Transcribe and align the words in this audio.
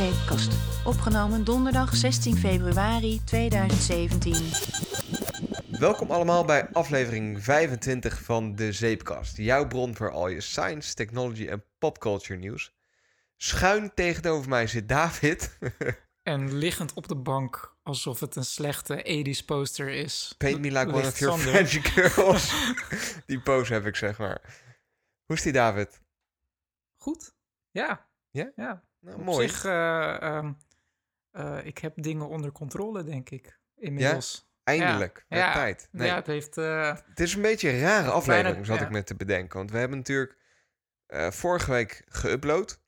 Zeepkast. 0.00 0.52
Opgenomen 0.86 1.44
donderdag 1.44 1.96
16 1.96 2.36
februari 2.36 3.20
2017. 3.24 4.34
Welkom 5.78 6.10
allemaal 6.10 6.44
bij 6.44 6.68
aflevering 6.72 7.44
25 7.44 8.22
van 8.22 8.54
de 8.54 8.72
Zeepkast. 8.72 9.36
Jouw 9.36 9.66
bron 9.66 9.96
voor 9.96 10.10
al 10.10 10.28
je 10.28 10.40
science, 10.40 10.94
technology 10.94 11.46
en 11.46 11.64
popculture 11.78 12.38
nieuws. 12.38 12.74
Schuin 13.36 13.94
tegenover 13.94 14.48
mij 14.48 14.66
zit 14.66 14.88
David. 14.88 15.58
En 16.22 16.54
liggend 16.56 16.94
op 16.94 17.08
de 17.08 17.16
bank, 17.16 17.76
alsof 17.82 18.20
het 18.20 18.36
een 18.36 18.44
slechte 18.44 19.24
80s 19.26 19.44
poster 19.44 19.88
is. 19.88 20.34
Paint 20.38 20.60
me 20.60 20.70
like 20.70 20.92
one 20.92 21.06
of 21.06 21.18
your. 21.18 21.38
French 21.38 21.94
girls. 21.94 22.72
die 23.26 23.40
pose 23.40 23.72
heb 23.72 23.86
ik, 23.86 23.96
zeg 23.96 24.18
maar. 24.18 24.40
Hoe 25.24 25.36
is 25.36 25.42
die, 25.42 25.52
David? 25.52 26.00
Goed, 26.96 27.34
ja. 27.70 28.08
Ja? 28.30 28.52
Ja, 28.56 28.82
Nou, 29.00 29.16
op 29.18 29.24
mooi. 29.24 29.48
zich, 29.48 29.64
eh, 29.64 30.22
ehm, 30.22 30.52
eh, 31.30 31.58
ik 31.64 31.78
heb 31.78 32.02
dingen 32.02 32.28
onder 32.28 32.52
controle, 32.52 33.02
denk 33.04 33.30
ik, 33.30 33.58
inmiddels. 33.76 34.48
Eindelijk. 34.64 35.24
Ja, 35.28 35.36
Werd 35.36 35.46
ja. 35.48 35.52
tijd. 35.52 35.88
Nee, 35.92 36.06
Ja, 36.06 36.14
het 36.14 36.26
heeft... 36.26 36.56
eh, 36.58 36.96
Het 37.08 37.20
is 37.20 37.34
een 37.34 37.42
beetje 37.42 37.70
een 37.70 37.80
rare 37.80 38.10
aflevering, 38.10 38.66
zat 38.66 38.80
ik 38.80 38.90
me 38.90 39.02
te 39.02 39.14
bedenken. 39.14 39.58
Want 39.58 39.70
we 39.70 39.78
hebben 39.78 39.98
natuurlijk 39.98 40.38
vorige 41.30 41.70
week 41.70 42.04
geüpload. 42.08 42.78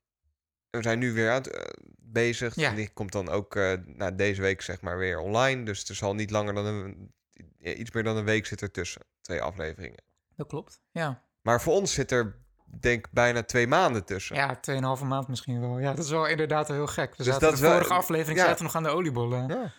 En 0.69 0.79
we 0.79 0.81
zijn 0.81 0.99
nu 0.99 1.13
weer 1.13 1.29
aan 1.31 1.41
het, 1.41 1.77
bezig. 1.97 2.55
Ja. 2.55 2.71
Die 2.73 2.89
komt 2.93 3.11
dan 3.11 3.29
ook 3.29 3.55
nou, 3.85 4.15
deze 4.15 4.41
week 4.41 4.61
zeg 4.61 4.81
maar 4.81 4.97
weer 4.97 5.19
online. 5.19 5.63
Dus 5.63 5.89
er 5.89 5.95
zal 5.95 6.15
niet 6.15 6.31
langer 6.31 6.53
dan 6.53 6.65
een... 6.65 7.13
Iets 7.59 7.91
meer 7.91 8.03
dan 8.03 8.17
een 8.17 8.25
week 8.25 8.45
zit 8.45 8.61
er 8.61 8.71
tussen. 8.71 9.01
Twee 9.21 9.41
afleveringen. 9.41 10.03
dat 10.35 10.47
klopt, 10.47 10.81
ja. 10.91 11.23
Maar 11.41 11.61
voor 11.61 11.73
ons 11.73 11.93
zit 11.93 12.11
er, 12.11 12.42
denk 12.79 13.07
bijna 13.11 13.43
twee 13.43 13.67
maanden 13.67 14.05
tussen. 14.05 14.35
Ja, 14.35 14.59
2,5 14.99 15.03
maand 15.05 15.27
misschien 15.27 15.59
wel. 15.59 15.79
Ja, 15.79 15.93
dat 15.93 16.05
is 16.05 16.11
wel 16.11 16.25
inderdaad 16.27 16.67
heel 16.67 16.87
gek. 16.87 17.09
We 17.09 17.15
Dus 17.17 17.25
zaten 17.25 17.41
dat 17.49 17.55
de 17.55 17.61
wel- 17.61 17.71
vorige 17.71 17.93
aflevering 17.93 18.37
ja. 18.37 18.43
zaten 18.43 18.57
we 18.57 18.63
nog 18.63 18.75
aan 18.75 18.83
de 18.83 18.89
oliebollen. 18.89 19.47
Ja. 19.47 19.71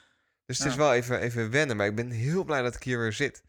Dus 0.47 0.59
het 0.59 0.67
is 0.67 0.75
wel 0.75 0.93
even, 0.93 1.21
even 1.21 1.51
wennen. 1.51 1.77
Maar 1.77 1.87
ik 1.87 1.95
ben 1.95 2.11
heel 2.11 2.45
blij 2.45 2.63
dat 2.63 2.75
ik 2.75 2.83
hier 2.83 2.99
weer 2.99 3.13
zit. 3.13 3.43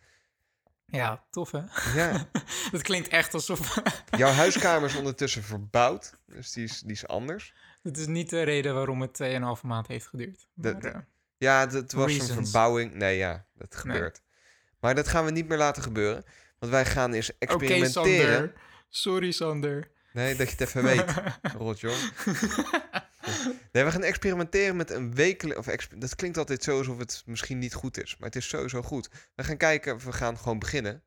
Ja, 0.85 1.23
tof 1.29 1.51
hè? 1.51 1.61
Ja. 1.95 2.27
dat 2.71 2.81
klinkt 2.81 3.07
echt 3.07 3.33
alsof... 3.33 3.81
Jouw 4.17 4.31
huiskamer 4.31 4.89
is 4.89 4.95
ondertussen 4.95 5.43
verbouwd. 5.43 6.13
Dus 6.25 6.51
die 6.51 6.63
is, 6.63 6.79
die 6.79 6.91
is 6.91 7.07
anders. 7.07 7.53
Het 7.83 7.97
is 7.97 8.07
niet 8.07 8.29
de 8.29 8.41
reden 8.43 8.73
waarom 8.75 9.01
het 9.01 9.23
2,5 9.57 9.61
maand 9.63 9.87
heeft 9.87 10.07
geduurd. 10.07 10.47
De- 10.53 10.71
Maar, 10.71 10.81
de- 10.81 10.87
eh, 10.89 10.99
Ja, 11.37 11.67
het 11.69 11.93
was 11.93 12.17
een 12.29 12.43
verbouwing. 12.43 12.93
Nee, 12.93 13.17
ja, 13.17 13.45
dat 13.53 13.71
Nee. 13.83 13.93
gebeurt. 13.95 14.21
Maar 14.79 14.95
dat 14.95 15.07
gaan 15.07 15.25
we 15.25 15.31
niet 15.31 15.47
meer 15.47 15.57
laten 15.57 15.83
gebeuren. 15.83 16.23
Want 16.59 16.71
wij 16.71 16.85
gaan 16.85 17.13
eens 17.13 17.37
experimenteren. 17.37 18.53
Sorry, 18.89 19.31
Sander. 19.31 19.91
nee, 20.13 20.35
dat 20.35 20.47
je 20.47 20.51
het 20.57 20.61
even 20.61 20.83
weet, 20.83 21.05
rotjoh. 21.57 21.95
Nee, 23.71 23.83
we 23.83 23.91
gaan 23.91 24.03
experimenteren 24.03 24.75
met 24.75 24.91
een 24.91 25.15
wekelijks... 25.15 25.59
Of 25.59 25.67
exper- 25.67 25.99
dat 25.99 26.15
klinkt 26.15 26.37
altijd 26.37 26.63
zo 26.63 26.77
alsof 26.77 26.97
het 26.97 27.23
misschien 27.25 27.59
niet 27.59 27.73
goed 27.73 28.03
is. 28.03 28.17
Maar 28.17 28.27
het 28.27 28.37
is 28.37 28.47
sowieso 28.47 28.81
goed. 28.81 29.09
We 29.35 29.43
gaan 29.43 29.57
kijken, 29.57 29.97
we 29.97 30.11
gaan 30.13 30.37
gewoon 30.37 30.59
beginnen 30.59 31.03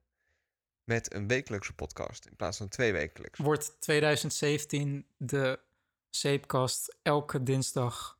met 0.85 1.15
een 1.15 1.27
wekelijkse 1.29 1.73
podcast. 1.75 2.27
In 2.27 2.37
plaats 2.37 2.57
van 2.57 2.69
twee 2.69 2.93
wekelijks. 2.93 3.39
Wordt 3.39 3.77
2017 3.81 5.07
de 5.17 5.61
zeepkast 6.11 6.97
elke 7.03 7.43
dinsdag 7.43 8.19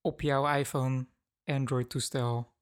op 0.00 0.20
jouw 0.20 0.54
iPhone, 0.58 1.06
Android-toestel, 1.44 2.52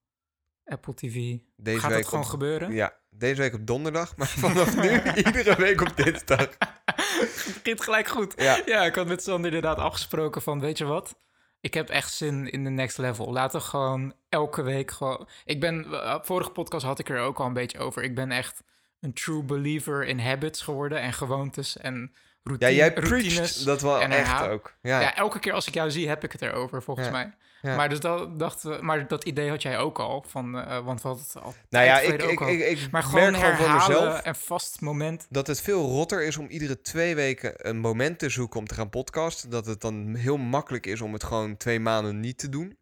Apple 0.64 0.94
TV. 0.94 1.36
Deze 1.56 1.78
Gaat 1.80 1.88
week 1.90 1.98
het 1.98 2.08
gewoon 2.08 2.24
op- 2.24 2.30
gebeuren? 2.30 2.72
Ja, 2.72 2.92
deze 3.10 3.40
week 3.40 3.54
op 3.54 3.66
donderdag. 3.66 4.16
Maar 4.16 4.26
vanaf 4.46 4.76
nu 4.76 5.02
iedere 5.14 5.56
week 5.56 5.80
op 5.80 5.96
dinsdag. 5.96 6.48
Het 6.84 7.60
begint 7.62 7.82
gelijk 7.82 8.06
goed. 8.08 8.32
Ja. 8.36 8.62
Ja, 8.66 8.84
ik 8.84 8.94
had 8.94 9.06
met 9.06 9.22
Sander 9.22 9.46
inderdaad 9.54 9.78
afgesproken 9.78 10.42
van, 10.42 10.60
weet 10.60 10.78
je 10.78 10.84
wat? 10.84 11.18
Ik 11.60 11.74
heb 11.74 11.88
echt 11.88 12.12
zin 12.12 12.50
in 12.50 12.64
de 12.64 12.70
next 12.70 12.98
level. 12.98 13.32
Laten 13.32 13.60
we 13.60 13.66
gewoon 13.66 14.14
elke 14.28 14.62
week 14.62 14.90
gewoon... 14.90 15.28
Ik 15.44 15.60
ben, 15.60 15.86
vorige 16.22 16.50
podcast 16.50 16.84
had 16.84 16.98
ik 16.98 17.08
er 17.08 17.18
ook 17.20 17.38
al 17.38 17.46
een 17.46 17.52
beetje 17.52 17.78
over. 17.78 18.02
Ik 18.02 18.14
ben 18.14 18.30
echt 18.30 18.62
een 19.00 19.12
true 19.12 19.42
believer 19.42 20.04
in 20.06 20.18
habits 20.18 20.62
geworden 20.62 21.00
en 21.00 21.12
gewoontes 21.12 21.76
en 21.76 21.94
Ja, 22.12 22.20
routine, 22.42 22.74
jij 22.74 22.94
routines. 22.94 23.34
preacht 23.34 23.64
dat 23.64 23.80
wel 23.82 24.00
en 24.00 24.10
echt 24.10 24.42
ook. 24.42 24.74
Ja, 24.82 25.00
Ja. 25.00 25.14
elke 25.16 25.38
keer 25.38 25.52
als 25.52 25.66
ik 25.66 25.74
jou 25.74 25.90
zie, 25.90 26.08
heb 26.08 26.24
ik 26.24 26.32
het 26.32 26.42
erover, 26.42 26.82
volgens 26.82 27.06
Ja. 27.06 27.12
mij. 27.12 27.34
Ja. 27.64 27.76
Maar, 27.76 27.88
dus 27.88 28.00
dat, 28.00 28.38
dachten 28.38 28.70
we, 28.70 28.82
maar 28.82 29.08
dat 29.08 29.24
idee 29.24 29.48
had 29.48 29.62
jij 29.62 29.78
ook 29.78 29.98
al, 29.98 30.24
van, 30.28 30.58
eh, 30.58 30.84
want 30.84 31.02
het 31.02 31.34
al 31.42 31.54
nou 31.68 31.84
ja, 31.84 32.00
ik, 32.00 32.22
ik, 32.22 32.40
al. 32.40 32.48
ik, 32.48 32.60
ik 32.60 32.90
Maar 32.90 33.02
gewoon 33.02 33.30
merk 33.30 33.36
gewoon 33.36 33.56
voor 33.56 33.72
mezelf 33.72 34.20
en 34.20 34.34
vast 34.34 34.80
moment. 34.80 35.26
dat 35.30 35.46
het 35.46 35.60
veel 35.60 35.82
rotter 35.82 36.22
is 36.22 36.36
om 36.36 36.46
iedere 36.46 36.80
twee 36.80 37.14
weken 37.14 37.68
een 37.68 37.78
moment 37.78 38.18
te 38.18 38.28
zoeken 38.28 38.60
om 38.60 38.66
te 38.66 38.74
gaan 38.74 38.90
podcasten. 38.90 39.50
Dat 39.50 39.66
het 39.66 39.80
dan 39.80 40.14
heel 40.14 40.36
makkelijk 40.36 40.86
is 40.86 41.00
om 41.00 41.12
het 41.12 41.24
gewoon 41.24 41.56
twee 41.56 41.80
maanden 41.80 42.20
niet 42.20 42.38
te 42.38 42.48
doen. 42.48 42.78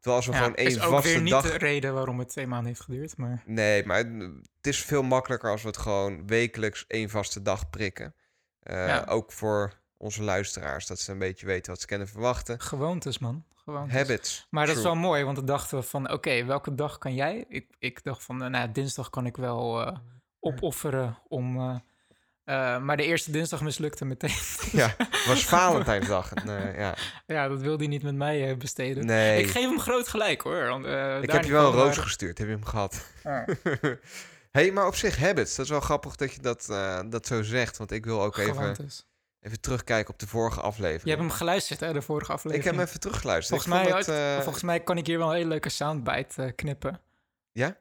Terwijl 0.00 0.16
als 0.16 0.26
we 0.26 0.32
Ja, 0.32 0.38
gewoon 0.38 0.54
één 0.54 0.66
is 0.66 0.80
ook 0.80 0.90
vaste 0.90 1.08
weer 1.08 1.20
niet 1.20 1.32
dag... 1.32 1.42
de 1.42 1.58
reden 1.58 1.94
waarom 1.94 2.18
het 2.18 2.28
twee 2.28 2.46
maanden 2.46 2.66
heeft 2.68 2.80
geduurd, 2.80 3.16
maar... 3.16 3.42
Nee, 3.46 3.86
maar 3.86 3.98
het 4.56 4.66
is 4.66 4.82
veel 4.84 5.02
makkelijker 5.02 5.50
als 5.50 5.62
we 5.62 5.68
het 5.68 5.76
gewoon 5.76 6.26
wekelijks 6.26 6.84
één 6.86 7.10
vaste 7.10 7.42
dag 7.42 7.70
prikken. 7.70 8.14
Eh, 8.62 8.86
Ja. 8.86 9.04
Ook 9.08 9.32
voor 9.32 9.72
onze 9.96 10.22
luisteraars, 10.22 10.86
dat 10.86 10.98
ze 11.00 11.12
een 11.12 11.18
beetje 11.18 11.46
weten 11.46 11.70
wat 11.70 11.80
ze 11.80 11.86
kunnen 11.86 12.08
verwachten. 12.08 12.60
Gewoontes, 12.60 13.18
man. 13.18 13.44
Gewoontes. 13.70 13.96
Habits. 13.96 14.46
Maar 14.50 14.66
dat 14.66 14.76
is 14.76 14.82
wel 14.82 14.94
mooi, 14.94 15.24
want 15.24 15.36
dan 15.36 15.44
dachten 15.46 15.78
we 15.78 15.84
van... 15.84 16.10
Oké, 16.12 16.44
welke 16.44 16.74
dag 16.74 16.98
kan 16.98 17.14
jij? 17.14 17.44
Ik, 17.48 17.66
ik 17.78 18.04
dacht 18.04 18.22
van, 18.24 18.50
nou, 18.50 18.72
dinsdag 18.72 19.10
kan 19.10 19.26
ik 19.26 19.36
wel 19.36 19.86
eh, 19.86 19.96
opofferen 20.40 21.18
om... 21.28 21.58
eh, 21.60 21.76
eh, 22.44 22.82
maar 22.82 22.96
de 22.96 23.02
eerste 23.04 23.30
dinsdag 23.30 23.60
mislukte 23.62 24.04
meteen. 24.04 24.30
Ja, 24.72 24.96
was 25.26 25.44
Valentijnsdag. 25.44 26.32
En, 26.34 26.48
eh, 26.72 26.78
ja. 26.78 26.94
ja, 27.26 27.48
dat 27.48 27.60
wilde 27.60 27.78
hij 27.78 27.86
niet 27.86 28.02
met 28.02 28.14
mij 28.14 28.56
besteden. 28.56 29.06
Nee, 29.06 29.42
Ik 29.42 29.50
geef 29.50 29.62
hem 29.68 29.80
groot 29.80 30.08
gelijk, 30.08 30.40
hoor. 30.40 30.66
want, 30.68 30.84
ik 31.24 31.30
heb 31.30 31.44
je 31.44 31.52
wel 31.52 31.66
een 31.66 31.78
roos 31.78 31.96
gestuurd. 31.96 32.38
Heb 32.38 32.46
je 32.46 32.52
hem 32.52 32.64
gehad? 32.64 33.04
Hey, 34.50 34.72
maar 34.72 34.86
op 34.86 34.94
zich 34.94 35.16
habits. 35.16 35.56
Dat 35.56 35.64
is 35.64 35.70
wel 35.70 35.80
grappig 35.80 36.16
dat 36.16 36.32
je 36.34 36.40
dat, 36.40 36.66
dat 37.10 37.26
zo 37.26 37.42
zegt. 37.42 37.76
Want 37.76 37.90
ik 37.90 38.04
wil 38.04 38.22
ook 38.22 38.36
even. 38.36 38.76
Even 39.40 39.60
terugkijken 39.60 40.12
op 40.12 40.18
de 40.18 40.26
vorige 40.26 40.60
aflevering. 40.60 41.02
Je 41.02 41.08
hebt 41.10 41.22
hem 41.22 41.30
geluisterd, 41.30 41.80
hè, 41.80 41.92
de 41.92 42.02
vorige 42.02 42.30
ik 42.30 42.36
aflevering. 42.36 42.64
heb 42.68 42.74
hem 42.76 42.84
even 42.86 43.00
teruggeluisterd. 43.00 43.62
Volgens 43.62 43.84
Ik 43.86 43.90
mij, 43.90 43.98
het, 43.98 44.08
eh, 44.38 44.42
volgens 44.42 44.64
mij 44.64 44.80
kan 44.80 44.96
ik 44.98 45.06
hier 45.06 45.18
wel 45.18 45.28
een 45.28 45.34
hele 45.36 45.48
leuke 45.48 45.68
soundbite 45.68 46.42
eh, 46.42 46.50
knippen. 46.56 47.00
Ja? 47.52 47.78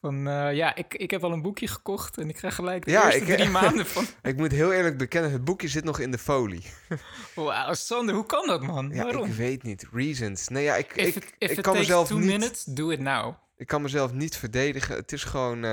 Van, 0.00 0.28
eh, 0.28 0.54
ja, 0.54 0.74
ik, 0.74 0.94
ik 0.94 1.10
heb 1.10 1.24
al 1.24 1.32
een 1.32 1.42
boekje 1.42 1.68
gekocht 1.68 2.18
en 2.18 2.28
ik 2.28 2.34
krijg 2.34 2.54
gelijk 2.54 2.84
de 2.84 2.90
Ja, 2.90 3.04
eerste 3.12 3.20
ik- 3.32 3.36
drie 3.38 3.48
maanden 3.50 3.86
van... 3.86 4.06
Ik 4.22 4.36
moet 4.36 4.52
heel 4.52 4.72
eerlijk 4.72 4.98
bekennen, 4.98 5.32
het 5.32 5.44
boekje 5.44 5.68
zit 5.68 5.84
nog 5.84 5.98
in 5.98 6.10
de 6.10 6.18
folie. 6.18 6.62
Wauw, 7.34 7.74
Sander, 7.74 8.14
hoe 8.14 8.26
kan 8.26 8.46
dat, 8.46 8.62
man? 8.62 8.90
Ja, 8.90 9.02
Waarom? 9.02 9.26
ik 9.28 9.34
weet 9.34 9.62
niet. 9.62 9.86
Reasons. 9.92 10.48
Nee, 10.48 10.64
ja, 10.64 10.76
ik, 10.76 10.92
If 10.96 11.16
ik, 11.16 11.24
it, 11.24 11.24
if 11.38 11.50
ik 11.50 11.56
it 11.56 11.60
kan 11.60 11.62
takes 11.62 11.78
mezelf 11.78 12.08
two 12.08 12.18
niet... 12.18 12.26
minutes, 12.26 12.64
do 12.64 12.90
it 12.90 13.00
now. 13.00 13.34
Ik 13.56 13.66
kan 13.66 13.82
mezelf 13.82 14.12
niet 14.12 14.36
verdedigen. 14.36 14.96
Het 14.96 15.12
is 15.12 15.24
gewoon. 15.24 15.64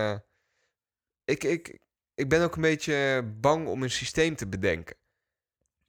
ik, 1.26 1.44
ik, 1.44 1.80
ik 2.16 2.30
ben 2.30 2.42
ook 2.44 2.56
een 2.56 2.62
beetje 2.62 3.24
bang 3.40 3.68
om 3.68 3.84
een 3.84 3.92
systeem 3.92 4.36
te 4.36 4.48
bedenken. 4.48 4.96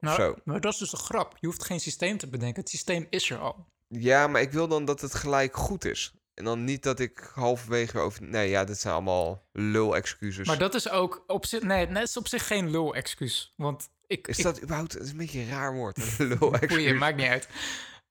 Nou, 0.05 0.21
Zo. 0.21 0.35
maar 0.43 0.61
dat 0.61 0.73
is 0.73 0.79
dus 0.79 0.91
een 0.91 0.97
grap. 0.99 1.35
Je 1.39 1.47
hoeft 1.47 1.63
geen 1.63 1.79
systeem 1.79 2.17
te 2.17 2.27
bedenken. 2.27 2.61
Het 2.61 2.69
systeem 2.69 3.07
is 3.09 3.29
er 3.29 3.37
al. 3.37 3.65
Ja, 3.87 4.27
maar 4.27 4.41
ik 4.41 4.51
wil 4.51 4.67
dan 4.67 4.85
dat 4.85 5.01
het 5.01 5.15
gelijk 5.15 5.55
goed 5.55 5.85
is. 5.85 6.13
En 6.33 6.43
dan 6.43 6.63
niet 6.63 6.83
dat 6.83 6.99
ik 6.99 7.31
halverwege 7.33 7.99
over. 7.99 8.23
Nee, 8.23 8.49
ja, 8.49 8.63
dit 8.63 8.79
zijn 8.79 8.93
allemaal 8.93 9.47
lul-excuses. 9.51 10.47
Maar 10.47 10.57
dat 10.57 10.73
is 10.73 10.89
ook 10.89 11.23
op 11.27 11.45
zich... 11.45 11.61
Nee, 11.61 11.87
het 11.87 12.09
is 12.09 12.17
op 12.17 12.27
zich 12.27 12.47
geen 12.47 12.69
lul-excuus. 12.69 13.53
Want 13.55 13.89
ik... 14.07 14.27
Is 14.27 14.37
ik, 14.37 14.43
dat 14.43 14.61
überhaupt 14.61 14.93
het 14.93 15.03
is 15.03 15.11
een 15.11 15.17
beetje 15.17 15.39
een 15.39 15.49
raar 15.49 15.73
woord? 15.73 16.17
Lul-excuus. 16.39 16.99
maakt 16.99 17.17
niet 17.17 17.27
uit. 17.27 17.47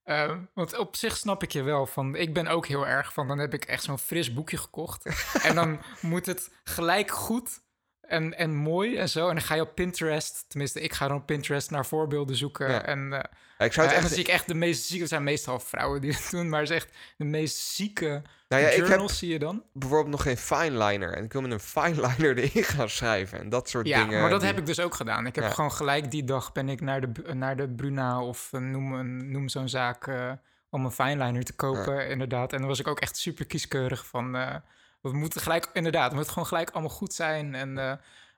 Ehm, 0.04 0.38
want 0.54 0.78
op 0.78 0.96
zich 0.96 1.16
snap 1.16 1.42
ik 1.42 1.52
je 1.52 1.62
wel 1.62 1.86
van. 1.86 2.14
Ik 2.14 2.34
ben 2.34 2.46
ook 2.46 2.66
heel 2.66 2.86
erg 2.86 3.12
van. 3.12 3.28
Dan 3.28 3.38
heb 3.38 3.54
ik 3.54 3.64
echt 3.64 3.82
zo'n 3.82 3.98
fris 3.98 4.32
boekje 4.32 4.56
gekocht. 4.56 5.06
en 5.48 5.54
dan 5.54 5.80
moet 6.00 6.26
het 6.26 6.50
gelijk 6.64 7.10
goed 7.10 7.60
en, 8.08 8.38
en 8.38 8.54
mooi 8.54 8.96
en 8.96 9.08
zo. 9.08 9.28
En 9.28 9.34
dan 9.34 9.44
ga 9.44 9.54
je 9.54 9.60
op 9.60 9.74
Pinterest. 9.74 10.44
Tenminste, 10.48 10.80
ik 10.80 10.92
ga 10.92 11.08
dan 11.08 11.16
op 11.16 11.26
Pinterest 11.26 11.70
naar 11.70 11.86
voorbeelden 11.86 12.36
zoeken. 12.36 12.70
Ja. 12.70 12.84
En, 12.86 13.12
eh, 13.12 13.18
Ja, 13.58 13.64
ik 13.64 13.72
zou 13.72 13.86
het 13.86 13.94
dan 13.96 14.04
echt. 14.04 14.14
zie 14.14 14.22
ik 14.22 14.28
echt 14.28 14.46
de 14.46 14.54
meest 14.54 14.84
zieke. 14.84 15.00
Het 15.00 15.08
zijn 15.10 15.24
meestal 15.24 15.60
vrouwen 15.60 16.00
die 16.00 16.12
het 16.12 16.28
doen. 16.30 16.48
Maar 16.48 16.60
het 16.60 16.70
is 16.70 16.76
echt 16.76 16.96
de 17.16 17.24
meest 17.24 17.56
zieke 17.56 18.22
Nou 18.48 18.62
ja, 18.62 18.68
ik 18.68 18.76
journals 18.76 19.10
heb 19.10 19.18
zie 19.18 19.28
je 19.32 19.38
dan. 19.38 19.62
bijvoorbeeld 19.72 20.10
nog 20.10 20.22
geen 20.22 20.36
fineliner. 20.36 21.12
En 21.12 21.24
ik 21.24 21.32
wil 21.32 21.42
met 21.42 21.50
een 21.50 21.60
fineliner 21.60 22.38
erin 22.44 22.64
gaan 22.64 22.88
schrijven. 22.88 23.38
En 23.38 23.48
dat 23.48 23.68
soort 23.68 23.86
Ja, 23.86 24.04
dingen. 24.04 24.20
maar 24.20 24.30
dat 24.30 24.40
die- 24.40 24.48
heb 24.48 24.58
ik 24.58 24.66
dus 24.66 24.80
ook 24.80 24.94
gedaan. 24.94 25.26
Ik 25.26 25.34
heb 25.34 25.44
Ja. 25.44 25.50
gewoon 25.50 25.72
gelijk 25.72 26.10
die 26.10 26.24
dag 26.24 26.52
ben 26.52 26.68
ik 26.68 26.80
naar 26.80 27.00
de, 27.00 27.34
naar 27.34 27.56
de 27.56 27.68
Bruna 27.68 28.22
of 28.22 28.48
eh, 28.52 28.60
noem, 28.60 29.30
noem 29.30 29.48
zo'n 29.48 29.68
zaak 29.68 30.06
eh, 30.06 30.32
om 30.70 30.84
een 30.84 30.92
fineliner 30.92 31.44
te 31.44 31.54
kopen, 31.54 32.08
inderdaad. 32.08 32.52
En 32.52 32.58
dan 32.58 32.68
was 32.68 32.80
ik 32.80 32.86
ook 32.88 33.00
echt 33.00 33.16
super 33.16 33.46
kieskeurig 33.46 34.06
van, 34.06 34.36
eh 34.36 34.54
we 35.12 35.18
moeten 35.18 35.40
gelijk, 35.40 35.68
inderdaad, 35.72 36.04
het 36.08 36.14
moet 36.14 36.28
gewoon 36.28 36.46
gelijk 36.46 36.70
allemaal 36.70 36.90
goed 36.90 37.14
zijn. 37.14 37.54
En 37.54 37.78
eh, 37.78 37.92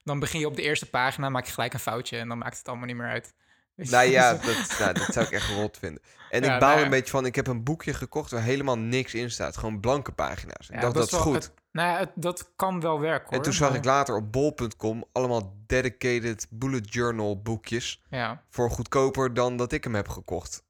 dan 0.05 0.19
begin 0.19 0.41
je 0.41 0.47
op 0.47 0.57
de 0.57 0.63
eerste 0.63 0.91
pagina, 0.91 1.29
maak 1.29 1.45
je 1.47 1.53
gelijk 1.53 1.73
een 1.73 1.79
foutje 1.81 2.19
en 2.19 2.29
dan 2.29 2.39
maakt 2.39 2.59
het 2.59 2.69
allemaal 2.69 2.87
niet 2.87 2.97
meer 2.97 3.09
uit. 3.09 3.35
Nou 3.77 4.05
ja, 4.05 4.33
Dus, 4.35 4.69
dat, 4.69 4.79
nou, 4.79 4.93
dat 4.93 5.13
zou 5.13 5.27
ik 5.27 5.33
echt 5.33 5.51
rot 5.51 5.79
vinden. 5.79 6.03
En 6.31 6.43
Ja, 6.43 6.55
ik 6.55 6.61
baal 6.61 6.69
nou 6.69 6.79
ja. 6.79 6.85
een 6.85 6.91
beetje 6.91 7.11
van, 7.11 7.27
ik 7.27 7.35
heb 7.35 7.47
een 7.47 7.65
boekje 7.65 7.95
gekocht 7.95 8.31
waar 8.31 8.43
helemaal 8.43 8.79
niks 8.79 9.15
in 9.15 9.31
staat. 9.31 9.57
Gewoon 9.57 9.81
blanke 9.81 10.13
pagina's. 10.13 10.69
Ik 10.69 10.75
ja, 10.75 10.81
dacht, 10.81 10.95
dat, 10.95 11.05
is 11.05 11.11
wel- 11.11 11.21
goed. 11.21 11.35
het- 11.35 11.53
nou 11.73 11.89
ja, 11.91 11.99
het- 11.99 12.13
dat 12.15 12.51
kan 12.57 12.81
wel 12.81 13.01
werken 13.01 13.27
hoor. 13.29 13.37
en 13.37 13.43
toen 13.43 13.53
zag 13.53 13.69
maar- 13.69 13.79
ik 13.79 13.85
later 13.85 14.17
op 14.17 14.33
bol.com 14.33 15.05
allemaal 15.13 15.55
dedicated 15.67 16.47
bullet 16.51 16.93
journal 16.95 17.43
boekjes. 17.43 18.03
Ja, 18.11 18.43
Voor 18.51 18.71
goedkoper 18.71 19.35
dan 19.35 19.57
dat 19.57 19.73
ik 19.73 19.85
hem 19.85 19.95
heb 19.95 20.09
gekocht. 20.09 20.65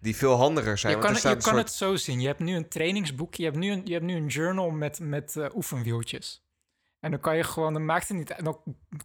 Die 0.00 0.16
veel 0.16 0.34
handiger 0.34 0.78
zijn. 0.78 0.94
je 0.96 1.00
kan, 1.02 1.16
er 1.16 1.28
je 1.28 1.36
kan 1.36 1.56
het 1.56 1.72
zo 1.72 1.96
zien. 1.96 2.20
Je 2.20 2.26
hebt 2.26 2.38
nu 2.38 2.54
een 2.56 2.68
trainingsboekje, 2.68 3.42
je 3.42 3.48
hebt 3.48 3.60
nu 3.60 3.70
een, 3.70 3.82
je 3.86 3.92
hebt 3.92 4.04
nu 4.04 4.14
een 4.16 4.26
journal 4.26 4.70
met, 4.70 5.00
met 5.00 5.36
eh, 5.36 5.54
oefenwieltjes. 5.54 6.44
En 7.00 7.10
dan 7.10 7.20
kan 7.20 7.36
je 7.36 7.44
gewoon, 7.44 7.72
dan 7.72 7.84
maakt 7.84 8.08
het 8.08 8.16
niet 8.16 8.34
dan 8.44 8.60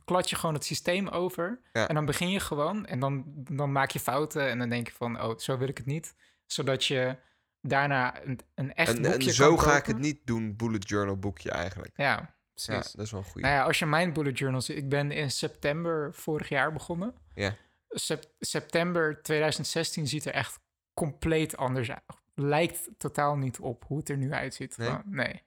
klad 0.05 0.29
je 0.29 0.35
gewoon 0.35 0.55
het 0.55 0.65
systeem 0.65 1.07
over. 1.07 1.59
Ja. 1.73 1.87
En 1.87 1.95
dan 1.95 2.05
begin 2.05 2.29
je 2.29 2.39
gewoon 2.39 2.85
en 2.85 2.99
dan, 2.99 3.23
dan 3.35 3.71
maak 3.71 3.91
je 3.91 3.99
fouten 3.99 4.49
en 4.49 4.59
dan 4.59 4.69
denk 4.69 4.87
je 4.87 4.93
van, 4.93 5.21
oh, 5.21 5.37
zo 5.37 5.57
wil 5.57 5.67
ik 5.67 5.77
het 5.77 5.85
niet. 5.85 6.15
Zodat 6.45 6.85
je 6.85 7.17
daarna 7.61 8.23
een, 8.23 8.39
een 8.55 8.73
echt 8.73 8.95
En, 8.95 9.01
boekje 9.01 9.27
en 9.29 9.33
zo 9.35 9.55
kan 9.55 9.63
ga 9.65 9.77
ik 9.77 9.85
het 9.85 9.97
niet 9.97 10.19
doen, 10.25 10.55
bullet 10.55 10.89
journal 10.89 11.17
boekje 11.17 11.51
eigenlijk. 11.51 11.91
Ja, 11.95 12.03
Ja, 12.05 12.35
precies. 12.53 12.91
dat 12.91 13.05
is 13.05 13.11
wel 13.11 13.19
een 13.19 13.25
goede. 13.25 13.47
Nou 13.47 13.59
ja, 13.59 13.63
als 13.63 13.79
je 13.79 13.85
mijn 13.85 14.13
bullet 14.13 14.37
journals... 14.37 14.69
Ik 14.69 14.89
ben 14.89 15.11
in 15.11 15.31
september 15.31 16.13
vorig 16.13 16.49
jaar 16.49 16.73
begonnen. 16.73 17.13
Ja. 17.35 17.55
Sep- 17.89 18.31
september 18.39 19.21
2016 19.21 20.07
ziet 20.07 20.25
er 20.25 20.33
echt 20.33 20.59
compleet 20.95 21.57
anders 21.57 21.91
uit. 21.91 22.01
Lijkt 22.33 22.89
totaal 22.97 23.35
niet 23.37 23.59
op 23.59 23.83
hoe 23.87 23.97
het 23.97 24.09
er 24.09 24.17
nu 24.17 24.33
uitziet. 24.33 24.77
Nee? 24.77 24.95
Nee. 25.05 25.41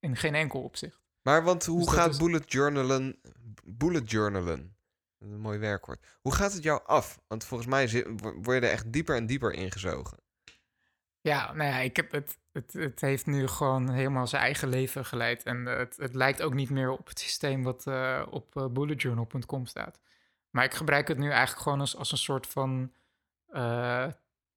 In 0.00 0.16
geen 0.16 0.34
enkel 0.34 0.62
opzicht. 0.62 1.00
Maar 1.22 1.44
want 1.44 1.64
hoe 1.64 1.78
Dus 1.84 1.92
gaat 1.92 2.10
is- 2.10 2.16
bullet 2.18 2.52
journalen... 2.52 3.20
Bullet 3.64 4.10
journalen, 4.10 4.76
dat 5.18 5.28
is 5.28 5.34
een 5.34 5.40
mooi 5.40 5.58
werkwoord. 5.58 6.06
Hoe 6.20 6.34
gaat 6.34 6.52
het 6.52 6.62
jou 6.62 6.80
af? 6.86 7.18
Want 7.26 7.44
volgens 7.44 7.68
mij 7.70 7.86
zit, 7.86 8.06
word 8.20 8.44
je 8.46 8.66
er 8.66 8.72
echt 8.72 8.92
dieper 8.92 9.16
en 9.16 9.26
dieper 9.26 9.52
ingezogen. 9.52 10.18
Ja, 11.20 11.52
nou 11.52 11.70
ja, 11.70 11.78
ik 11.78 11.96
heb 11.96 12.12
het, 12.12 12.38
het, 12.52 12.72
het 12.72 13.00
heeft 13.00 13.26
nu 13.26 13.46
gewoon 13.48 13.90
helemaal 13.90 14.26
zijn 14.26 14.42
eigen 14.42 14.68
leven 14.68 15.04
geleid. 15.04 15.42
En 15.42 15.68
eh, 15.68 15.76
het, 15.76 15.96
het 15.96 16.14
lijkt 16.14 16.42
ook 16.42 16.54
niet 16.54 16.70
meer 16.70 16.90
op 16.90 17.08
het 17.08 17.18
systeem 17.18 17.62
wat 17.62 17.86
eh, 17.86 18.26
op 18.30 18.56
eh, 18.56 18.66
bulletjournal.com 18.66 19.66
staat. 19.66 20.00
Maar 20.50 20.64
ik 20.64 20.74
gebruik 20.74 21.08
het 21.08 21.18
nu 21.18 21.30
eigenlijk 21.30 21.60
gewoon 21.62 21.80
als, 21.80 21.96
als 21.96 22.12
een 22.12 22.18
soort 22.18 22.46
van 22.46 22.92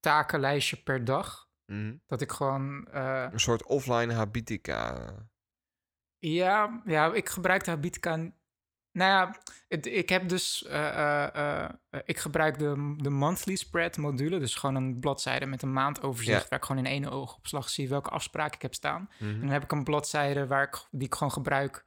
takenlijstje 0.00 0.76
per 0.76 1.04
dag. 1.04 1.48
Mhm. 1.66 1.96
Dat 2.06 2.20
ik 2.20 2.32
gewoon. 2.32 2.86
eh, 2.86 3.26
Een 3.30 3.40
soort 3.40 3.64
offline 3.64 4.12
habitica. 4.14 5.12
ja, 6.18 6.82
ja, 6.84 7.12
ik 7.12 7.28
gebruik 7.28 7.64
de 7.64 7.70
Habitica. 7.70 8.16
Nou 8.92 9.10
ja, 9.10 9.36
het- 9.68 9.86
ik 9.86 10.08
heb 10.08 10.28
dus. 10.28 10.64
eh, 10.66 11.64
eh, 11.64 11.70
ik 12.04 12.18
gebruik 12.18 12.58
de, 12.58 12.94
de 12.96 13.10
monthly 13.10 13.56
spread 13.56 13.96
module. 13.96 14.38
Dus 14.38 14.54
gewoon 14.54 14.74
een 14.74 15.00
bladzijde 15.00 15.46
met 15.46 15.62
een 15.62 15.72
maandoverzicht. 15.72 16.42
Ja. 16.42 16.48
Waar 16.48 16.58
ik 16.58 16.64
gewoon 16.64 16.84
in 16.84 16.90
één 16.90 17.10
oogopslag 17.10 17.68
zie 17.68 17.88
welke 17.88 18.10
afspraken 18.10 18.54
ik 18.54 18.62
heb 18.62 18.74
staan. 18.74 19.10
Mhm. 19.18 19.30
En 19.30 19.40
dan 19.40 19.48
heb 19.48 19.62
ik 19.62 19.72
een 19.72 19.84
bladzijde 19.84 20.46
waar 20.46 20.62
ik, 20.62 20.86
die 20.90 21.06
ik 21.06 21.14
gewoon 21.14 21.32
gebruik. 21.32 21.86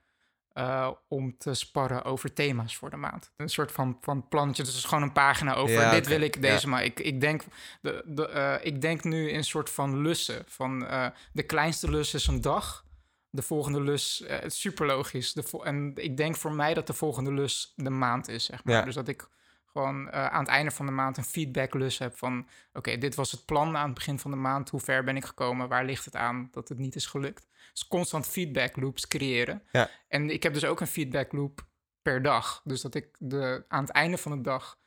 Eh, 0.53 0.91
om 1.07 1.37
te 1.37 1.53
sparren 1.53 2.03
over 2.03 2.33
thema's 2.33 2.75
voor 2.75 2.89
de 2.89 2.95
maand. 2.95 3.31
Een 3.37 3.49
soort 3.49 3.71
van, 3.71 3.97
van 4.01 4.27
plannetje. 4.27 4.63
Dus 4.63 4.75
is 4.75 4.83
gewoon 4.83 5.03
een 5.03 5.11
pagina 5.11 5.53
over. 5.53 5.81
Ja, 5.81 5.91
dit 5.91 6.07
wil 6.07 6.21
ik 6.21 6.35
ja. 6.35 6.41
deze 6.41 6.67
maar. 6.67 6.83
Ik, 6.83 6.99
ik, 6.99 7.21
denk, 7.21 7.43
de, 7.81 8.03
de, 8.05 8.27
eh, 8.27 8.55
ik 8.61 8.81
denk 8.81 9.03
nu 9.03 9.29
in 9.29 9.35
een 9.35 9.43
soort 9.43 9.69
van 9.69 10.01
lussen. 10.01 10.43
Van 10.47 10.85
eh, 10.85 11.07
de 11.31 11.43
kleinste 11.43 11.89
lus 11.89 12.13
is 12.13 12.27
een 12.27 12.41
dag. 12.41 12.85
De 13.29 13.41
volgende 13.41 13.81
lus, 13.81 14.23
het 14.27 14.51
is 14.51 14.59
super 14.59 14.85
logisch. 14.85 15.33
De 15.33 15.43
en 15.63 15.91
ik 15.95 16.17
denk 16.17 16.35
voor 16.35 16.53
mij 16.53 16.73
dat 16.73 16.87
de 16.87 16.93
volgende 16.93 17.31
lus 17.31 17.73
de 17.75 17.89
maand 17.89 18.27
is, 18.27 18.45
zeg 18.45 18.63
maar. 18.63 18.75
Ja. 18.75 18.81
Dus 18.81 18.95
dat 18.95 19.07
ik 19.07 19.27
gewoon 19.73 20.09
eh, 20.09 20.25
aan 20.25 20.39
het 20.39 20.49
einde 20.49 20.71
van 20.71 20.85
de 20.85 20.91
maand 20.91 21.17
een 21.17 21.23
feedbacklus 21.23 21.97
heb 21.97 22.17
van... 22.17 22.47
oké, 22.73 22.97
dit 22.97 23.15
was 23.15 23.31
het 23.31 23.45
plan 23.45 23.77
aan 23.77 23.85
het 23.85 23.93
begin 23.93 24.19
van 24.19 24.31
de 24.31 24.37
maand. 24.37 24.69
Hoe 24.69 24.79
ver 24.79 25.03
ben 25.03 25.15
ik 25.15 25.25
gekomen? 25.25 25.67
Waar 25.69 25.85
ligt 25.85 26.05
het 26.05 26.15
aan 26.15 26.47
dat 26.51 26.69
het 26.69 26.77
niet 26.77 26.95
is 26.95 27.05
gelukt? 27.05 27.47
Dus 27.71 27.87
constant 27.87 28.27
feedback 28.27 28.75
loops 28.75 29.07
creëren. 29.07 29.63
Ja. 29.71 29.89
En 30.07 30.29
ik 30.29 30.43
heb 30.43 30.53
dus 30.53 30.65
ook 30.65 30.79
een 30.81 30.87
feedback 30.87 31.31
loop 31.31 31.67
per 32.01 32.21
dag. 32.21 32.61
Dus 32.63 32.81
dat 32.81 32.95
ik 32.95 33.15
de, 33.19 33.65
aan 33.67 33.83
het 33.83 33.91
einde 33.93 34.17
van 34.17 34.31
de 34.37 34.41
dag 34.41 34.79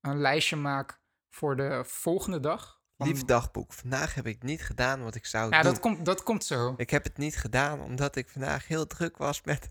een 0.00 0.18
lijstje 0.20 0.56
maak 0.56 1.00
voor 1.30 1.56
de 1.56 1.82
volgende 1.86 2.40
dag. 2.40 2.80
Van- 2.96 3.08
Lief 3.08 3.24
dagboek. 3.24 3.72
Vandaag 3.72 4.14
heb 4.14 4.26
ik 4.26 4.42
niet 4.42 4.62
gedaan 4.62 5.02
wat 5.02 5.14
ik 5.14 5.26
zou 5.26 5.50
Ja, 5.50 5.62
doen. 5.62 5.72
dat 5.72 5.80
komt, 5.80 6.04
dat 6.04 6.22
komt 6.22 6.44
zo. 6.44 6.74
Ik 6.76 6.90
heb 6.90 7.04
het 7.04 7.16
niet 7.16 7.36
gedaan 7.36 7.80
omdat 7.80 8.16
ik 8.16 8.28
vandaag 8.28 8.66
heel 8.68 8.86
druk 8.86 9.16
was 9.16 9.42
met... 9.42 9.70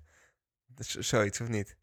Zoiets, 0.78 1.42
of 1.42 1.48
niet? 1.48 1.78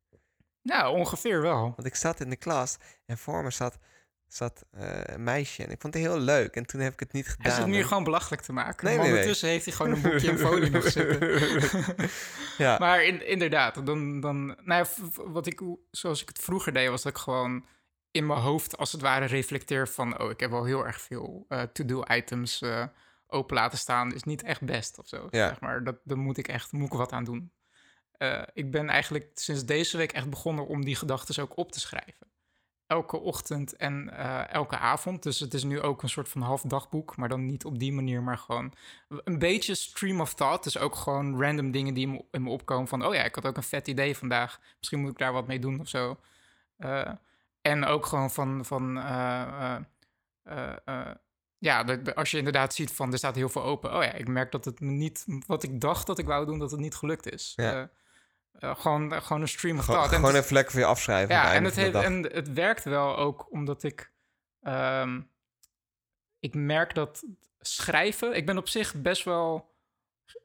Nou, 0.62 0.96
ongeveer 0.98 1.42
wel. 1.42 1.60
Want 1.76 1.84
ik 1.84 1.94
zat 1.94 2.20
in 2.20 2.30
de 2.30 2.36
klas 2.36 2.76
en 3.06 3.18
voor 3.18 3.42
me 3.42 3.50
zat, 3.50 3.78
zat 4.26 4.64
eh, 4.70 5.00
een 5.02 5.22
meisje. 5.22 5.64
En 5.64 5.70
ik 5.70 5.80
vond 5.80 5.94
het 5.94 6.02
heel 6.02 6.18
leuk. 6.18 6.56
En 6.56 6.66
toen 6.66 6.80
heb 6.80 6.92
ik 6.92 7.00
het 7.00 7.12
niet 7.12 7.28
gedaan. 7.28 7.52
Hij 7.52 7.60
zit 7.60 7.70
nu 7.70 7.78
En- 7.78 7.86
gewoon 7.86 8.04
belachelijk 8.04 8.42
te 8.42 8.52
maken. 8.52 8.84
Nee, 8.86 8.94
nee, 8.94 9.02
nee. 9.02 9.12
ondertussen 9.14 9.48
heeft 9.48 9.64
hij 9.64 9.74
gewoon 9.74 9.92
een 9.92 10.02
boekje 10.02 10.30
en 10.30 10.38
folie 10.38 10.70
nog 10.70 10.88
zitten. 10.90 11.40
ja. 12.64 12.78
Maar 12.78 13.04
in, 13.04 13.26
inderdaad, 13.26 13.86
dan, 13.86 14.20
dan, 14.20 14.46
nou 14.46 14.86
ja, 14.86 14.86
wat 15.24 15.46
ik, 15.46 15.60
zoals 15.90 16.22
ik 16.22 16.28
het 16.28 16.38
vroeger 16.38 16.72
deed, 16.72 16.88
was 16.88 17.02
dat 17.02 17.12
ik 17.12 17.18
gewoon 17.18 17.66
in 18.10 18.26
mijn 18.26 18.40
hoofd 18.40 18.76
als 18.76 18.92
het 18.92 19.00
ware 19.00 19.24
reflecteer 19.26 19.88
van, 19.88 20.20
oh, 20.20 20.30
ik 20.30 20.40
heb 20.40 20.50
wel 20.50 20.64
heel 20.64 20.86
erg 20.86 21.00
veel 21.00 21.44
eh, 21.48 21.62
to-do 21.62 22.02
items 22.08 22.60
eh, 22.62 22.84
open 23.26 23.56
laten 23.56 23.78
staan, 23.78 24.14
is 24.14 24.22
niet 24.22 24.42
echt 24.42 24.62
best 24.62 24.98
of 24.98 25.08
zo. 25.08 25.26
Ja. 25.30 25.48
Zeg 25.48 25.60
maar 25.60 25.84
dat, 25.84 25.96
daar 26.04 26.18
moet 26.18 26.38
ik 26.38 26.48
echt, 26.48 26.72
moet 26.72 26.86
ik 26.86 26.92
wat 26.98 27.12
aan 27.12 27.24
doen. 27.24 27.52
Eh, 28.18 28.42
ik 28.52 28.70
ben 28.70 28.88
eigenlijk 28.88 29.30
sinds 29.34 29.64
deze 29.64 29.96
week 29.96 30.12
echt 30.12 30.30
begonnen 30.30 30.66
om 30.66 30.84
die 30.84 30.96
gedachten 30.96 31.42
ook 31.42 31.56
op 31.56 31.72
te 31.72 31.80
schrijven. 31.80 32.26
Elke 32.86 33.16
ochtend 33.16 33.76
en 33.76 34.10
eh, 34.16 34.52
elke 34.52 34.78
avond. 34.78 35.22
Dus 35.22 35.40
het 35.40 35.54
is 35.54 35.64
nu 35.64 35.80
ook 35.80 36.02
een 36.02 36.08
soort 36.08 36.28
van 36.28 36.42
half 36.42 36.62
dagboek. 36.62 37.16
Maar 37.16 37.28
dan 37.28 37.46
niet 37.46 37.64
op 37.64 37.78
die 37.78 37.92
manier, 37.92 38.22
maar 38.22 38.38
gewoon 38.38 38.72
een 39.24 39.38
beetje 39.38 39.74
stream 39.74 40.20
of 40.20 40.34
thought. 40.34 40.64
Dus 40.64 40.78
ook 40.78 40.94
gewoon 40.94 41.42
random 41.42 41.70
dingen 41.70 41.94
die 41.94 42.26
in 42.30 42.42
me- 42.42 42.50
opkomen. 42.50 42.88
Van, 42.88 43.06
oh 43.06 43.14
ja, 43.14 43.22
ik 43.24 43.34
had 43.34 43.46
ook 43.46 43.56
een 43.56 43.62
vet 43.62 43.88
idee 43.88 44.16
vandaag. 44.16 44.60
Misschien 44.78 45.00
moet 45.00 45.10
ik 45.10 45.18
daar 45.18 45.32
wat 45.32 45.46
mee 45.46 45.58
doen 45.58 45.80
of 45.80 45.88
zo. 45.88 46.18
Eh, 46.76 47.12
en 47.60 47.84
ook 47.84 48.06
gewoon 48.06 48.30
van... 48.30 48.64
van 48.64 48.92
ja, 51.58 51.84
als 52.14 52.30
je 52.30 52.38
inderdaad 52.38 52.74
ziet 52.74 52.92
van 52.92 53.12
er 53.12 53.18
staat 53.18 53.34
heel 53.34 53.48
veel 53.48 53.62
open. 53.62 53.96
Oh 53.96 54.02
ja, 54.02 54.12
ik 54.12 54.28
merk 54.28 54.52
dat 54.52 54.64
het 54.64 54.80
me 54.80 54.90
niet... 54.90 55.24
Wat 55.46 55.62
ik 55.62 55.80
dacht 55.80 56.06
dat 56.06 56.18
ik 56.18 56.26
wou 56.26 56.46
doen, 56.46 56.58
dat 56.58 56.70
het 56.70 56.80
niet 56.80 56.94
gelukt 56.94 57.32
is. 57.32 57.52
Ja. 57.56 57.90
Eh, 58.58 58.76
gewoon, 58.76 59.12
eh, 59.12 59.20
gewoon 59.22 59.42
een 59.42 59.48
stream 59.48 59.78
of 59.78 59.84
Gewoon. 59.84 60.02
En 60.02 60.08
gewoon 60.08 60.34
het- 60.34 60.42
even 60.42 60.54
lekker 60.54 60.72
voor 60.72 60.80
je 60.80 60.86
afschrijven. 60.86 61.34
ja, 61.34 61.52
en 61.54 61.64
het, 61.64 61.76
heeft, 61.76 61.94
en 61.94 62.22
het 62.22 62.52
werkt 62.52 62.84
wel 62.84 63.16
ook 63.16 63.46
omdat 63.52 63.82
ik. 63.82 64.12
ehm, 64.62 65.20
ik 66.40 66.54
merk 66.54 66.94
dat 66.94 67.24
schrijven. 67.60 68.36
Ik 68.36 68.46
ben 68.46 68.58
op 68.58 68.68
zich 68.68 68.94
best 68.94 69.24
wel 69.24 69.76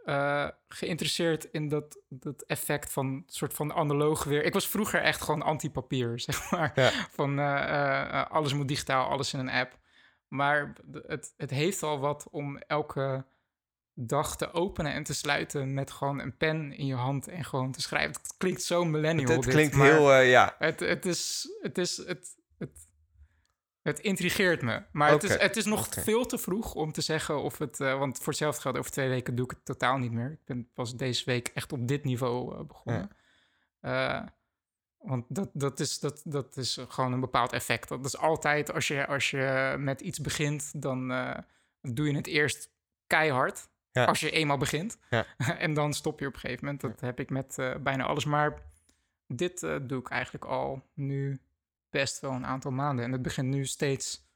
eh, 0.05 0.47
geïnteresseerd 0.67 1.43
in 1.43 1.67
dat, 1.69 1.97
dat 2.09 2.41
effect 2.41 2.91
van 2.91 3.23
soort 3.25 3.53
van 3.53 3.73
analoog 3.73 4.23
weer. 4.23 4.43
Ik 4.43 4.53
was 4.53 4.67
vroeger 4.67 5.01
echt 5.01 5.21
gewoon 5.21 5.41
anti-papier, 5.41 6.19
zeg 6.19 6.51
maar. 6.51 6.71
Ja. 6.75 6.91
Van 7.11 7.39
alles 8.29 8.53
moet 8.53 8.67
digitaal, 8.67 9.09
alles 9.09 9.33
in 9.33 9.39
een 9.39 9.49
app. 9.49 9.77
Maar 10.27 10.73
het, 11.07 11.33
het 11.37 11.49
heeft 11.49 11.83
al 11.83 11.99
wat 11.99 12.27
om 12.31 12.57
elke 12.57 13.25
dag 13.95 14.37
te 14.37 14.53
openen 14.53 14.93
en 14.93 15.03
te 15.03 15.13
sluiten 15.13 15.73
met 15.73 15.91
gewoon 15.91 16.19
een 16.19 16.37
pen 16.37 16.71
in 16.71 16.85
je 16.85 16.95
hand 16.95 17.27
en 17.27 17.43
gewoon 17.43 17.71
te 17.71 17.81
schrijven. 17.81 18.21
Het 18.21 18.37
klinkt 18.37 18.63
zo 18.63 18.85
millennial. 18.85 19.27
Het, 19.27 19.35
het 19.35 19.43
dit, 19.43 19.53
klinkt 19.53 19.75
heel... 19.75 20.13
eh, 20.13 20.29
ja, 20.29 20.55
het, 20.59 20.79
het 20.79 21.05
is. 21.05 21.49
Het 21.61 21.77
is. 21.77 21.97
Het, 21.97 22.35
het, 22.57 22.87
het 23.81 23.99
intrigeert 23.99 24.61
me. 24.61 24.83
Maar 24.91 25.11
het, 25.11 25.23
is, 25.23 25.37
het 25.37 25.57
is 25.57 25.65
nog 25.65 25.87
veel 25.89 26.25
te 26.25 26.37
vroeg 26.37 26.73
om 26.73 26.91
te 26.91 27.01
zeggen 27.01 27.41
of 27.41 27.57
het. 27.57 27.79
eh, 27.79 27.97
want 27.99 28.17
voor 28.17 28.27
hetzelfde 28.27 28.61
geld, 28.61 28.77
over 28.77 28.91
twee 28.91 29.09
weken 29.09 29.35
doe 29.35 29.45
ik 29.45 29.51
het 29.51 29.65
totaal 29.65 29.97
niet 29.97 30.11
meer. 30.11 30.31
Ik 30.31 30.45
ben 30.45 30.69
pas 30.73 30.95
deze 30.95 31.25
week 31.25 31.47
echt 31.47 31.71
op 31.73 31.87
dit 31.87 32.03
niveau 32.03 32.55
eh, 32.57 32.63
begonnen. 32.63 33.09
Want 34.97 35.25
dat, 35.27 35.49
dat, 35.53 35.79
is, 35.79 35.99
dat, 35.99 36.21
dat 36.25 36.57
is 36.57 36.79
gewoon 36.87 37.13
een 37.13 37.19
bepaald 37.19 37.53
effect. 37.53 37.89
Dat 37.89 38.05
is 38.05 38.17
altijd 38.17 38.73
als 38.73 38.87
je, 38.87 39.07
als 39.07 39.29
je 39.29 39.75
met 39.77 40.01
iets 40.01 40.19
begint, 40.19 40.81
dan 40.81 41.07
doe 41.81 42.07
je 42.07 42.15
het 42.15 42.27
eerst 42.27 42.71
keihard. 43.07 43.71
Ja. 43.93 44.05
Als 44.05 44.19
je 44.19 44.31
eenmaal 44.31 44.57
begint. 44.57 44.97
Ja. 45.09 45.25
en 45.57 45.73
dan 45.73 45.93
stop 45.93 46.19
je 46.19 46.27
op 46.27 46.33
een 46.33 46.39
gegeven 46.39 46.65
moment. 46.65 46.81
Dat 46.81 46.99
heb 46.99 47.19
ik 47.19 47.29
met 47.29 47.57
eh, 47.57 47.75
bijna 47.75 48.03
alles. 48.03 48.25
Maar 48.25 48.61
dit 49.27 49.63
eh, 49.63 49.75
doe 49.81 49.99
ik 49.99 50.09
eigenlijk 50.09 50.45
al 50.45 50.81
nu 50.93 51.41
best 51.89 52.19
wel 52.19 52.31
een 52.31 52.45
aantal 52.45 52.71
maanden. 52.71 53.05
En 53.05 53.11
het 53.11 53.21
begint 53.21 53.47
nu 53.47 53.65
steeds 53.65 54.27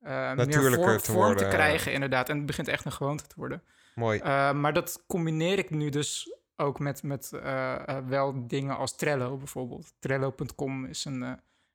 eh, 0.00 0.32
meer 0.32 0.72
vorm, 0.72 0.98
te 0.98 1.12
vorm 1.12 1.36
te 1.36 1.48
krijgen, 1.48 1.92
inderdaad. 1.92 2.28
En 2.28 2.36
het 2.36 2.46
begint 2.46 2.68
echt 2.68 2.84
een 2.84 2.92
gewoonte 2.92 3.26
te 3.26 3.34
worden. 3.36 3.62
mooi. 3.94 4.18
Uh, 4.18 4.52
maar 4.52 4.72
dat 4.72 5.04
combineer 5.06 5.58
ik 5.58 5.70
nu 5.70 5.88
dus 5.88 6.34
ook 6.56 6.78
met, 6.78 7.02
met 7.02 7.30
uh, 7.34 7.40
uh, 7.42 7.98
wel 8.06 8.46
dingen 8.46 8.76
als 8.76 8.96
Trello 8.96 9.36
bijvoorbeeld. 9.36 9.92
Trello.com 9.98 10.84
is 10.84 11.04
een 11.04 11.22
uh, 11.22 11.32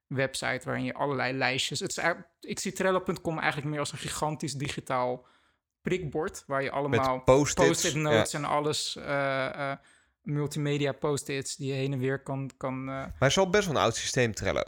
website 0.07 0.61
waarin 0.65 0.83
je 0.83 0.93
allerlei 0.93 1.33
lijstjes... 1.33 1.79
Het 1.79 1.89
is 1.89 1.97
eigenlijk- 1.97 2.29
ik 2.39 2.59
zie 2.59 2.71
Trello.com 2.71 3.39
eigenlijk 3.39 3.69
meer 3.69 3.79
als 3.79 3.91
een 3.91 3.97
gigantisch 3.97 4.53
digitaal 4.53 5.25
prikbord... 5.81 6.43
waar 6.47 6.63
je 6.63 6.71
allemaal 6.71 7.21
post-it 7.21 7.95
notes 7.95 8.33
en 8.33 8.45
alles... 8.45 8.95
uh, 8.97 9.05
uh, 9.05 9.73
multimedia 10.21 10.91
post-its 10.91 11.55
die 11.55 11.67
je 11.67 11.73
heen 11.73 11.93
en 11.93 11.99
weer 11.99 12.23
kan... 12.23 12.51
kan 12.57 12.79
uh, 12.79 12.85
Maar 12.85 13.13
het 13.19 13.29
is 13.29 13.37
al 13.37 13.49
best 13.49 13.67
wel 13.67 13.75
een 13.75 13.81
oud 13.81 13.95
systeem, 13.95 14.33
Trello. 14.33 14.63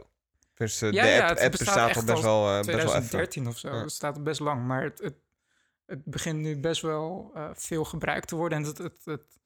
Dus 0.53 0.79
Ja, 0.79 0.89
de 0.89 0.95
ja, 0.95 1.19
app, 1.19 1.29
het 1.29 1.39
app 1.39 1.51
bestaat 1.51 1.95
al 1.95 2.03
best 2.03 2.21
wel, 2.21 2.49
uh, 2.49 2.55
best 2.55 2.65
wel. 2.65 2.75
2013 2.75 3.47
of 3.47 3.57
zo. 3.57 3.71
Het 3.71 3.91
staat 3.91 4.23
best 4.23 4.39
lang. 4.39 4.65
Maar 4.65 4.83
het, 4.83 4.99
het, 4.99 5.15
het 5.85 6.05
begint 6.05 6.39
nu 6.39 6.59
best 6.59 6.81
wel 6.81 7.31
eh, 7.33 7.49
veel 7.53 7.83
gebruikt 7.83 8.27
te 8.27 8.35
worden. 8.35 8.57
En 8.57 8.63
het, 8.63 8.77
het, 8.77 9.05
het, 9.05 9.39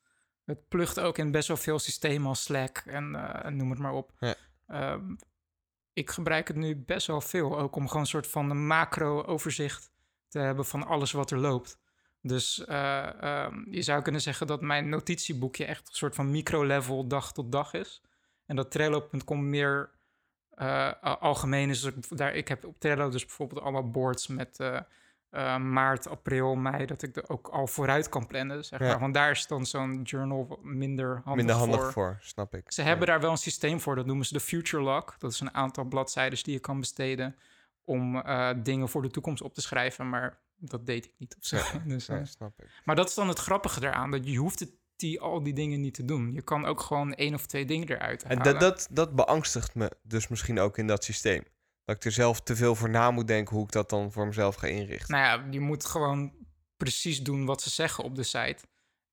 het 0.45 0.67
plucht 0.67 0.99
ook 0.99 1.17
in 1.17 1.31
best 1.31 1.47
wel 1.47 1.57
veel 1.57 1.79
systemen 1.79 2.27
als 2.27 2.43
Slack 2.43 2.83
en 2.85 3.15
eh, 3.15 3.51
noem 3.51 3.69
het 3.69 3.79
maar 3.79 3.93
op. 3.93 4.11
Ja. 4.19 4.35
Ehm, 4.67 5.15
ik 5.93 6.09
gebruik 6.09 6.47
het 6.47 6.57
nu 6.57 6.75
best 6.75 7.07
wel 7.07 7.21
veel. 7.21 7.59
Ook 7.59 7.75
om 7.75 7.87
gewoon 7.87 8.01
een 8.01 8.07
soort 8.07 8.27
van 8.27 8.67
macro-overzicht 8.67 9.91
te 10.37 10.43
hebben 10.43 10.65
van 10.65 10.85
alles 10.87 11.11
wat 11.11 11.31
er 11.31 11.37
loopt. 11.37 11.77
Dus 12.21 12.65
eh, 12.65 13.21
ehm, 13.23 13.55
je 13.71 13.81
zou 13.81 14.01
kunnen 14.01 14.21
zeggen 14.21 14.47
dat 14.47 14.61
mijn 14.61 14.89
notitieboekje 14.89 15.65
echt 15.65 15.87
een 15.87 15.95
soort 15.95 16.15
van 16.15 16.31
micro-level 16.31 17.07
dag 17.07 17.33
tot 17.33 17.51
dag 17.51 17.73
is. 17.73 18.01
En 18.45 18.55
dat 18.55 18.71
Trello.com 18.71 19.49
meer 19.49 19.89
eh, 20.49 20.91
algemeen 21.01 21.69
is. 21.69 21.81
Dus 21.81 21.93
ik, 21.93 22.17
daar, 22.17 22.35
ik 22.35 22.47
heb 22.47 22.65
op 22.65 22.79
Trello 22.79 23.09
dus 23.09 23.25
bijvoorbeeld 23.25 23.61
allemaal 23.61 23.89
boards 23.91 24.27
met 24.27 24.59
eh, 24.59 25.57
maart, 25.57 26.07
april, 26.07 26.55
mei, 26.55 26.85
dat 26.85 27.01
ik 27.01 27.15
er 27.15 27.29
ook 27.29 27.47
al 27.47 27.67
vooruit 27.67 28.09
kan 28.09 28.27
plannen. 28.27 28.65
Zeg 28.65 28.79
Ja. 28.79 28.85
maar. 28.87 28.99
Want 28.99 29.13
daar 29.13 29.31
is 29.31 29.47
dan 29.47 29.65
zo'n 29.65 30.01
journal 30.03 30.59
minder 30.61 31.09
handig, 31.23 31.35
Minder 31.35 31.55
handig 31.55 31.81
voor. 31.81 31.91
voor, 31.91 32.17
snap 32.21 32.53
ik. 32.55 32.71
Ze 32.71 32.81
Ja. 32.81 32.87
hebben 32.87 33.07
daar 33.07 33.21
wel 33.21 33.31
een 33.31 33.37
systeem 33.37 33.79
voor, 33.81 33.95
dat 33.95 34.05
noemen 34.05 34.25
ze 34.25 34.33
de 34.33 34.39
Future 34.39 34.83
Log. 34.83 35.17
Dat 35.17 35.31
is 35.31 35.39
een 35.39 35.53
aantal 35.53 35.83
bladzijden 35.83 36.43
die 36.43 36.53
je 36.53 36.59
kan 36.59 36.79
besteden 36.79 37.35
om 37.87 38.15
eh, 38.15 38.49
dingen 38.63 38.89
voor 38.89 39.01
de 39.01 39.09
toekomst 39.09 39.41
op 39.41 39.53
te 39.53 39.61
schrijven. 39.61 40.09
Maar 40.09 40.39
dat 40.55 40.85
deed 40.85 41.05
ik 41.05 41.11
niet 41.17 41.35
of 41.39 41.45
zo. 41.45 41.57
Dus, 41.85 42.07
eh, 42.07 42.17
Ja, 42.17 42.25
snap 42.25 42.61
ik. 42.61 42.81
maar 42.85 42.95
dat 42.95 43.09
is 43.09 43.15
dan 43.15 43.27
het 43.27 43.39
grappige 43.39 43.83
eraan, 43.83 44.11
dat 44.11 44.27
je 44.27 44.37
hoeft 44.37 44.59
het, 44.59 44.69
die, 44.95 45.21
al 45.21 45.43
die 45.43 45.53
dingen 45.53 45.81
niet 45.81 45.93
te 45.93 46.05
doen. 46.05 46.33
Je 46.33 46.41
kan 46.41 46.65
ook 46.65 46.81
gewoon 46.81 47.13
één 47.13 47.33
of 47.33 47.45
twee 47.45 47.65
dingen 47.65 47.87
eruit 47.89 48.23
En 48.23 48.37
halen. 48.37 48.53
dat, 48.53 48.59
dat, 48.61 48.87
dat 48.91 49.15
beangstigt 49.15 49.75
me 49.75 49.91
dus 50.03 50.27
misschien 50.27 50.59
ook 50.59 50.77
in 50.77 50.87
dat 50.87 51.03
systeem. 51.03 51.43
Dat 51.85 51.95
ik 51.95 52.05
er 52.05 52.11
zelf 52.11 52.41
te 52.41 52.55
veel 52.55 52.75
voor 52.75 52.89
na 52.89 53.11
moet 53.11 53.27
denken 53.27 53.55
hoe 53.55 53.65
ik 53.65 53.71
dat 53.71 53.89
dan 53.89 54.11
voor 54.11 54.25
mezelf 54.27 54.55
ga 54.55 54.67
inrichten. 54.67 55.15
Nou 55.15 55.23
ja, 55.41 55.47
je 55.51 55.59
moet 55.59 55.85
gewoon 55.85 56.33
precies 56.77 57.23
doen 57.23 57.45
wat 57.45 57.61
ze 57.61 57.69
zeggen 57.69 58.03
op 58.03 58.15
de 58.15 58.23
site. 58.23 58.57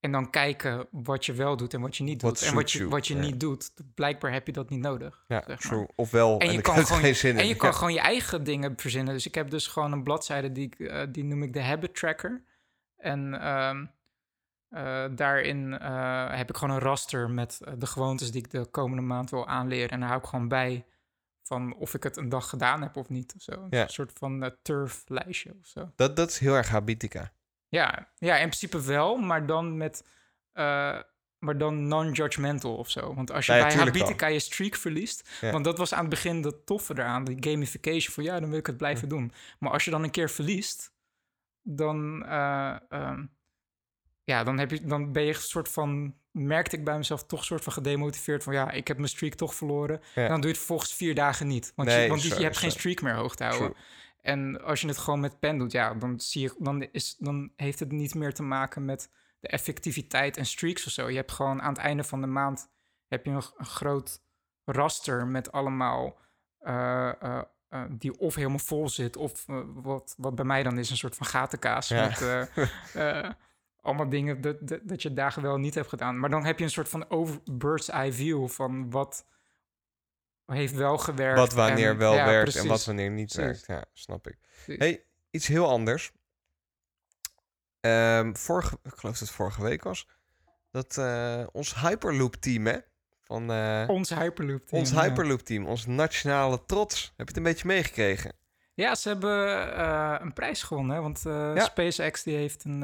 En 0.04 0.12
dan 0.12 0.30
kijken 0.30 0.86
wat 0.90 1.26
je 1.26 1.32
wel 1.32 1.56
doet 1.56 1.74
en 1.74 1.80
wat 1.80 1.96
je 1.96 2.02
niet 2.02 2.22
What 2.22 2.38
doet. 2.38 2.48
En 2.48 2.54
wat 2.54 2.70
je, 2.72 2.88
wat 2.88 3.06
je 3.06 3.14
niet 3.14 3.40
doet, 3.40 3.72
blijkbaar 3.94 4.32
heb 4.32 4.46
je 4.46 4.52
dat 4.52 4.70
niet 4.70 4.80
nodig. 4.80 5.24
ja, 5.28 5.36
zeg 5.36 5.46
maar. 5.46 5.56
true. 5.56 5.86
Ofwel, 5.94 6.38
En 6.38 6.52
je 6.52 6.60
kan 6.60 6.86
gewoon- 6.86 7.00
geen 7.02 7.16
zin 7.16 7.30
in. 7.30 7.38
En 7.38 7.46
je 7.48 7.56
kan 7.56 7.68
Ja. 7.70 7.74
gewoon 7.74 7.92
je 7.92 8.00
eigen 8.00 8.44
dingen 8.44 8.72
verzinnen. 8.76 9.14
Dus 9.14 9.26
ik 9.26 9.34
heb 9.34 9.50
dus 9.50 9.66
gewoon 9.66 9.92
een 9.92 10.02
bladzijde 10.02 10.52
die, 10.52 10.64
ik, 10.66 10.78
eh, 10.78 11.02
die 11.10 11.24
noem 11.24 11.42
ik 11.42 11.52
de 11.52 11.62
habit 11.62 11.94
tracker. 11.94 12.44
En 12.96 13.40
ehm, 13.40 13.86
eh, 14.68 15.04
daarin 15.16 15.78
eh, 15.78 16.36
heb 16.36 16.48
ik 16.50 16.56
gewoon 16.56 16.74
een 16.74 16.82
raster 16.82 17.30
met 17.30 17.60
de 17.78 17.86
gewoontes 17.86 18.30
die 18.30 18.42
ik 18.42 18.50
de 18.50 18.66
komende 18.70 19.02
maand 19.02 19.30
wil 19.30 19.46
aanleren. 19.46 19.90
En 19.90 19.98
daar 20.00 20.08
hou 20.08 20.20
ik 20.20 20.26
gewoon 20.28 20.48
bij 20.48 20.86
van 21.42 21.74
of 21.74 21.94
ik 21.94 22.02
het 22.02 22.16
een 22.16 22.28
dag 22.28 22.48
gedaan 22.48 22.82
heb 22.82 22.96
of 22.96 23.08
niet. 23.08 23.32
Of 23.36 23.42
zo. 23.42 23.66
Ja. 23.70 23.82
Een 23.82 23.88
soort 23.88 24.12
van 24.14 24.54
turf-lijstje 24.62 25.54
of 25.60 25.66
zo. 25.66 25.90
Dat, 25.96 26.16
dat 26.16 26.30
is 26.30 26.38
heel 26.38 26.54
erg 26.54 26.68
habitica. 26.68 27.32
Ja, 27.74 28.08
ja, 28.18 28.34
in 28.34 28.48
principe 28.48 28.82
wel, 28.82 29.16
maar 29.16 29.46
dan 29.46 29.76
met... 29.76 30.04
eh, 30.52 30.98
maar 31.38 31.58
dan 31.58 31.88
non-judgmental 31.88 32.76
of 32.76 32.90
zo. 32.90 33.14
Want 33.14 33.30
als 33.30 33.46
je 33.46 33.52
Ja, 33.52 33.58
ja, 33.58 33.66
bij. 33.66 33.76
Habitica 33.76 34.26
je 34.26 34.38
streak 34.38 34.74
verliest... 34.76 35.28
Ja. 35.40 35.50
Want 35.50 35.64
dat 35.64 35.78
was 35.78 35.92
aan 35.94 36.00
het 36.00 36.08
begin 36.08 36.42
de 36.42 36.64
toffe 36.64 36.92
eraan. 36.98 37.24
Die 37.24 37.36
gamification 37.40 38.14
van 38.14 38.24
ja, 38.24 38.40
dan 38.40 38.48
wil 38.50 38.58
ik 38.58 38.66
het 38.66 38.76
blijven 38.76 39.08
doen. 39.08 39.32
Maar 39.58 39.70
als 39.70 39.84
je 39.84 39.90
dan 39.90 40.02
een 40.02 40.10
keer 40.10 40.30
verliest... 40.30 40.92
Dan, 41.62 42.24
eh, 42.26 42.76
ehm, 42.88 43.24
ja, 44.24 44.44
dan, 44.44 44.58
heb 44.58 44.70
je, 44.70 44.84
dan 44.84 45.12
ben 45.12 45.22
je 45.22 45.34
een 45.34 45.40
soort 45.40 45.68
van... 45.68 46.14
Merkte 46.30 46.76
ik 46.76 46.84
bij 46.84 46.96
mezelf 46.96 47.24
toch 47.24 47.38
een 47.38 47.44
soort 47.44 47.62
van 47.62 47.72
gedemotiveerd 47.72 48.42
van... 48.42 48.52
ja, 48.52 48.70
ik 48.70 48.88
heb 48.88 48.96
mijn 48.96 49.08
streak 49.08 49.34
toch 49.34 49.54
verloren. 49.54 50.00
En 50.14 50.28
dan 50.28 50.34
doe 50.34 50.42
je 50.42 50.48
het 50.48 50.56
vervolgens 50.56 50.94
vier 50.94 51.14
dagen 51.14 51.46
niet. 51.46 51.72
Want, 51.74 51.88
Nee, 51.88 52.02
je, 52.02 52.08
want 52.08 52.22
je 52.22 52.42
hebt 52.42 52.58
geen 52.58 52.70
streak 52.70 53.02
meer 53.02 53.14
hoog 53.14 53.36
te 53.36 53.44
houden. 53.44 53.72
True. 53.72 53.82
En 54.24 54.62
als 54.62 54.80
je 54.80 54.88
het 54.88 54.98
gewoon 54.98 55.20
met 55.20 55.38
pen 55.38 55.58
doet, 55.58 55.72
ja, 55.72 55.94
dan, 55.94 56.20
zie 56.20 56.42
je, 56.42 56.54
dan, 56.58 56.82
is, 56.82 57.16
dan 57.16 57.52
heeft 57.56 57.78
het 57.78 57.92
niet 57.92 58.14
meer 58.14 58.34
te 58.34 58.42
maken 58.42 58.84
met 58.84 59.10
de 59.40 59.48
effectiviteit 59.48 60.36
en 60.36 60.46
streaks 60.46 60.86
of 60.86 60.92
zo. 60.92 61.08
Je 61.08 61.16
hebt 61.16 61.32
gewoon 61.32 61.62
aan 61.62 61.72
het 61.72 61.82
einde 61.82 62.04
van 62.04 62.20
de 62.20 62.26
maand 62.26 62.70
heb 63.08 63.24
je 63.24 63.30
een, 63.30 63.42
een 63.56 63.66
groot 63.66 64.22
raster 64.64 65.26
met 65.26 65.52
allemaal 65.52 66.18
eh, 66.58 67.22
eh, 67.22 67.42
eh, 67.68 67.82
die 67.90 68.18
of 68.18 68.34
helemaal 68.34 68.58
vol 68.58 68.88
zit, 68.88 69.16
of 69.16 69.44
wat, 69.74 70.14
wat 70.18 70.34
bij 70.34 70.44
mij 70.44 70.62
dan 70.62 70.78
is 70.78 70.90
een 70.90 70.96
soort 70.96 71.16
van 71.16 71.26
gatenkaas 71.26 71.88
Ja. 71.88 72.08
met 72.08 72.50
allemaal 73.80 74.08
dingen 74.08 74.40
dat, 74.40 74.68
dat, 74.68 74.80
dat 74.82 75.02
je 75.02 75.12
dagen 75.12 75.42
wel 75.42 75.58
niet 75.58 75.74
hebt 75.74 75.88
gedaan. 75.88 76.18
Maar 76.18 76.30
dan 76.30 76.44
heb 76.44 76.58
je 76.58 76.64
een 76.64 76.70
soort 76.70 76.88
van 76.88 77.10
over 77.10 77.40
bird's 77.52 77.88
eye 77.88 78.12
view 78.12 78.48
van 78.48 78.90
wat 78.90 79.26
heeft 80.46 80.74
wel 80.74 80.98
gewerkt. 80.98 81.38
Wat 81.38 81.52
wanneer 81.52 81.90
en- 81.90 81.98
wel 81.98 82.14
ja, 82.14 82.24
werkt 82.26 82.56
en 82.56 82.66
wat 82.66 82.84
wanneer 82.84 83.10
niet 83.10 83.32
Precies. 83.32 83.66
werkt. 83.66 83.66
Ja, 83.66 83.84
snap 83.92 84.26
ik. 84.26 84.38
Precies. 84.64 84.78
hey, 84.82 85.04
iets 85.30 85.46
heel 85.46 85.68
anders. 85.68 86.12
Ehm, 87.80 88.34
vorige, 88.34 88.78
ik 88.82 88.94
geloof 88.94 89.18
dat 89.18 89.28
het 89.28 89.36
vorige 89.36 89.62
week 89.62 89.82
was. 89.82 90.08
Dat 90.70 90.96
eh, 90.98 91.46
ons 91.52 91.74
Hyperloop-team, 91.80 92.66
hè? 92.66 92.78
Van 93.20 93.50
eh, 93.52 93.84
Ons 93.88 94.10
Hyperloop 94.10 94.66
team. 94.66 94.80
ons 94.80 94.90
ja. 94.90 95.02
Hyperloop-team, 95.02 95.66
ons 95.66 95.86
nationale 95.86 96.64
trots. 96.66 97.02
Heb 97.04 97.12
je 97.16 97.24
het 97.24 97.36
een 97.36 97.42
beetje 97.42 97.66
meegekregen? 97.66 98.32
Ja, 98.74 98.94
ze 98.94 99.08
hebben 99.08 99.72
eh, 99.76 100.16
een 100.18 100.32
prijs 100.32 100.62
gewonnen. 100.62 100.96
Hè? 100.96 101.02
Want 101.02 101.20
Ja. 101.24 101.64
SpaceX 101.64 102.22
die 102.22 102.36
heeft 102.36 102.64
een, 102.64 102.80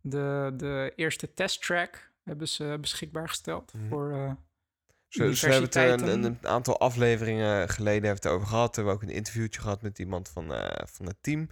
de, 0.00 0.52
de 0.56 0.92
eerste 0.96 1.34
testtrack 1.34 2.12
hebben 2.24 2.48
ze 2.48 2.76
beschikbaar 2.80 3.28
gesteld 3.28 3.72
Mhm. 3.74 3.88
voor... 3.88 4.36
eh, 5.08 5.26
Ze, 5.26 5.36
ze 5.36 5.46
hebben 5.48 5.64
het 5.64 5.74
er 5.74 6.08
een, 6.08 6.24
een, 6.24 6.38
aantal 6.42 6.78
afleveringen 6.80 7.68
geleden 7.68 8.08
heeft 8.08 8.22
het 8.24 8.32
over 8.32 8.46
gehad. 8.46 8.68
We 8.68 8.82
hebben 8.82 8.94
ook 8.94 9.02
een 9.08 9.14
interviewtje 9.16 9.60
gehad 9.60 9.82
met 9.82 9.98
iemand 9.98 10.28
van, 10.28 10.54
eh, 10.54 10.86
van 10.86 11.06
het 11.06 11.16
team. 11.20 11.48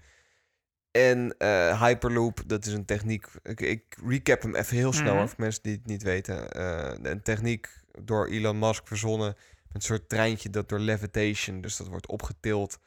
En 0.91 1.35
eh, 1.39 1.81
Hyperloop, 1.83 2.43
dat 2.47 2.67
is 2.67 2.73
een 2.73 2.85
techniek. 2.85 3.27
Ik, 3.43 3.61
ik 3.61 3.97
recap 4.07 4.43
hem 4.43 4.55
even 4.55 4.77
heel 4.77 4.93
snel 4.93 5.15
Mhm. 5.15 5.27
voor 5.27 5.41
mensen 5.41 5.63
die 5.63 5.73
het 5.73 5.87
niet 5.87 6.03
weten. 6.03 6.51
Eh, 6.53 6.93
een 7.03 7.23
techniek 7.23 7.69
door 8.03 8.27
Elon 8.27 8.59
Musk 8.59 8.87
verzonnen. 8.87 9.37
Een 9.73 9.81
soort 9.81 10.09
treintje 10.09 10.51
dat 10.51 10.69
door 10.69 10.79
levitation, 10.79 11.61
dus 11.61 11.77
dat 11.77 11.87
wordt 11.87 12.07
opgetild 12.07 12.79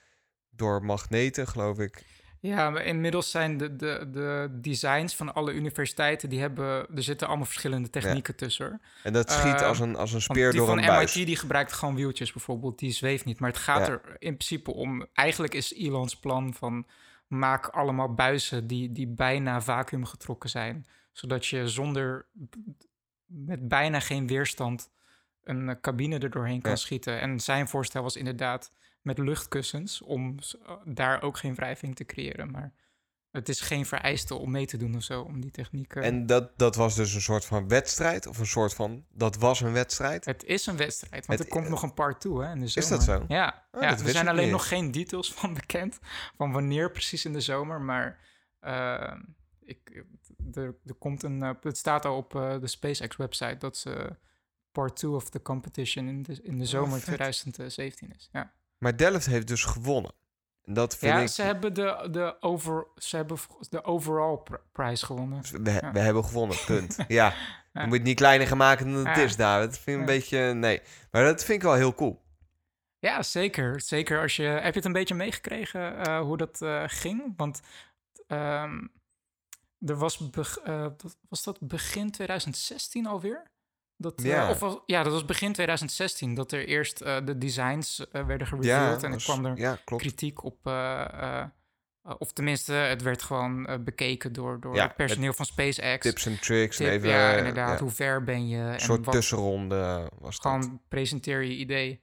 door 0.50 0.84
magneten, 0.84 1.48
geloof 1.48 1.80
ik. 1.80 2.04
Ja, 2.40 2.70
maar 2.70 2.86
inmiddels 2.86 3.32
zijn 3.32 3.58
de, 3.58 3.76
de, 3.76 4.08
de 4.12 4.50
designs 4.62 5.16
van 5.16 5.34
alle 5.34 5.54
universiteiten... 5.54 6.30
Die 6.30 6.40
hebben, 6.40 6.96
er 6.96 7.04
zitten 7.04 7.28
allemaal 7.28 7.46
verschillende 7.46 7.90
technieken 7.90 8.36
tussen. 8.36 8.82
En 9.04 9.14
dat 9.14 9.32
schiet 9.32 9.62
Eh, 9.62 9.68
als 9.68 9.80
een, 9.80 9.96
als 9.96 10.14
een 10.14 10.22
speer 10.22 10.50
die 10.50 10.60
door 10.60 10.68
van 10.68 10.78
een 10.78 10.84
MIT 10.84 10.94
buis. 10.94 11.14
die 11.14 11.36
gebruikt 11.36 11.74
gewoon 11.74 11.96
wieltjes 11.96 12.32
bijvoorbeeld. 12.32 12.80
Die 12.80 12.92
zweeft 12.92 13.26
niet. 13.26 13.40
Maar 13.40 13.50
het 13.50 13.60
gaat 13.60 13.88
Ja. 13.88 13.94
er 13.94 14.02
in 14.20 14.34
principe 14.34 14.74
om... 14.74 15.06
Eigenlijk 15.14 15.54
is 15.54 15.74
Elons 15.74 16.16
plan 16.20 16.54
van... 16.54 16.86
Maak 17.28 17.68
allemaal 17.68 18.14
buizen 18.14 18.68
die, 18.68 18.92
die 18.92 19.08
bijna 19.08 19.62
vacuüm 19.62 20.06
getrokken 20.06 20.50
zijn. 20.50 20.86
Zodat 21.12 21.46
je 21.46 21.68
zonder... 21.68 22.26
Met 23.26 23.68
bijna 23.68 24.00
geen 24.00 24.28
weerstand... 24.28 24.90
een 25.44 25.78
cabine 25.82 26.20
er 26.20 26.30
doorheen 26.30 26.62
kan 26.62 26.72
Ja. 26.72 26.78
schieten. 26.78 27.20
En 27.20 27.40
zijn 27.40 27.68
voorstel 27.68 28.04
was 28.04 28.16
inderdaad 28.16 28.72
met 29.08 29.18
luchtkussens... 29.18 30.02
om 30.02 30.36
eh, 30.66 30.74
daar 30.86 31.22
ook 31.22 31.38
geen 31.38 31.56
wrijving 31.56 31.96
te 31.96 32.06
creëren. 32.06 32.52
Maar 32.52 32.74
het 33.32 33.50
is 33.50 33.62
geen 33.62 33.86
vereiste 33.86 34.36
om 34.36 34.52
mee 34.52 34.66
te 34.66 34.78
doen 34.78 34.96
of 34.96 35.04
zo... 35.04 35.22
om 35.22 35.42
die 35.42 35.52
techniek... 35.52 35.96
eh, 35.96 36.06
En 36.06 36.26
dat, 36.26 36.58
dat 36.58 36.76
was 36.76 36.96
dus 36.96 37.14
een 37.14 37.22
soort 37.22 37.46
van 37.46 37.68
wedstrijd. 37.68 38.28
Of 38.28 38.38
een 38.38 38.46
soort 38.46 38.74
van, 38.74 39.06
dat 39.14 39.36
was 39.38 39.62
een 39.62 39.72
wedstrijd. 39.74 40.26
Het 40.26 40.44
is 40.44 40.66
een 40.66 40.78
wedstrijd, 40.78 41.26
want 41.26 41.40
Het- 41.40 41.48
er 41.48 41.54
komt 41.56 41.70
nog 41.70 41.84
een 41.84 41.94
part 41.94 42.22
toe 42.22 42.44
hè, 42.44 42.52
in 42.52 42.60
de 42.60 42.66
Is 42.66 42.74
zomer. 42.74 42.90
dat 42.90 43.04
zo? 43.04 43.26
Ja, 43.28 43.66
Oh, 43.72 43.82
ja 43.82 43.90
er 44.00 44.10
zijn 44.10 44.28
alleen 44.28 44.44
niet 44.44 44.52
nog 44.52 44.68
geen 44.68 44.92
details 44.92 45.34
van 45.34 45.54
bekend, 45.62 46.00
van 46.38 46.52
wanneer 46.52 46.92
precies 46.92 47.26
in 47.26 47.34
de 47.34 47.42
zomer, 47.42 47.82
maar 47.82 48.20
eh, 48.60 49.14
ik, 49.62 50.04
er, 50.54 50.76
er 50.86 50.94
komt 50.94 51.24
een, 51.24 51.44
eh, 51.44 51.52
het 51.62 51.78
staat 51.78 52.06
al 52.06 52.18
op 52.18 52.32
de 52.32 52.68
SpaceX-website 52.68 53.58
dat 53.58 53.78
ze 53.78 54.16
part 54.72 54.96
2 54.96 55.12
of 55.12 55.30
the 55.30 55.42
competition 55.42 56.08
in 56.08 56.24
de, 56.24 56.40
in 56.44 56.60
de 56.60 56.66
zomer 56.66 56.88
Oh, 56.98 57.04
vet. 57.04 57.04
2017 57.04 58.14
is. 58.16 58.30
Ja, 58.32 58.54
Maar 58.78 58.98
Delft 58.98 59.26
heeft 59.26 59.48
dus 59.48 59.64
gewonnen. 59.64 60.12
En 60.64 60.74
dat 60.74 60.98
vind 60.98 61.14
ja 61.14 61.20
ik... 61.20 61.28
ze 61.28 61.42
hebben 61.42 61.74
de, 61.74 62.08
de, 62.12 62.38
over, 62.40 62.88
ze 62.96 63.16
hebben 63.16 63.38
de 63.70 63.84
overall 63.84 64.38
pr- 64.38 64.56
prijs 64.72 65.02
gewonnen. 65.02 65.42
We, 65.64 65.72
Ja. 65.72 65.92
we 65.92 66.00
hebben 66.00 66.24
gewonnen, 66.26 66.58
punt. 66.66 66.96
ja, 67.08 67.34
Ja. 67.74 67.82
je 67.82 67.88
moet 67.88 67.98
het 67.98 68.04
niet 68.08 68.16
kleiner 68.16 68.58
maken 68.58 68.92
dan 68.94 69.06
het 69.08 69.18
is, 69.18 69.36
David. 69.36 69.70
Dat 69.70 69.80
vind 69.80 69.96
ik 69.96 70.00
een 70.02 70.16
beetje... 70.18 70.54
Nee, 70.54 70.82
maar 71.12 71.24
dat 71.24 71.44
vind 71.44 71.58
ik 71.58 71.64
wel 71.68 71.74
heel 71.74 71.94
cool. 71.96 72.26
Ja, 73.00 73.24
zeker. 73.24 73.82
Zeker 73.82 74.22
als 74.22 74.36
je. 74.36 74.44
Heb 74.44 74.64
je 74.74 74.80
het 74.80 74.86
een 74.86 74.92
beetje 74.92 75.16
meegekregen 75.16 75.98
eh, 76.06 76.20
hoe 76.20 76.38
dat 76.38 76.62
eh, 76.62 76.84
ging? 76.88 77.34
Want 77.38 77.62
ehm, 78.28 78.88
er 79.80 79.96
was, 79.98 80.18
dat- 80.32 81.18
was 81.30 81.44
dat 81.44 81.58
begin 81.62 82.12
2016 82.12 83.06
alweer? 83.06 83.52
Dat, 84.00 84.20
eh, 84.22 84.26
Ja. 84.26 84.50
of 84.50 84.60
was, 84.60 84.78
ja, 84.86 85.04
dat 85.04 85.12
was 85.14 85.26
begin 85.26 85.54
2016 85.54 86.34
dat 86.34 86.52
er 86.52 86.68
eerst 86.68 87.02
eh, 87.02 87.18
de 87.26 87.38
designs 87.38 88.08
eh, 88.12 88.26
werden 88.26 88.48
Ja, 88.62 88.78
gereveeld. 88.80 89.04
en 89.04 89.12
er 89.12 89.18
kwam 89.24 89.46
er 89.46 89.58
ja, 89.58 89.78
kritiek 89.86 90.44
op. 90.44 90.66
of 92.20 92.32
tenminste, 92.34 92.74
het 92.74 93.02
werd 93.02 93.22
gewoon 93.22 93.84
bekeken 93.84 94.34
door, 94.34 94.60
door 94.60 94.80
het 94.82 94.96
personeel 94.96 95.34
van 95.34 95.46
SpaceX. 95.46 96.02
Tips 96.06 96.26
en 96.26 96.40
tricks. 96.40 96.80
en 96.80 96.86
Tip, 96.86 96.94
even, 96.96 97.10
ja, 97.10 97.32
inderdaad. 97.36 97.80
Hoe 97.80 97.90
ver 97.90 98.24
ben 98.24 98.48
je? 98.48 98.58
een 98.58 98.72
En 98.74 98.80
soort 98.80 99.06
wat, 99.06 99.14
tussenronde 99.14 100.12
was 100.20 100.40
dat. 100.42 100.52
gewoon 100.52 100.82
presenteer 100.88 101.42
je 101.42 101.56
idee. 101.56 102.02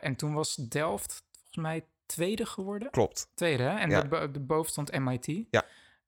En 0.00 0.16
toen 0.16 0.34
was 0.34 0.54
Delft 0.54 1.22
volgens 1.32 1.56
mij 1.56 1.86
tweede 2.06 2.46
geworden. 2.46 2.90
Klopt. 2.90 3.30
Tweede, 3.34 3.62
hè? 3.62 3.76
En 3.78 3.88
de 4.32 4.40
boven 4.40 4.70
stond 4.70 4.98
MIT. 4.98 5.46
Ja. 5.50 5.62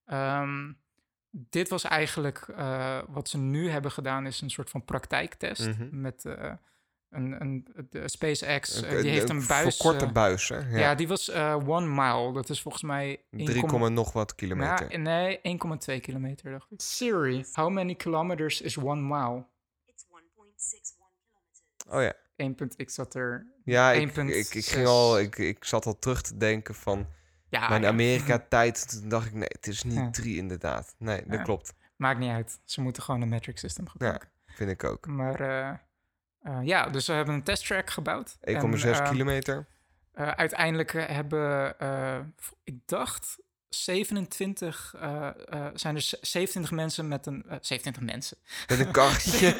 Ehm, 0.06 0.72
dit 1.30 1.68
was 1.68 1.84
eigenlijk 1.84 2.38
eh, 2.56 2.98
wat 3.08 3.28
ze 3.28 3.38
nu 3.38 3.70
hebben 3.70 3.90
gedaan, 3.90 4.26
is 4.26 4.40
een 4.40 4.50
soort 4.50 4.70
van 4.70 4.84
praktijktest. 4.84 5.66
Mhm. 5.68 6.00
Met, 6.00 6.24
eh, 6.24 6.52
een, 7.10 7.40
een, 7.40 7.66
de 7.90 8.08
SpaceX, 8.08 8.82
eh, 8.82 8.92
Een- 8.92 9.02
die 9.02 9.10
heeft 9.10 9.28
een 9.28 9.46
buis. 9.46 9.76
Verkorte 9.76 10.04
eh, 10.04 10.12
buis, 10.12 10.48
hè? 10.48 10.56
ja. 10.58 10.78
Ja. 10.78 10.94
die 10.94 11.08
was 11.08 11.28
eh, 11.28 11.68
one 11.68 11.86
mile. 11.86 12.32
Dat 12.32 12.48
is 12.48 12.62
volgens 12.62 12.82
mij 12.82 13.24
3, 13.30 13.48
1,2 13.54 13.60
komma 13.66 13.88
nog 13.88 14.12
wat 14.12 14.34
kilometer. 14.34 14.98
Nou, 14.98 14.98
nee, 14.98 15.40
1,2 15.96 16.00
kilometer 16.00 16.50
dacht 16.50 16.70
ik. 16.70 16.80
Siri, 16.80 17.44
how 17.52 17.70
many 17.70 17.94
kilometers 17.94 18.60
is 18.60 18.76
one 18.78 19.00
mile? 19.00 19.44
It's 19.84 20.04
1.61 20.04 20.08
kilometers. 20.92 21.88
Oh 21.88 22.02
ja. 22.02 22.12
1. 22.36 22.54
punt- 22.54 22.74
Ik 22.76 22.90
zat 22.90 23.14
er. 23.14 23.46
Ja, 23.64 23.92
ik, 23.92 24.08
1,6. 24.08 24.36
ik, 24.36 24.54
ik, 24.54 24.64
ging 24.66 24.86
al, 24.86 25.18
ik, 25.18 25.38
ik 25.38 25.64
zat 25.64 25.86
al 25.86 25.98
terug 25.98 26.22
te 26.22 26.36
denken 26.36 26.74
van 26.74 27.06
Ja, 27.60 27.76
ja, 27.78 27.88
Amerika-tijd. 27.88 28.88
Toen 29.00 29.08
dacht 29.08 29.26
ik, 29.26 29.32
nee, 29.32 29.48
het 29.48 29.66
is 29.66 29.82
niet 29.82 29.94
Ja. 29.94 30.10
drie 30.10 30.36
inderdaad. 30.36 30.94
Nee, 30.98 31.22
dat 31.26 31.38
Ja. 31.38 31.42
klopt. 31.42 31.74
Maakt 31.96 32.18
niet 32.18 32.30
uit. 32.30 32.58
Ze 32.64 32.80
moeten 32.80 33.02
gewoon 33.02 33.20
een 33.22 33.28
metric 33.28 33.58
system 33.58 33.88
gebruiken. 33.88 34.28
Vind 34.46 34.70
ik 34.70 34.84
ook. 34.84 35.06
1,6 35.06 35.12
Maar 35.14 35.40
eh, 35.40 35.68
eh, 36.42 36.58
ja, 36.62 36.88
dus 36.88 37.06
we 37.06 37.12
hebben 37.12 37.34
een 37.34 37.42
testtrack 37.42 37.90
gebouwd. 37.90 38.36
En, 38.40 38.54
eh, 38.72 39.10
kilometer. 39.10 39.66
uiteindelijk 40.14 40.92
hebben, 40.92 41.76
ik 42.64 42.78
dacht, 42.86 43.38
27, 43.68 44.94
eh, 45.00 45.28
eh, 45.48 45.66
zijn 45.74 45.94
er 45.94 46.00
z- 46.00 46.20
27 46.20 46.70
mensen 46.70 47.08
met 47.08 47.26
een... 47.26 47.42
eh, 47.48 47.56
27 47.60 48.02
mensen. 48.02 48.36
Met 48.68 48.78
een 48.80 48.90
karretje. 48.90 49.50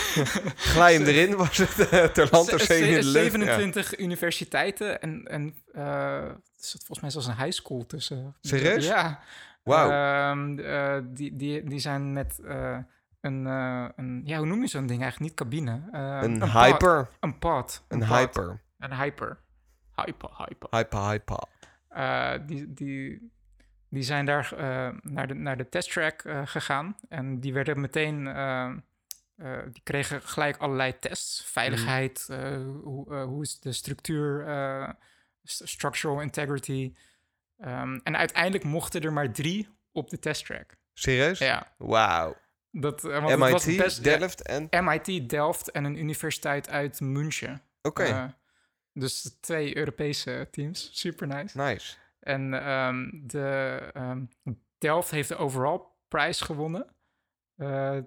Glij 0.72 0.94
hem 0.94 1.02
erin, 1.06 1.36
was 1.36 1.56
het 1.56 1.78
uh, 1.78 2.04
ter 2.04 2.28
land 2.30 2.52
of 2.52 2.68
in 2.68 2.94
de 2.94 3.02
z- 3.02 3.12
lucht. 3.12 3.14
Ja. 3.14 3.20
27 3.22 3.98
universiteiten 3.98 5.00
en, 5.00 5.24
en 5.24 5.54
eh, 5.72 5.82
er 6.14 6.40
zit 6.56 6.78
volgens 6.78 7.00
mij 7.00 7.10
zelfs 7.10 7.26
een 7.26 7.36
high 7.44 7.50
school 7.60 7.86
tussen. 7.86 8.36
Serieus? 8.40 8.86
Ja. 8.86 9.20
Wauw. 9.62 9.90
Ehm, 9.90 10.58
eh, 10.58 10.98
die, 11.04 11.36
die, 11.36 11.64
die 11.64 11.78
zijn 11.78 12.12
met 12.12 12.38
eh, 12.44 12.78
een, 13.20 13.46
eh, 13.46 13.84
een... 13.96 14.22
Ja, 14.24 14.36
hoe 14.38 14.46
noem 14.46 14.60
je 14.60 14.68
zo'n 14.68 14.86
ding 14.86 15.02
eigenlijk? 15.02 15.30
Niet 15.30 15.34
cabine. 15.38 15.88
Eh, 15.92 16.18
Een 16.22 16.38
pod. 16.38 16.50
hyper. 16.50 17.08
Een 17.20 17.38
pod. 17.38 17.84
Een 17.88 17.98
pod. 17.98 18.08
hyper. 18.08 18.60
Een 18.78 18.94
hyper. 18.94 19.38
Hyper, 19.94 20.30
hyper. 20.36 20.68
Hyper, 20.70 21.08
hyper. 21.08 21.42
Eh, 21.88 22.32
die, 22.46 22.72
die, 22.74 23.30
die 23.90 24.02
zijn 24.02 24.24
daar 24.26 24.52
eh, 24.56 24.88
naar, 25.02 25.26
de, 25.26 25.34
naar 25.34 25.56
de 25.56 25.68
testtrack 25.68 26.22
eh, 26.22 26.42
gegaan. 26.44 26.96
En 27.08 27.40
die 27.40 27.52
werden 27.52 27.80
meteen... 27.80 28.26
eh, 28.26 28.72
die 29.72 29.82
kregen 29.82 30.22
gelijk 30.22 30.56
allerlei 30.56 30.98
tests. 30.98 31.44
Veiligheid, 31.46 32.26
eh, 32.30 32.56
hoe, 32.82 33.14
hoe 33.14 33.42
is 33.42 33.60
de 33.60 33.72
structuur, 33.72 34.46
st- 35.44 35.68
structural 35.68 36.20
integrity. 36.20 36.94
Ehm, 37.58 37.98
en 38.02 38.16
uiteindelijk 38.16 38.64
mochten 38.64 39.00
er 39.00 39.12
maar 39.12 39.32
drie 39.32 39.68
op 39.92 40.10
de 40.10 40.18
testtrack. 40.18 40.76
Serieus? 40.92 41.38
Ja, 41.38 41.72
Wauw. 41.76 42.36
dat, 42.70 43.02
want 43.02 43.28
het 43.30 43.38
was 43.38 43.66
MIT, 43.66 44.04
Delft 44.04 44.42
en... 44.42 44.68
MIT, 44.84 45.28
Delft 45.30 45.70
en 45.70 45.84
een 45.84 45.98
universiteit 45.98 46.68
uit 46.68 47.00
München. 47.00 47.62
Oké, 47.82 48.34
dus 48.92 49.36
twee 49.40 49.76
Europese 49.76 50.48
teams. 50.50 50.90
Super 50.92 51.26
nice. 51.26 51.58
nice. 51.58 51.96
En 52.20 52.54
ehm, 52.54 53.10
de, 53.26 53.78
ehm, 53.92 54.24
Delft 54.78 55.10
heeft 55.10 55.28
de 55.28 55.36
overall 55.36 55.80
prijs 56.08 56.40
gewonnen. 56.40 56.94
Eh, 57.56 57.98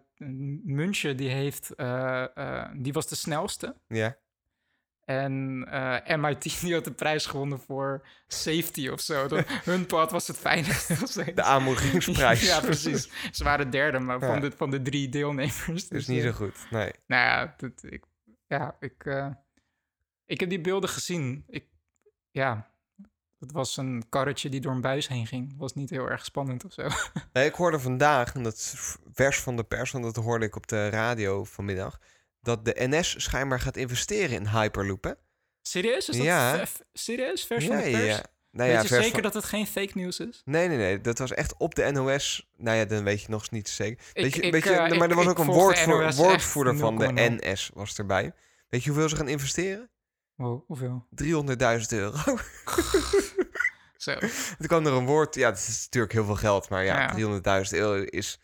München 0.63 1.17
die, 1.17 1.29
heeft, 1.29 1.75
eh, 1.75 2.37
eh, 2.37 2.71
die 2.75 2.93
was 2.93 3.07
de 3.07 3.15
snelste. 3.15 3.75
Ja. 3.87 4.21
En 5.05 5.59
MIT 6.21 6.43
die 6.61 6.73
had 6.73 6.83
de 6.83 6.93
prijs 6.93 7.25
gewonnen 7.25 7.59
voor 7.59 8.07
safety 8.27 8.87
of 8.87 9.01
zo. 9.01 9.27
Dat, 9.27 9.45
hun 9.71 9.85
pad 9.85 10.11
was 10.11 10.27
het 10.27 10.37
zo. 11.09 11.23
De 11.23 11.43
aanmoedigingsprijs. 11.43 12.45
ja, 12.51 12.59
precies. 12.59 13.09
Ze 13.31 13.43
waren 13.43 13.69
derde, 13.69 13.99
maar 13.99 14.19
Ja. 14.19 14.27
van, 14.27 14.39
de, 14.41 14.51
van 14.51 14.71
de 14.71 14.81
drie 14.81 15.09
deelnemers. 15.09 15.87
Dus, 15.87 16.07
niet 16.07 16.23
zo 16.23 16.31
goed. 16.31 16.67
Nee. 16.69 16.91
nou 17.07 17.23
ja, 17.25 17.53
dat, 17.57 17.83
ik, 17.83 18.05
ja, 18.47 18.75
ik, 18.79 19.05
ik 20.25 20.39
heb 20.39 20.49
die 20.49 20.61
beelden 20.61 20.89
gezien. 20.89 21.43
Ik, 21.47 21.67
ja, 22.31 22.72
het 23.43 23.51
was 23.51 23.77
een 23.77 24.03
karretje 24.09 24.49
die 24.49 24.59
door 24.61 24.71
een 24.71 24.81
buis 24.81 25.07
heen 25.07 25.27
ging. 25.27 25.53
Was 25.57 25.73
niet 25.73 25.89
heel 25.89 26.09
erg 26.09 26.25
spannend 26.25 26.65
of 26.65 26.73
zo. 26.73 26.87
nee. 27.33 27.45
Ik 27.45 27.53
hoorde 27.55 27.79
vandaag, 27.79 28.33
en 28.33 28.43
dat 28.43 28.53
is 28.53 28.95
vers 29.13 29.39
van 29.39 29.55
de 29.55 29.63
pers, 29.63 29.91
want 29.91 30.03
dat 30.03 30.15
hoorde 30.15 30.45
ik 30.45 30.55
op 30.55 30.67
de 30.67 30.89
radio 30.89 31.43
vanmiddag, 31.43 31.99
dat 32.41 32.65
de 32.65 32.75
NS 32.77 33.23
schijnbaar 33.23 33.59
gaat 33.59 33.77
investeren 33.77 34.35
in 34.35 34.47
Hyperloop, 34.47 35.03
hè? 35.03 35.11
Serieus? 35.61 36.09
Is 36.09 36.15
dat 36.17 36.25
Ja. 36.25 36.65
serieus? 36.93 37.45
Vers 37.45 37.65
van 37.65 37.75
de 37.75 37.81
pers? 37.81 38.05
ja. 38.05 38.23
Nou 38.51 38.69
Weet 38.69 38.77
ja, 38.77 38.81
je 38.81 38.87
zeker 38.87 39.11
van- 39.11 39.21
dat 39.21 39.33
het 39.33 39.43
geen 39.43 39.67
fake 39.67 39.91
news 39.93 40.19
is? 40.19 40.41
Nee, 40.45 40.67
nee, 40.67 40.77
nee. 40.77 41.01
Dat 41.01 41.17
was 41.19 41.31
echt 41.33 41.53
op 41.57 41.75
de 41.75 41.91
NOS. 41.91 42.49
Nou 42.57 42.77
ja, 42.77 42.85
dan 42.85 43.03
weet 43.03 43.21
je 43.21 43.29
nog 43.29 43.39
eens 43.41 43.49
niet 43.49 43.69
zeker. 43.69 44.05
Weet 44.13 44.33
je, 44.35 44.41
ik, 44.41 44.51
weet 44.51 44.63
je, 44.63 44.69
eh, 44.69 44.77
maar 44.77 45.03
ik- 45.03 45.09
er 45.09 45.15
was 45.15 45.27
ook 45.27 45.37
een 45.39 45.45
woordvoer- 45.45 46.13
woordvoerder 46.13 46.77
van 46.77 46.97
de 46.97 47.05
0,0. 47.11 47.13
NS 47.51 47.71
was 47.73 47.97
erbij. 47.97 48.33
Weet 48.69 48.83
je 48.83 48.89
hoeveel 48.89 49.09
ze 49.09 49.15
gaan 49.15 49.27
investeren? 49.27 49.89
300.000 50.33 50.35
Wow, 50.35 50.63
hoeveel? 50.67 51.05
euro. 51.89 52.11
Zo. 53.97 54.11
er 54.59 54.67
kwam 54.67 54.85
er 54.85 54.93
een 54.93 55.05
woord. 55.05 55.35
Ja, 55.35 55.49
het 55.49 55.57
is 55.57 55.83
natuurlijk 55.83 56.13
heel 56.13 56.25
veel 56.25 56.35
geld. 56.35 56.69
Maar 56.69 56.83
ja, 56.83 56.99
Ja. 57.17 57.61
300.000 57.63 57.69
euro 57.77 58.03
is... 58.05 58.39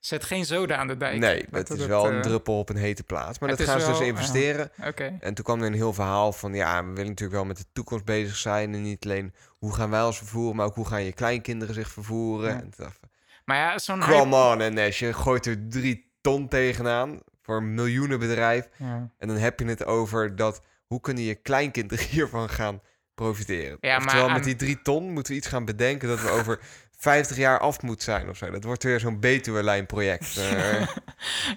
Zet 0.00 0.24
geen 0.24 0.44
zoden 0.44 0.78
aan 0.78 0.86
de 0.86 0.96
dijk. 0.96 1.18
nee, 1.18 1.44
Dat- 1.50 1.54
het 1.58 1.68
dat- 1.68 1.78
is 1.78 1.86
wel 1.86 2.08
eh, 2.08 2.14
een 2.14 2.22
druppel 2.22 2.58
op 2.58 2.68
een 2.68 2.76
hete 2.76 3.02
plaats. 3.02 3.38
Maar 3.38 3.48
dat 3.48 3.60
gaan 3.62 3.80
ze 3.80 3.86
dus 3.86 3.98
wel, 3.98 4.06
investeren. 4.06 4.70
Oké. 4.86 5.16
En 5.20 5.34
toen 5.34 5.44
kwam 5.44 5.60
er 5.60 5.66
een 5.66 5.72
heel 5.74 5.92
verhaal 5.92 6.32
van... 6.32 6.54
Ja, 6.54 6.80
we 6.84 6.90
willen 6.90 7.06
natuurlijk 7.08 7.32
wel 7.38 7.44
met 7.44 7.56
de 7.56 7.64
toekomst 7.72 8.04
bezig 8.04 8.36
zijn. 8.36 8.74
En 8.74 8.82
niet 8.82 9.04
alleen 9.04 9.34
hoe 9.58 9.74
gaan 9.74 9.90
wij 9.90 10.02
ons 10.02 10.18
vervoeren... 10.18 10.56
maar 10.56 10.66
ook 10.66 10.74
hoe 10.74 10.86
gaan 10.86 11.02
je 11.02 11.12
kleinkinderen 11.12 11.74
zich 11.74 11.88
vervoeren. 11.90 12.48
Ja. 12.48 12.54
En 12.54 12.60
toen 12.60 12.84
dacht 12.84 13.00
Maar 13.44 13.56
ja, 13.56 13.78
zo'n 13.78 14.00
Come 14.00 14.36
on, 14.36 14.74
NS. 14.74 14.98
Je 14.98 15.12
gooit 15.12 15.46
er 15.46 15.68
drie 15.68 16.12
ton 16.20 16.48
tegenaan 16.48 17.20
voor 17.42 17.56
een 17.56 17.74
miljoenenbedrijf. 17.74 18.68
Ja. 18.76 19.10
En 19.18 19.28
dan 19.28 19.36
heb 19.36 19.58
je 19.60 19.66
het 19.66 19.84
over 19.84 20.36
dat... 20.36 20.62
hoe 20.92 21.00
kunnen 21.00 21.22
je 21.22 21.34
kleinkinderen 21.34 22.06
hiervan 22.14 22.48
gaan 22.48 22.80
profiteren? 23.14 23.76
Ja, 23.80 23.98
maar 23.98 24.32
met 24.32 24.44
die 24.44 24.56
drie 24.56 24.82
ton 24.82 25.12
moeten 25.12 25.32
we 25.32 25.38
iets 25.38 25.48
gaan 25.48 25.64
bedenken... 25.64 26.08
dat 26.08 26.22
we 26.22 26.28
over 26.28 26.60
50 26.96 27.36
jaar 27.36 27.58
af 27.58 27.82
moet 27.82 28.02
zijn 28.02 28.28
of 28.28 28.36
zo. 28.36 28.50
Dat 28.50 28.64
wordt 28.64 28.82
weer 28.82 29.00
zo'n 29.00 29.20
Betuwe-lijn-project. 29.20 30.36
Eh, 30.40 30.88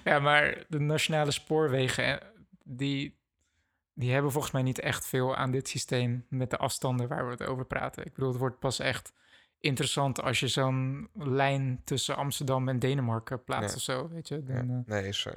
ja, 0.04 0.18
maar 0.18 0.64
de 0.68 0.80
nationale 0.80 1.30
spoorwegen, 1.30 2.20
eh, 2.20 2.28
die, 2.64 3.18
die 3.94 4.12
hebben 4.12 4.32
volgens 4.32 4.52
mij 4.52 4.62
niet 4.62 4.80
echt 4.80 5.06
veel 5.06 5.36
aan 5.36 5.50
dit 5.50 5.68
systeem 5.68 6.26
met 6.28 6.50
de 6.50 6.56
afstanden 6.56 7.08
waar 7.08 7.24
we 7.24 7.30
het 7.30 7.46
over 7.46 7.64
praten. 7.64 8.04
Ik 8.04 8.14
bedoel, 8.14 8.28
het 8.28 8.38
wordt 8.38 8.58
pas 8.58 8.78
echt 8.78 9.12
interessant 9.60 10.22
als 10.22 10.40
je 10.40 10.48
zo'n 10.48 11.08
lijn 11.14 11.80
tussen 11.84 12.16
Amsterdam 12.16 12.68
en 12.68 12.78
Denemarken 12.78 13.44
plaatst 13.44 13.70
Ja. 13.70 13.76
of 13.76 13.82
zo, 13.82 14.08
weet 14.08 14.28
je. 14.28 14.42
Dan, 14.42 14.70
eh, 14.70 14.92
nee, 14.92 15.08
is 15.08 15.20
zo. 15.20 15.30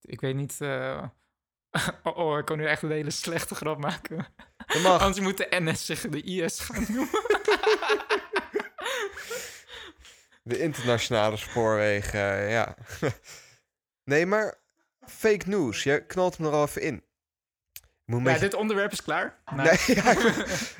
ik 0.00 0.20
weet 0.20 0.34
niet... 0.34 0.58
oh, 2.02 2.16
oh, 2.18 2.38
ik 2.38 2.44
kan 2.44 2.58
nu 2.58 2.66
echt 2.66 2.82
een 2.82 2.90
hele 2.90 3.10
slechte 3.10 3.54
grap 3.54 3.78
maken. 3.78 4.26
Dat 4.66 4.82
mag. 4.82 5.00
Anders 5.00 5.20
moet 5.20 5.36
de 5.36 5.46
NS 5.50 5.86
zich 5.86 6.00
de 6.00 6.22
IS 6.22 6.60
gaan 6.60 6.86
noemen. 6.88 7.08
De 10.42 10.58
internationale 10.58 11.36
spoorwegen, 11.36 12.20
eh, 12.20 12.50
ja. 12.50 12.74
nee, 14.10 14.26
maar 14.26 14.54
fake 15.06 15.48
news. 15.48 15.82
Je 15.82 16.06
knalt 16.06 16.36
hem 16.36 16.46
er 16.46 16.52
al 16.52 16.64
even 16.64 16.82
in. 16.82 17.04
Moet 18.04 18.18
Ja, 18.18 18.24
beetje- 18.24 18.40
dit 18.40 18.54
onderwerp 18.54 18.92
is 18.92 19.02
klaar. 19.02 19.38
Nou, 19.54 19.68
Nee, 19.68 19.96
ja, 19.96 20.10
ik, 20.10 20.34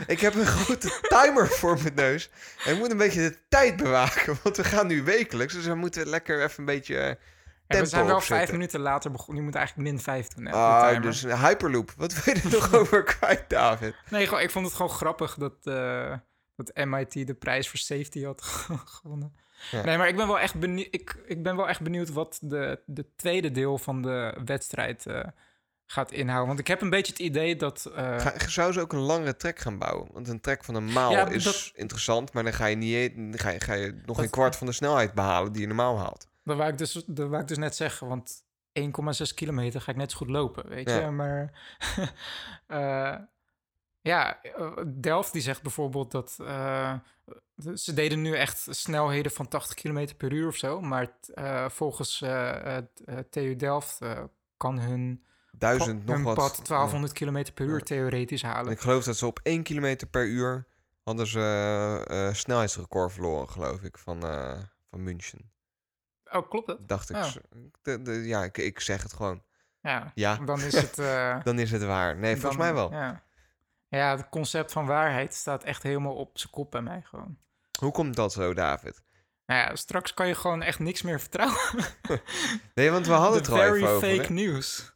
ik 0.07 0.21
heb 0.21 0.35
een 0.35 0.47
grote 0.47 1.01
timer 1.09 1.49
voor 1.49 1.79
mijn 1.83 1.95
neus. 1.95 2.31
En 2.65 2.73
ik 2.73 2.79
moet 2.79 2.91
een 2.91 2.97
beetje 2.97 3.29
de 3.31 3.39
tijd 3.49 3.77
bewaken, 3.77 4.39
want 4.43 4.57
we 4.57 4.65
gaan 4.65 4.87
nu 4.87 5.03
wekelijks. 5.03 5.53
Dus 5.55 5.65
we 5.65 5.75
moeten 5.75 6.07
lekker 6.09 6.43
even 6.43 6.59
een 6.59 6.65
beetje... 6.65 7.19
ja, 7.69 7.75
we 7.75 7.75
tempo 7.75 7.89
zijn 7.89 8.07
wel 8.07 8.21
vijf 8.21 8.53
minuten 8.53 8.81
later 8.81 9.11
begonnen. 9.11 9.37
Je 9.37 9.43
moet 9.43 9.55
eigenlijk 9.59 9.89
min 9.89 10.01
vijf 10.01 10.29
doen. 10.29 10.45
Hè, 10.47 10.53
Ah, 10.53 11.03
dus 11.03 11.23
een 11.23 11.39
Hyperloop. 11.39 11.93
Wat 11.97 12.25
wil 12.25 12.35
je 12.35 12.41
er 12.43 12.51
nog 12.53 12.75
over 12.81 13.03
kwijt, 13.03 13.45
David? 13.49 13.95
Nee, 14.11 14.27
gewoon, 14.27 14.43
ik 14.43 14.51
vond 14.51 14.67
het 14.67 14.75
gewoon 14.75 14.91
grappig 14.93 15.35
dat, 15.35 15.55
eh, 15.63 16.13
dat 16.57 16.85
MIT 16.87 17.27
de 17.27 17.35
prijs 17.35 17.69
voor 17.69 17.79
safety 17.79 18.25
had 18.25 18.43
gewonnen. 19.01 19.37
Ja. 19.71 19.85
Nee, 19.85 19.99
maar 19.99 20.09
ik 20.09 20.17
ben 20.17 20.27
wel 20.27 20.39
echt 20.39 20.55
benieuwd, 20.55 20.89
ik, 20.91 21.23
ik 21.27 21.43
ben 21.43 21.57
wel 21.57 21.69
echt 21.69 21.81
benieuwd 21.81 22.11
wat 22.11 22.39
de, 22.41 22.81
de 22.87 23.07
tweede 23.17 23.51
deel 23.51 23.79
van 23.79 24.03
de 24.03 24.41
wedstrijd 24.45 25.07
eh, 25.07 25.25
gaat 25.87 26.11
inhouden. 26.13 26.47
Want 26.47 26.59
ik 26.59 26.67
heb 26.67 26.81
een 26.81 26.91
beetje 26.91 27.13
het 27.13 27.21
idee 27.21 27.57
dat... 27.57 27.91
Ga, 27.95 28.33
zou 28.49 28.73
ze 28.73 28.81
ook 28.81 28.93
een 28.93 28.99
langere 28.99 29.37
trek 29.37 29.59
gaan 29.59 29.79
bouwen? 29.79 30.09
Want 30.13 30.29
een 30.29 30.41
trek 30.41 30.65
van 30.65 30.75
een 30.75 30.93
maal 30.93 31.11
Ja, 31.11 31.29
is 31.29 31.45
dat- 31.45 31.71
interessant, 31.75 32.33
maar 32.33 32.43
dan 32.43 32.53
ga 32.53 32.67
je, 32.67 32.77
niet, 32.77 32.95
e- 32.95 33.39
ga 33.39 33.51
je, 33.51 33.61
ga 33.61 33.75
je 33.75 33.93
nog 34.07 34.17
Dat- 34.17 34.25
een 34.25 34.31
kwart 34.31 34.57
van 34.57 34.67
de 34.67 34.73
snelheid 34.73 35.15
behalen 35.15 35.53
die 35.53 35.61
je 35.61 35.67
normaal 35.67 35.99
haalt. 35.99 36.29
Dat 36.47 36.57
wou 36.57 36.71
ik 36.71 36.79
dus, 36.79 36.93
dat 37.07 37.29
wou 37.29 37.43
ik 37.43 37.49
dus 37.49 37.59
net 37.59 37.77
zeggen, 37.77 38.09
want 38.09 38.45
1,6 38.81 39.35
kilometer 39.35 39.81
ga 39.81 39.91
ik 39.91 39.97
net 39.97 40.11
zo 40.11 40.17
goed 40.17 40.29
lopen, 40.31 40.69
weet 40.69 40.89
Ja. 40.91 40.99
je. 40.99 41.11
Maar 41.11 41.53
eh, 42.67 43.17
ja, 44.01 44.43
eh, 44.43 44.73
Delft 44.87 45.33
die 45.33 45.43
zegt 45.43 45.63
bijvoorbeeld 45.63 46.11
dat 46.11 46.37
eh, 46.41 46.95
ze 47.75 47.93
deden 47.95 48.23
nu 48.23 48.35
echt 48.37 48.67
snelheden 48.71 49.33
van 49.33 49.49
80 49.49 49.75
kilometer 49.75 50.17
per 50.17 50.33
uur 50.33 50.47
of 50.49 50.57
zo. 50.57 50.81
Maar 50.81 51.11
eh, 51.35 51.69
volgens 51.69 52.19
TU 53.31 53.57
Delft 53.57 53.99
kan 54.57 54.79
hun, 54.79 55.25
Duizend 55.53 56.05
nog 56.05 56.15
hun 56.15 56.25
wat. 56.25 56.35
pad 56.35 56.55
1200 56.67 57.13
kilometer 57.13 57.53
per 57.53 57.67
uur 57.67 57.79
Ja. 57.79 57.85
theoretisch 57.85 58.43
En 58.43 58.49
halen. 58.49 58.73
ik 58.73 58.81
geloof 58.81 59.05
dat 59.05 59.17
ze 59.17 59.27
op 59.27 59.41
1 59.43 59.63
kilometer 59.63 60.07
per 60.07 60.27
uur 60.27 60.67
hadden 61.03 61.27
ze 61.27 62.31
snelheidsrecord 62.33 63.13
verloren, 63.13 63.49
geloof 63.49 63.83
ik, 63.83 63.99
van, 63.99 64.21
van 64.91 65.03
München. 65.03 65.51
Oh, 66.37 66.51
klopt 66.51 66.67
dat? 66.67 66.89
Dacht 66.89 67.11
ik. 67.11 67.17
Oh. 67.17 67.25
zo. 67.25 67.41
De, 67.83 68.03
de, 68.03 68.13
ja, 68.13 68.45
ik, 68.45 68.59
ik 68.59 68.81
zeg 68.81 69.03
het 69.03 69.13
gewoon. 69.13 69.43
Ja, 69.81 70.13
Ja. 70.15 70.37
dan 70.37 70.61
is 70.61 70.75
het... 70.81 70.99
eh, 71.09 71.45
Dan 71.45 71.59
is 71.59 71.71
het 71.71 71.83
waar. 71.85 72.17
Nee, 72.17 72.37
volgens 72.37 72.57
mij 72.63 72.75
wel. 72.75 72.93
Ja. 72.93 73.23
ja, 73.89 74.17
het 74.17 74.29
concept 74.29 74.73
van 74.73 74.87
waarheid 74.87 75.35
staat 75.35 75.65
echt 75.65 75.83
helemaal 75.83 76.15
op 76.15 76.39
zijn 76.39 76.53
kop 76.53 76.71
bij 76.71 76.83
mij 76.83 77.03
gewoon. 77.05 77.39
Hoe 77.79 77.93
komt 77.93 78.17
dat 78.17 78.33
zo, 78.33 78.55
David? 78.55 79.03
Nou 79.47 79.61
ja, 79.61 79.77
straks 79.77 80.15
kan 80.15 80.29
je 80.29 80.35
gewoon 80.35 80.63
echt 80.63 80.79
niks 80.79 81.03
meer 81.03 81.21
vertrouwen. 81.21 81.59
Nee, 82.75 82.91
want 82.91 83.07
we 83.07 83.13
hadden 83.13 83.43
The 83.43 83.51
het 83.51 83.61
er 83.61 83.67
al 83.67 83.73
very 83.73 83.77
even 83.83 83.89
over. 83.97 84.09
fake 84.09 84.27
hè? 84.27 84.33
news. 84.35 84.95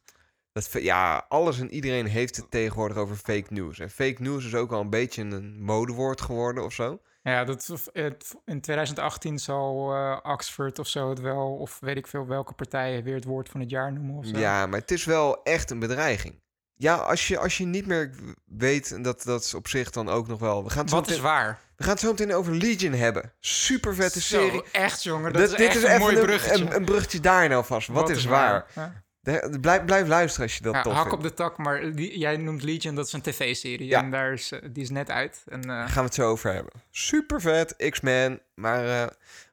Dat, 0.53 0.71
ja, 0.71 1.25
alles 1.29 1.59
en 1.59 1.73
iedereen 1.73 2.05
heeft 2.05 2.35
het 2.35 2.51
tegenwoordig 2.51 2.97
over 2.97 3.15
fake 3.15 3.45
news. 3.53 3.79
En 3.79 3.89
fake 3.89 4.21
news 4.21 4.45
is 4.45 4.55
ook 4.55 4.71
al 4.71 4.81
een 4.81 4.89
beetje 4.89 5.21
een 5.23 5.61
modewoord 5.63 6.21
geworden 6.21 6.63
of 6.63 6.73
zo. 6.73 7.01
Ja, 7.23 7.43
dat, 7.43 7.67
het, 7.93 8.35
in 8.45 8.61
2018 8.61 9.39
zal 9.39 9.93
eh, 9.95 10.17
Oxford 10.23 10.79
of 10.79 10.87
zo 10.87 11.09
het 11.09 11.19
wel, 11.19 11.53
of 11.55 11.77
weet 11.79 11.97
ik 11.97 12.07
veel 12.07 12.27
welke 12.27 12.53
partijen 12.53 13.03
weer 13.03 13.15
het 13.15 13.23
woord 13.25 13.49
van 13.49 13.59
het 13.59 13.69
jaar 13.69 13.93
noemen 13.93 14.15
of 14.15 14.25
zo. 14.25 14.37
Ja, 14.37 14.65
maar 14.67 14.79
het 14.79 14.91
is 14.91 15.05
wel 15.05 15.43
echt 15.43 15.69
een 15.71 15.79
bedreiging. 15.79 16.39
Ja, 16.73 16.95
als 16.95 17.27
je, 17.27 17.37
als 17.37 17.57
je 17.57 17.65
niet 17.65 17.85
meer 17.87 18.11
weet, 18.45 18.91
en 18.91 19.01
dat, 19.01 19.23
dat 19.23 19.43
is 19.43 19.53
op 19.53 19.67
zich 19.67 19.89
dan 19.91 20.09
ook 20.09 20.27
nog 20.27 20.39
wel. 20.39 20.63
We 20.63 20.69
gaan 20.69 20.81
het, 20.83 20.91
Wat 20.91 21.09
is 21.09 21.19
waar? 21.19 21.59
we 21.75 21.83
gaan 21.83 21.91
het 21.93 22.01
zo 22.01 22.09
meteen 22.09 22.33
over 22.33 22.55
Legion 22.55 22.93
hebben. 22.93 23.33
Super 23.39 23.95
vette 23.95 24.21
Zo, 24.21 24.39
serie. 24.41 24.63
echt 24.71 25.03
jongen, 25.03 25.33
dat 25.33 25.41
Dit- 25.41 25.51
is 25.51 25.57
dit 25.57 25.67
echt 25.67 25.75
is 25.77 25.83
een 25.83 25.99
mooi 25.99 26.15
een, 26.17 26.25
bruggetje. 26.25 26.65
Een, 26.65 26.75
een 26.75 26.85
bruggetje 26.85 27.19
daar 27.19 27.49
nou 27.49 27.65
vast. 27.65 27.87
Wat, 27.87 28.09
is 28.09 28.25
waar? 28.25 28.65
Ja. 28.75 29.03
De- 29.21 29.57
blijf, 29.61 29.85
blijf 29.85 30.07
luisteren 30.07 30.47
als 30.47 30.57
je 30.57 30.63
dat 30.63 30.73
Ja, 30.73 30.81
tof 30.81 30.93
hak 30.93 31.01
vindt. 31.01 31.17
op 31.17 31.23
de 31.29 31.33
tak, 31.33 31.57
maar 31.57 31.89
jij 31.93 32.37
noemt 32.37 32.63
Legion, 32.63 32.95
dat 32.95 33.05
is 33.07 33.13
een 33.13 33.21
tv-serie. 33.21 33.87
Ja. 33.87 34.03
En 34.03 34.11
daar 34.11 34.33
is, 34.33 34.51
eh, 34.51 34.59
die 34.71 34.83
is 34.83 34.89
net 34.89 35.09
uit. 35.09 35.43
En, 35.47 35.61
eh, 35.61 35.67
Daar 35.67 35.87
gaan 35.87 35.95
we 35.97 36.03
het 36.05 36.13
zo 36.13 36.29
over 36.29 36.53
hebben. 36.53 36.73
Super 36.89 37.41
vet, 37.41 37.75
X-Men. 37.89 38.41
Maar 38.55 39.01
eh, 39.03 39.07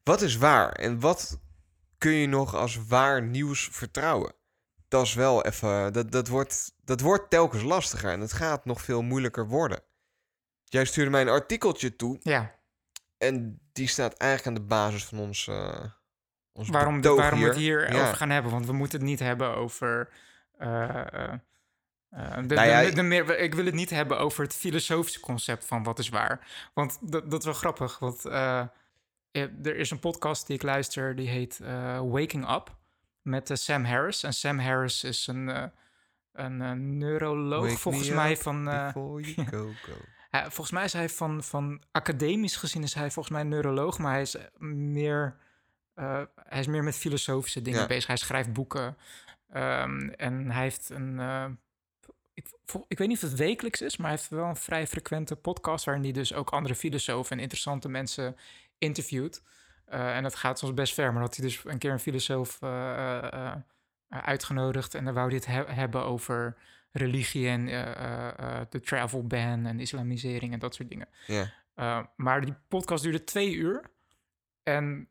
wat 0.05 0.23
is 0.23 0.37
waar? 0.37 0.73
En 0.73 1.01
wat 1.01 1.39
kun 1.99 2.13
je 2.13 2.27
nog 2.27 2.55
als 2.55 2.87
waar 2.89 3.23
nieuws 3.23 3.69
vertrouwen? 3.73 4.33
Dat 4.89 5.05
is 5.05 5.15
wel 5.15 5.45
even. 5.45 5.93
Dat, 5.93 6.13
dat, 6.13 6.29
wordt, 6.29 6.75
dat 6.85 7.01
wordt 7.01 7.31
telkens 7.31 7.63
lastiger 7.63 8.11
en 8.13 8.21
het 8.21 8.33
gaat 8.33 8.65
nog 8.65 8.81
veel 8.83 9.03
moeilijker 9.03 9.47
worden. 9.47 9.81
Jij 10.65 10.85
stuurde 10.85 11.11
mij 11.11 11.21
een 11.21 11.29
artikeltje 11.29 11.97
toe 11.97 12.19
ja, 12.23 12.55
en 13.19 13.61
die 13.73 13.89
staat 13.89 14.15
eigenlijk 14.17 14.49
aan 14.57 14.63
de 14.63 14.69
basis 14.69 15.05
van 15.05 15.19
ons. 15.19 15.51
Ons 16.59 16.69
waarom, 16.69 17.01
we 17.01 17.47
het 17.47 17.57
hier. 17.57 17.93
Ja. 17.93 18.01
over 18.03 18.17
gaan 18.17 18.31
hebben. 18.31 18.53
Want 18.53 18.67
we 18.67 18.73
moeten 18.73 18.99
het 18.99 19.09
niet 19.09 19.19
hebben 19.19 19.55
over... 19.55 20.09
eh, 20.59 20.89
de, 22.11 22.55
Nou 22.55 22.69
ja, 22.69 22.83
de- 22.83 22.93
de 22.93 23.03
meer, 23.03 23.39
ik 23.39 23.55
wil 23.55 23.65
het 23.65 23.75
niet 23.75 23.91
hebben 23.91 24.19
over 24.19 24.43
het 24.45 24.55
filosofische 24.55 25.21
concept 25.21 25.65
van 25.65 25.83
wat 25.83 25.99
is 25.99 26.09
waar. 26.09 26.47
Want 26.75 26.99
dat, 27.01 27.31
dat 27.31 27.39
is 27.41 27.45
wel 27.45 27.55
grappig. 27.55 27.99
Want 27.99 28.25
er 28.25 29.77
is 29.77 29.91
een 29.91 29.99
podcast 29.99 30.47
die 30.47 30.57
ik 30.57 30.63
luister, 30.63 31.17
die 31.17 31.29
heet 31.29 31.59
Waking 32.03 32.51
Up. 32.51 32.77
Met 33.23 33.51
Sam 33.53 33.85
Harris. 33.85 34.23
En 34.23 34.33
Sam 34.33 34.59
Harris 34.59 35.05
is 35.05 35.27
een, 35.27 35.71
een 36.33 36.99
neuroloog, 36.99 37.67
Wake 37.67 37.79
volgens 37.79 38.11
mij, 38.11 38.37
van... 38.37 38.69
go, 38.93 39.21
go. 39.51 39.71
Volgens 40.31 40.71
mij 40.71 40.85
is 40.85 40.93
hij 40.93 41.09
van, 41.09 41.43
van 41.43 41.83
academisch 41.93 42.57
gezien 42.57 42.83
is 42.83 42.95
hij 42.95 43.11
volgens 43.11 43.29
mij 43.35 43.41
een 43.41 43.49
neuroloog, 43.49 43.99
maar 43.99 44.13
hij 44.13 44.21
is 44.21 44.37
meer, 44.59 45.37
eh, 45.99 46.23
hij 46.49 46.61
is 46.61 46.67
meer 46.67 46.85
met 46.85 46.97
filosofische 46.97 47.63
dingen 47.63 47.81
Ja. 47.81 47.87
bezig. 47.87 48.07
Hij 48.07 48.17
schrijft 48.17 48.53
boeken 48.53 48.97
ehm, 49.53 50.09
en 50.09 50.51
hij 50.51 50.63
heeft 50.63 50.89
een, 50.91 51.19
eh, 51.21 51.47
ik, 52.89 52.99
weet 52.99 53.09
niet 53.09 53.17
of 53.23 53.31
het 53.31 53.39
wekelijks 53.39 53.81
is, 53.81 53.97
maar 53.97 54.09
hij 54.11 54.17
heeft 54.17 54.31
wel 54.31 54.45
een 54.45 54.57
vrij 54.57 54.87
frequente 54.87 55.37
podcast 55.37 55.85
waarin 55.85 56.03
hij 56.05 56.13
dus 56.13 56.35
ook 56.35 56.51
andere 56.51 56.75
filosofen 56.75 57.37
en 57.37 57.43
interessante 57.43 57.89
mensen 57.89 58.37
interviewt. 58.79 59.43
Eh, 59.85 60.17
en 60.17 60.23
dat 60.23 60.35
gaat 60.35 60.59
soms 60.59 60.75
best 60.75 60.95
ver, 60.95 61.13
maar 61.13 61.23
dat 61.23 61.37
hij 61.37 61.45
dus 61.47 61.65
een 61.65 61.79
keer 61.79 61.93
een 61.93 61.99
filosoof 62.01 62.59
uitgenodigd 64.09 64.95
en 64.95 65.05
dan 65.05 65.15
wou 65.15 65.27
hij 65.27 65.37
het 65.37 65.47
he- 65.47 65.75
hebben 65.75 66.05
over 66.05 66.57
religie 66.93 67.49
en 67.49 67.67
de 68.69 68.81
travel 68.81 69.27
ban 69.27 69.67
en 69.67 69.81
islamisering 69.81 70.53
en 70.53 70.59
dat 70.59 70.75
soort 70.75 70.89
dingen. 70.89 71.09
Ja. 71.27 72.11
Maar 72.17 72.41
die 72.41 72.55
podcast 72.69 73.03
duurde 73.03 73.25
twee 73.25 73.55
uur. 73.55 73.91
En 74.63 75.09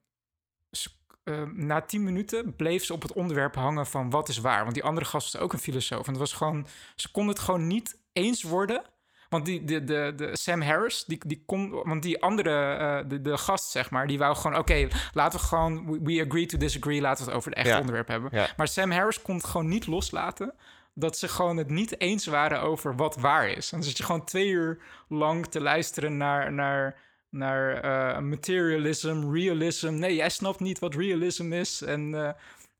uh, 1.23 1.41
na 1.53 1.81
tien 1.81 2.03
minuten 2.03 2.55
bleef 2.55 2.83
ze 2.83 2.93
op 2.93 3.01
het 3.01 3.13
onderwerp 3.13 3.55
hangen 3.55 3.85
van 3.85 4.09
wat 4.09 4.29
is 4.29 4.37
waar. 4.37 4.61
Want 4.61 4.73
die 4.73 4.83
andere 4.83 5.05
gast 5.05 5.31
was 5.31 5.41
ook 5.41 5.53
een 5.53 5.59
filosoof. 5.59 6.05
En 6.05 6.11
het 6.11 6.19
was 6.19 6.33
gewoon, 6.33 6.67
ze 6.95 7.11
konden 7.11 7.33
het 7.35 7.43
gewoon 7.43 7.67
niet 7.67 7.97
eens 8.13 8.43
worden. 8.43 8.81
Want 9.29 9.45
die, 9.45 9.63
de, 9.63 9.83
de, 9.83 10.13
de 10.15 10.37
Sam 10.37 10.61
Harris, 10.61 11.03
die, 11.05 11.19
die 11.27 11.43
kon, 11.45 11.69
want 11.83 12.03
die 12.03 12.21
andere, 12.21 12.77
uh, 12.79 13.09
de, 13.09 13.21
de 13.21 13.37
gast 13.37 13.69
zeg 13.71 13.89
maar, 13.89 14.07
die 14.07 14.17
wou 14.17 14.35
gewoon, 14.35 14.57
oké, 14.57 14.87
laten 15.13 15.39
we 15.39 15.45
gewoon, 15.45 15.85
we, 15.91 15.99
we 16.03 16.25
agree 16.27 16.45
to 16.45 16.57
disagree, 16.57 17.01
laten 17.01 17.23
we 17.23 17.29
het 17.29 17.39
over 17.39 17.49
het 17.49 17.59
echte 17.59 17.73
Ja. 17.73 17.79
onderwerp 17.79 18.07
hebben. 18.07 18.29
Ja. 18.33 18.47
Maar 18.57 18.67
Sam 18.67 18.91
Harris 18.91 19.21
kon 19.21 19.35
het 19.35 19.45
gewoon 19.45 19.67
niet 19.67 19.87
loslaten 19.87 20.53
dat 20.93 21.17
ze 21.17 21.27
gewoon 21.27 21.57
het 21.57 21.69
niet 21.69 21.99
eens 21.99 22.25
waren 22.25 22.61
over 22.61 22.95
wat 22.95 23.15
waar 23.15 23.49
is. 23.49 23.71
En 23.71 23.77
dan 23.77 23.87
zit 23.87 23.97
je 23.97 24.03
gewoon 24.03 24.25
twee 24.25 24.47
uur 24.47 24.81
lang 25.07 25.45
te 25.45 25.61
luisteren 25.61 26.17
naar, 26.17 26.53
naar, 26.53 26.95
naar 27.37 27.81
eh, 27.81 28.21
materialism, 28.21 29.31
realism. 29.31 29.93
Nee, 29.93 30.15
jij 30.15 30.29
snapt 30.29 30.59
niet 30.59 30.79
wat 30.79 30.95
realism 30.95 31.53
is. 31.53 31.81
En 31.81 32.13
eh, 32.15 32.29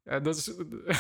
eh, 0.03 0.23
dat, 0.23 0.35
is, 0.37 0.45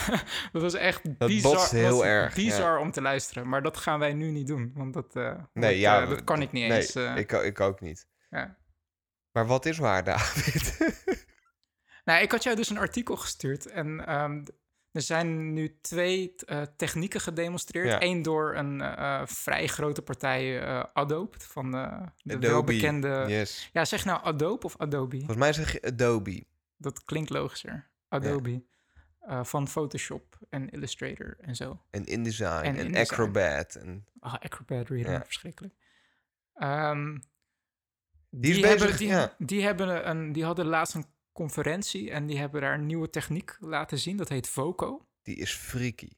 dat 0.53 0.61
was 0.61 0.73
echt 0.73 1.19
Dat 1.19 1.27
bizar, 1.27 1.69
heel 1.69 2.05
erg, 2.05 2.35
ja. 2.35 2.43
bizar 2.43 2.79
om 2.79 2.91
te 2.91 3.01
luisteren. 3.01 3.49
Maar 3.49 3.61
dat 3.61 3.77
gaan 3.77 3.99
wij 3.99 4.13
nu 4.13 4.31
niet 4.31 4.47
doen, 4.47 4.71
want 4.75 4.93
dat, 4.93 5.13
Nee, 5.13 5.43
dat, 5.53 5.77
ja, 5.77 6.05
dat 6.05 6.23
kan 6.23 6.41
ik 6.41 6.51
niet 6.51 6.67
nee, 6.67 6.77
eens. 6.77 6.95
ik, 6.95 7.31
ik 7.31 7.59
ook 7.59 7.81
niet. 7.81 8.07
ja. 8.29 8.57
Maar 9.31 9.47
wat 9.47 9.65
is 9.65 9.77
waar, 9.77 10.03
David? 10.13 10.77
Nou, 12.05 12.21
ik 12.21 12.31
had 12.31 12.43
jou 12.43 12.55
dus 12.55 12.69
een 12.69 12.77
artikel 12.77 13.15
gestuurd 13.15 13.65
en 13.65 14.05
ehm, 14.07 14.43
er 14.97 15.03
zijn 15.03 15.53
nu 15.53 15.77
twee 15.81 16.35
eh, 16.45 16.61
technieken 16.75 17.21
gedemonstreerd. 17.21 17.87
Ja. 17.87 18.01
Eén 18.01 18.21
door 18.21 18.55
een 18.55 18.81
eh, 18.81 19.21
vrij 19.25 19.67
grote 19.67 20.01
partij, 20.01 20.61
eh, 20.61 20.83
Adobe, 20.93 21.37
van 21.39 21.75
eh, 21.75 22.01
de 22.23 22.39
welbekende... 22.39 23.23
Yes. 23.27 23.69
Ja, 23.73 23.85
zeg 23.85 24.05
nou 24.05 24.23
Adobe 24.23 24.65
of 24.65 24.77
Adobe? 24.77 25.15
Volgens 25.17 25.37
mij 25.37 25.53
zeg 25.53 25.71
je 25.71 25.81
Adobe. 25.81 26.43
Dat 26.77 27.03
klinkt 27.05 27.29
logischer. 27.29 27.89
Adobe. 28.07 28.63
Eh, 29.19 29.43
van 29.43 29.67
Photoshop 29.67 30.37
en 30.49 30.69
Illustrator 30.69 31.37
en 31.39 31.55
zo. 31.55 31.81
En 31.91 32.05
InDesign 32.05 32.45
En 32.65 32.75
en, 32.75 32.85
InDesign. 32.85 33.11
Acrobat. 33.13 33.75
En 33.75 34.05
Ah, 34.19 34.33
Acrobat 34.33 34.89
Reader, 34.89 35.11
Ja. 35.11 35.23
verschrikkelijk. 35.25 35.73
Ehm, 36.53 37.17
Die 38.29 38.53
hebben, 38.65 38.79
bezig, 38.79 38.97
die, 38.97 39.07
ja. 39.07 39.35
die, 39.37 39.61
hebben 39.63 40.09
een, 40.09 40.31
die 40.31 40.43
hadden 40.45 40.65
laatst 40.65 40.95
een 40.95 41.05
conferentie 41.37 42.11
en 42.11 42.25
die 42.25 42.37
hebben 42.39 42.61
daar 42.61 42.73
een 42.73 42.85
nieuwe 42.85 43.09
techniek 43.09 43.57
laten 43.59 43.97
zien. 43.99 44.17
Dat 44.17 44.29
heet 44.29 44.47
Voco. 44.49 45.05
die 45.23 45.35
is 45.35 45.53
freaky. 45.53 46.09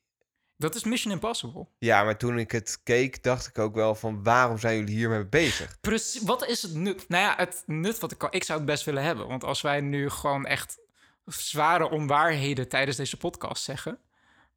Dat 0.57 0.75
is 0.75 0.83
Mission 0.83 1.13
Impossible. 1.13 1.67
Ja, 1.77 2.03
maar 2.03 2.17
toen 2.17 2.39
ik 2.39 2.51
het 2.51 2.79
keek, 2.83 3.23
dacht 3.23 3.47
ik 3.47 3.57
ook 3.57 3.75
wel 3.75 3.95
van 3.95 4.23
waarom 4.23 4.57
zijn 4.57 4.77
jullie 4.77 4.95
hiermee 4.95 5.25
bezig? 5.25 5.79
Precies, 5.81 6.21
wat 6.21 6.45
is 6.45 6.61
het 6.61 6.73
nut? 6.73 7.09
Nou 7.09 7.23
ja, 7.23 7.33
het 7.37 7.63
nut 7.65 7.99
wat 7.99 8.11
ik 8.11 8.17
kan, 8.17 8.31
ik 8.31 8.43
zou 8.43 8.57
het 8.59 8.67
best 8.67 8.83
willen 8.85 9.03
hebben. 9.03 9.27
Want 9.27 9.43
als 9.43 9.61
wij 9.61 9.81
nu 9.81 10.09
gewoon 10.09 10.45
echt 10.45 10.79
zware 11.25 11.89
onwaarheden 11.89 12.67
tijdens 12.69 12.97
deze 12.97 13.17
podcast 13.17 13.63
zeggen. 13.63 13.99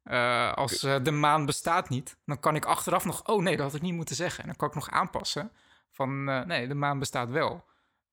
eh, 0.03 0.53
als 0.53 0.83
eh, 0.83 0.95
de 1.03 1.11
maan 1.11 1.45
bestaat 1.45 1.89
niet, 1.89 2.17
dan 2.25 2.39
kan 2.39 2.55
ik 2.55 2.65
achteraf 2.65 3.05
nog, 3.05 3.27
oh 3.27 3.41
nee, 3.43 3.55
dat 3.57 3.65
had 3.65 3.75
ik 3.75 3.81
niet 3.81 3.93
moeten 3.93 4.15
zeggen. 4.15 4.39
En 4.41 4.47
dan 4.47 4.55
kan 4.55 4.67
ik 4.67 4.75
nog 4.75 4.89
aanpassen 4.89 5.51
van, 5.91 6.29
eh, 6.29 6.41
nee, 6.45 6.67
de 6.67 6.73
maan 6.75 6.99
bestaat 6.99 7.29
wel. 7.29 7.63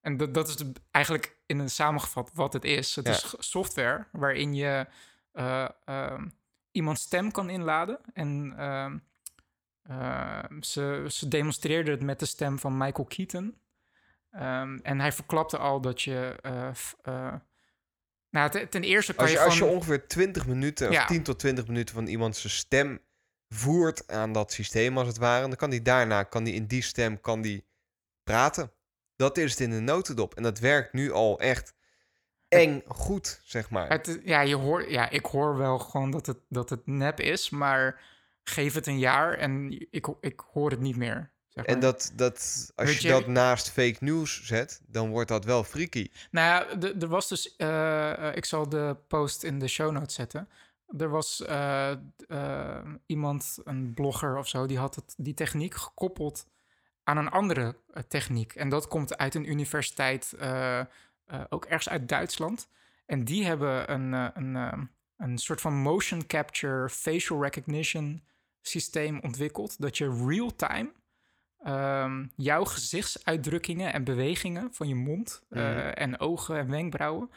En 0.00 0.16
dat, 0.16 0.34
dat 0.34 0.48
is 0.48 0.56
de- 0.56 0.72
eigenlijk 0.90 1.38
in 1.46 1.58
een 1.58 1.70
samengevat 1.70 2.30
wat 2.34 2.52
het 2.52 2.64
is. 2.64 2.96
Het 2.96 3.06
Ja. 3.06 3.12
is 3.12 3.34
software 3.38 4.06
waarin 4.12 4.54
je 4.54 4.86
ehm, 5.32 6.28
iemands 6.72 7.02
stem 7.02 7.30
kan 7.30 7.50
inladen. 7.50 7.98
En 8.12 8.54
ehm, 8.56 8.98
ehm, 9.82 10.62
ze, 10.62 11.06
ze 11.10 11.28
demonstreerden 11.28 11.94
het 11.94 12.02
met 12.02 12.18
de 12.18 12.26
stem 12.26 12.58
van 12.58 12.76
Michael 12.76 13.04
Keaton. 13.08 13.58
En 14.82 15.00
hij 15.00 15.12
verklapte 15.12 15.58
al 15.58 15.80
dat 15.80 16.02
je. 16.02 16.36
eh, 16.42 16.70
eh, 17.02 17.34
nou, 18.30 18.50
ten, 18.50 18.68
ten 18.68 18.82
eerste 18.82 19.12
kan 19.14 19.22
Als 19.24 19.32
je, 19.32 19.38
je, 19.38 19.44
als 19.44 19.58
je 19.58 19.64
ongeveer 19.64 20.08
20 20.08 20.46
minuten, 20.46 20.88
of 20.88 20.94
Ja. 20.94 21.06
10 21.06 21.22
tot 21.22 21.38
20 21.38 21.66
minuten 21.66 21.94
van 21.94 22.06
iemand 22.06 22.36
zijn 22.36 22.52
stem 22.52 23.00
voert 23.48 24.08
aan 24.10 24.32
dat 24.32 24.52
systeem 24.52 24.98
als 24.98 25.06
het 25.08 25.16
ware, 25.18 25.40
dan 25.48 25.56
kan 25.56 25.70
die 25.70 25.82
daarna, 25.82 26.22
kan 26.22 26.44
die 26.44 26.54
in 26.54 26.66
die 26.66 26.82
stem, 26.82 27.20
kan 27.20 27.40
die 27.40 27.66
praten. 28.22 28.72
Dat 29.20 29.36
is 29.38 29.50
het 29.50 29.60
in 29.60 29.70
de 29.70 29.80
notendop. 29.80 30.34
En 30.34 30.42
dat 30.42 30.58
werkt 30.58 30.92
nu 30.92 31.12
al 31.12 31.40
echt 31.40 31.74
eng 32.48 32.82
goed, 32.86 33.40
zeg 33.44 33.70
maar. 33.70 33.88
Het, 33.88 34.20
ja, 34.24 34.40
je 34.40 34.54
hoort, 34.54 34.90
ja, 34.90 35.08
ik 35.10 35.24
hoor 35.26 35.56
wel 35.56 35.78
gewoon 35.78 36.10
dat 36.10 36.26
het, 36.26 36.38
dat 36.48 36.70
het 36.70 36.86
nep 36.86 37.20
is, 37.20 37.50
maar 37.50 38.00
geef 38.42 38.74
het 38.74 38.86
een 38.86 38.98
jaar 38.98 39.34
en 39.34 39.70
ik, 39.90 40.06
ik 40.20 40.40
hoor 40.52 40.70
het 40.70 40.80
niet 40.80 40.96
meer. 40.96 41.32
Zeg 41.48 41.66
maar. 41.66 41.74
En 41.74 41.80
dat, 41.80 42.12
dat, 42.14 42.34
als 42.76 42.88
Weet 42.88 43.02
je, 43.02 43.08
je- 43.08 43.14
dat 43.14 43.26
naast 43.26 43.70
fake 43.70 43.96
news 44.00 44.44
zet, 44.44 44.80
dan 44.86 45.10
wordt 45.10 45.28
dat 45.28 45.44
wel 45.44 45.64
freaky. 45.64 46.10
Nou 46.30 46.46
ja, 46.46 46.80
er 47.00 47.08
was 47.08 47.28
dus. 47.28 47.56
eh, 47.56 48.28
eh, 48.28 48.36
ik 48.36 48.44
zal 48.44 48.68
de 48.68 48.96
post 49.08 49.42
in 49.42 49.58
de 49.58 49.68
show 49.68 49.92
notes 49.92 50.14
zetten. 50.14 50.48
Er 50.98 51.08
was 51.08 51.42
eh, 51.44 51.92
iemand, 53.06 53.58
een 53.64 53.94
blogger 53.94 54.36
of 54.36 54.48
zo, 54.48 54.66
die 54.66 54.78
had 54.78 54.94
het, 54.94 55.14
die 55.16 55.34
techniek 55.34 55.74
gekoppeld 55.74 56.46
aan 57.04 57.16
een 57.16 57.30
andere 57.30 57.76
eh, 57.92 58.02
techniek. 58.02 58.54
En 58.54 58.68
dat 58.68 58.88
komt 58.88 59.16
uit 59.16 59.34
een 59.34 59.50
universiteit, 59.50 60.32
eh, 60.32 60.78
eh, 60.80 60.86
ook 61.48 61.64
ergens 61.64 61.88
uit 61.88 62.08
Duitsland. 62.08 62.68
En 63.06 63.24
die 63.24 63.44
hebben 63.44 63.92
een, 63.92 64.12
een, 64.12 64.88
een 65.16 65.38
soort 65.38 65.60
van 65.60 65.74
motion 65.74 66.26
capture, 66.26 66.88
facial 66.88 67.42
recognition 67.42 68.22
systeem 68.60 69.20
ontwikkeld. 69.20 69.80
Dat 69.80 69.98
je 69.98 70.24
real-time 70.26 70.92
ehm, 71.62 72.26
jouw 72.36 72.64
gezichtsuitdrukkingen 72.64 73.92
en 73.92 74.04
bewegingen 74.04 74.74
van 74.74 74.88
je 74.88 74.94
mond 74.94 75.42
Mhm. 75.48 75.60
en 75.88 76.20
ogen 76.20 76.58
en 76.58 76.70
wenkbrauwen 76.70 77.30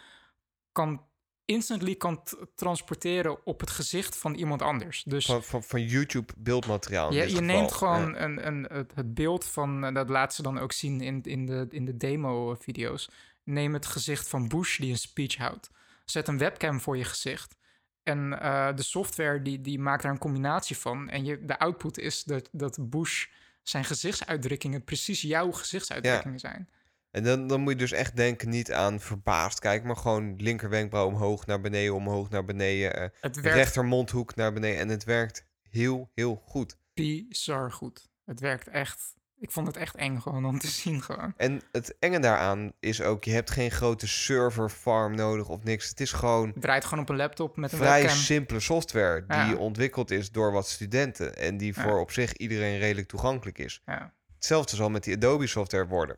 kan 0.71 1.05
instantly 1.45 1.95
kan 1.95 2.23
transporteren 2.55 3.45
op 3.45 3.59
het 3.59 3.69
gezicht 3.69 4.17
van 4.17 4.33
iemand 4.33 4.61
anders. 4.61 5.03
Dus 5.03 5.25
Van, 5.25 5.43
van, 5.43 5.63
van 5.63 5.81
YouTube 5.85 6.33
beeldmateriaal. 6.37 7.09
in 7.09 7.15
je, 7.15 7.23
geval. 7.23 7.41
neemt 7.41 7.71
gewoon 7.71 8.09
Ja. 8.09 8.21
een, 8.21 8.47
een, 8.47 8.67
het, 8.93 9.13
beeld 9.13 9.45
van, 9.45 9.85
eh, 9.85 9.93
dat 9.93 10.09
laat 10.09 10.33
ze 10.33 10.41
dan 10.41 10.57
ook 10.59 10.71
zien 10.71 11.01
in, 11.01 11.21
in 11.23 11.45
de, 11.45 11.67
in 11.69 11.85
de 11.85 11.97
demo-video's. 11.97 13.09
Neem 13.43 13.73
het 13.73 13.85
gezicht 13.85 14.27
van 14.29 14.47
Bush 14.47 14.79
die 14.79 14.91
een 14.91 14.97
speech 14.97 15.35
houdt. 15.35 15.69
Zet 16.05 16.27
een 16.27 16.37
webcam 16.37 16.81
voor 16.81 16.97
je 16.97 17.03
gezicht. 17.03 17.55
En 18.03 18.39
eh, 18.41 18.75
de 18.75 18.83
software 18.83 19.41
die, 19.41 19.61
die 19.61 19.79
maakt 19.79 20.03
daar 20.03 20.11
een 20.11 20.17
combinatie 20.17 20.77
van. 20.77 21.09
En 21.09 21.25
je, 21.25 21.45
de 21.45 21.59
output 21.59 21.97
is 21.97 22.23
dat, 22.23 22.49
dat 22.51 22.77
Bush 22.89 23.25
zijn 23.61 23.85
gezichtsuitdrukkingen 23.85 24.83
precies 24.83 25.21
jouw 25.21 25.51
gezichtsuitdrukkingen 25.51 26.39
zijn. 26.39 26.69
En 27.13 27.23
dan, 27.23 27.47
dan 27.47 27.61
moet 27.61 27.71
je 27.71 27.77
dus 27.77 27.91
echt 27.91 28.15
denken 28.15 28.49
niet 28.49 28.71
aan 28.73 28.99
verbaasd 28.99 29.59
kijken, 29.59 29.87
maar 29.87 29.95
gewoon 29.97 30.35
linkerwenkbrauw 30.37 31.05
omhoog 31.07 31.45
naar 31.45 31.61
beneden, 31.61 31.95
omhoog 31.95 32.29
naar 32.29 32.45
beneden, 32.45 32.95
eh, 32.95 33.07
Het 33.21 33.41
werkt 33.41 33.57
rechtermondhoek 33.57 34.35
naar 34.35 34.53
beneden. 34.53 34.79
En 34.79 34.89
het 34.89 35.03
werkt 35.03 35.45
heel, 35.69 36.09
heel 36.15 36.41
goed. 36.45 36.77
bizar 36.93 37.71
goed. 37.71 38.09
Het 38.25 38.39
werkt 38.39 38.67
echt. 38.67 39.15
Ik 39.39 39.51
vond 39.51 39.67
het 39.67 39.77
echt 39.77 39.95
eng 39.95 40.17
gewoon 40.19 40.45
om 40.45 40.59
te 40.59 40.67
zien 40.81 41.01
gewoon. 41.01 41.33
En 41.37 41.61
het 41.71 41.95
enge 41.99 42.19
daaraan 42.19 42.71
is 42.79 43.01
ook, 43.01 43.23
je 43.23 43.31
hebt 43.31 43.51
geen 43.51 43.71
grote 43.71 44.07
server 44.07 44.69
farm 44.69 45.15
nodig 45.15 45.49
of 45.49 45.63
niks. 45.63 45.89
Het 45.89 45.99
is 45.99 46.11
gewoon 46.11 46.47
Het 46.49 46.61
draait 46.61 46.85
gewoon 46.85 47.03
op 47.03 47.09
een 47.09 47.15
laptop 47.15 47.57
met 47.57 47.71
een 47.71 47.77
vrij 47.77 48.01
webcam. 48.01 48.17
simpele 48.17 48.59
software 48.59 49.25
die 49.27 49.37
Ja. 49.37 49.55
ontwikkeld 49.55 50.11
is 50.11 50.31
door 50.31 50.51
wat 50.51 50.67
studenten 50.67 51.37
en 51.37 51.57
die 51.57 51.73
Ja. 51.75 51.81
voor 51.81 51.99
op 51.99 52.11
zich 52.11 52.33
iedereen 52.33 52.79
redelijk 52.79 53.07
toegankelijk 53.07 53.57
is. 53.57 53.81
Ja. 53.85 54.13
Hetzelfde 54.35 54.75
zal 54.75 54.89
met 54.89 55.03
die 55.03 55.15
Adobe 55.15 55.47
software 55.47 55.87
worden. 55.87 56.17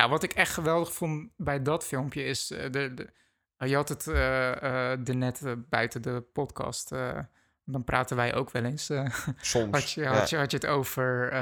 Ja, 0.00 0.08
wat 0.08 0.22
ik 0.22 0.32
echt 0.32 0.52
geweldig 0.52 0.92
vond 0.92 1.30
bij 1.36 1.62
dat 1.62 1.86
filmpje 1.86 2.24
is... 2.24 2.50
eh, 2.50 2.70
de, 2.70 2.94
de, 2.94 3.08
je 3.68 3.74
had 3.74 3.88
het 3.88 4.06
eh 4.06 4.62
eh, 4.62 5.08
er 5.08 5.16
net 5.16 5.42
buiten 5.68 6.02
de 6.02 6.24
podcast... 6.32 6.88
dan 7.64 7.84
praten 7.84 8.16
wij 8.16 8.34
ook 8.34 8.50
wel 8.50 8.64
eens. 8.64 8.90
Soms. 9.40 9.70
had, 9.70 9.90
je, 9.90 10.00
ja. 10.00 10.12
had, 10.12 10.30
je, 10.30 10.36
had 10.36 10.50
je 10.50 10.56
het 10.56 10.66
over 10.66 11.32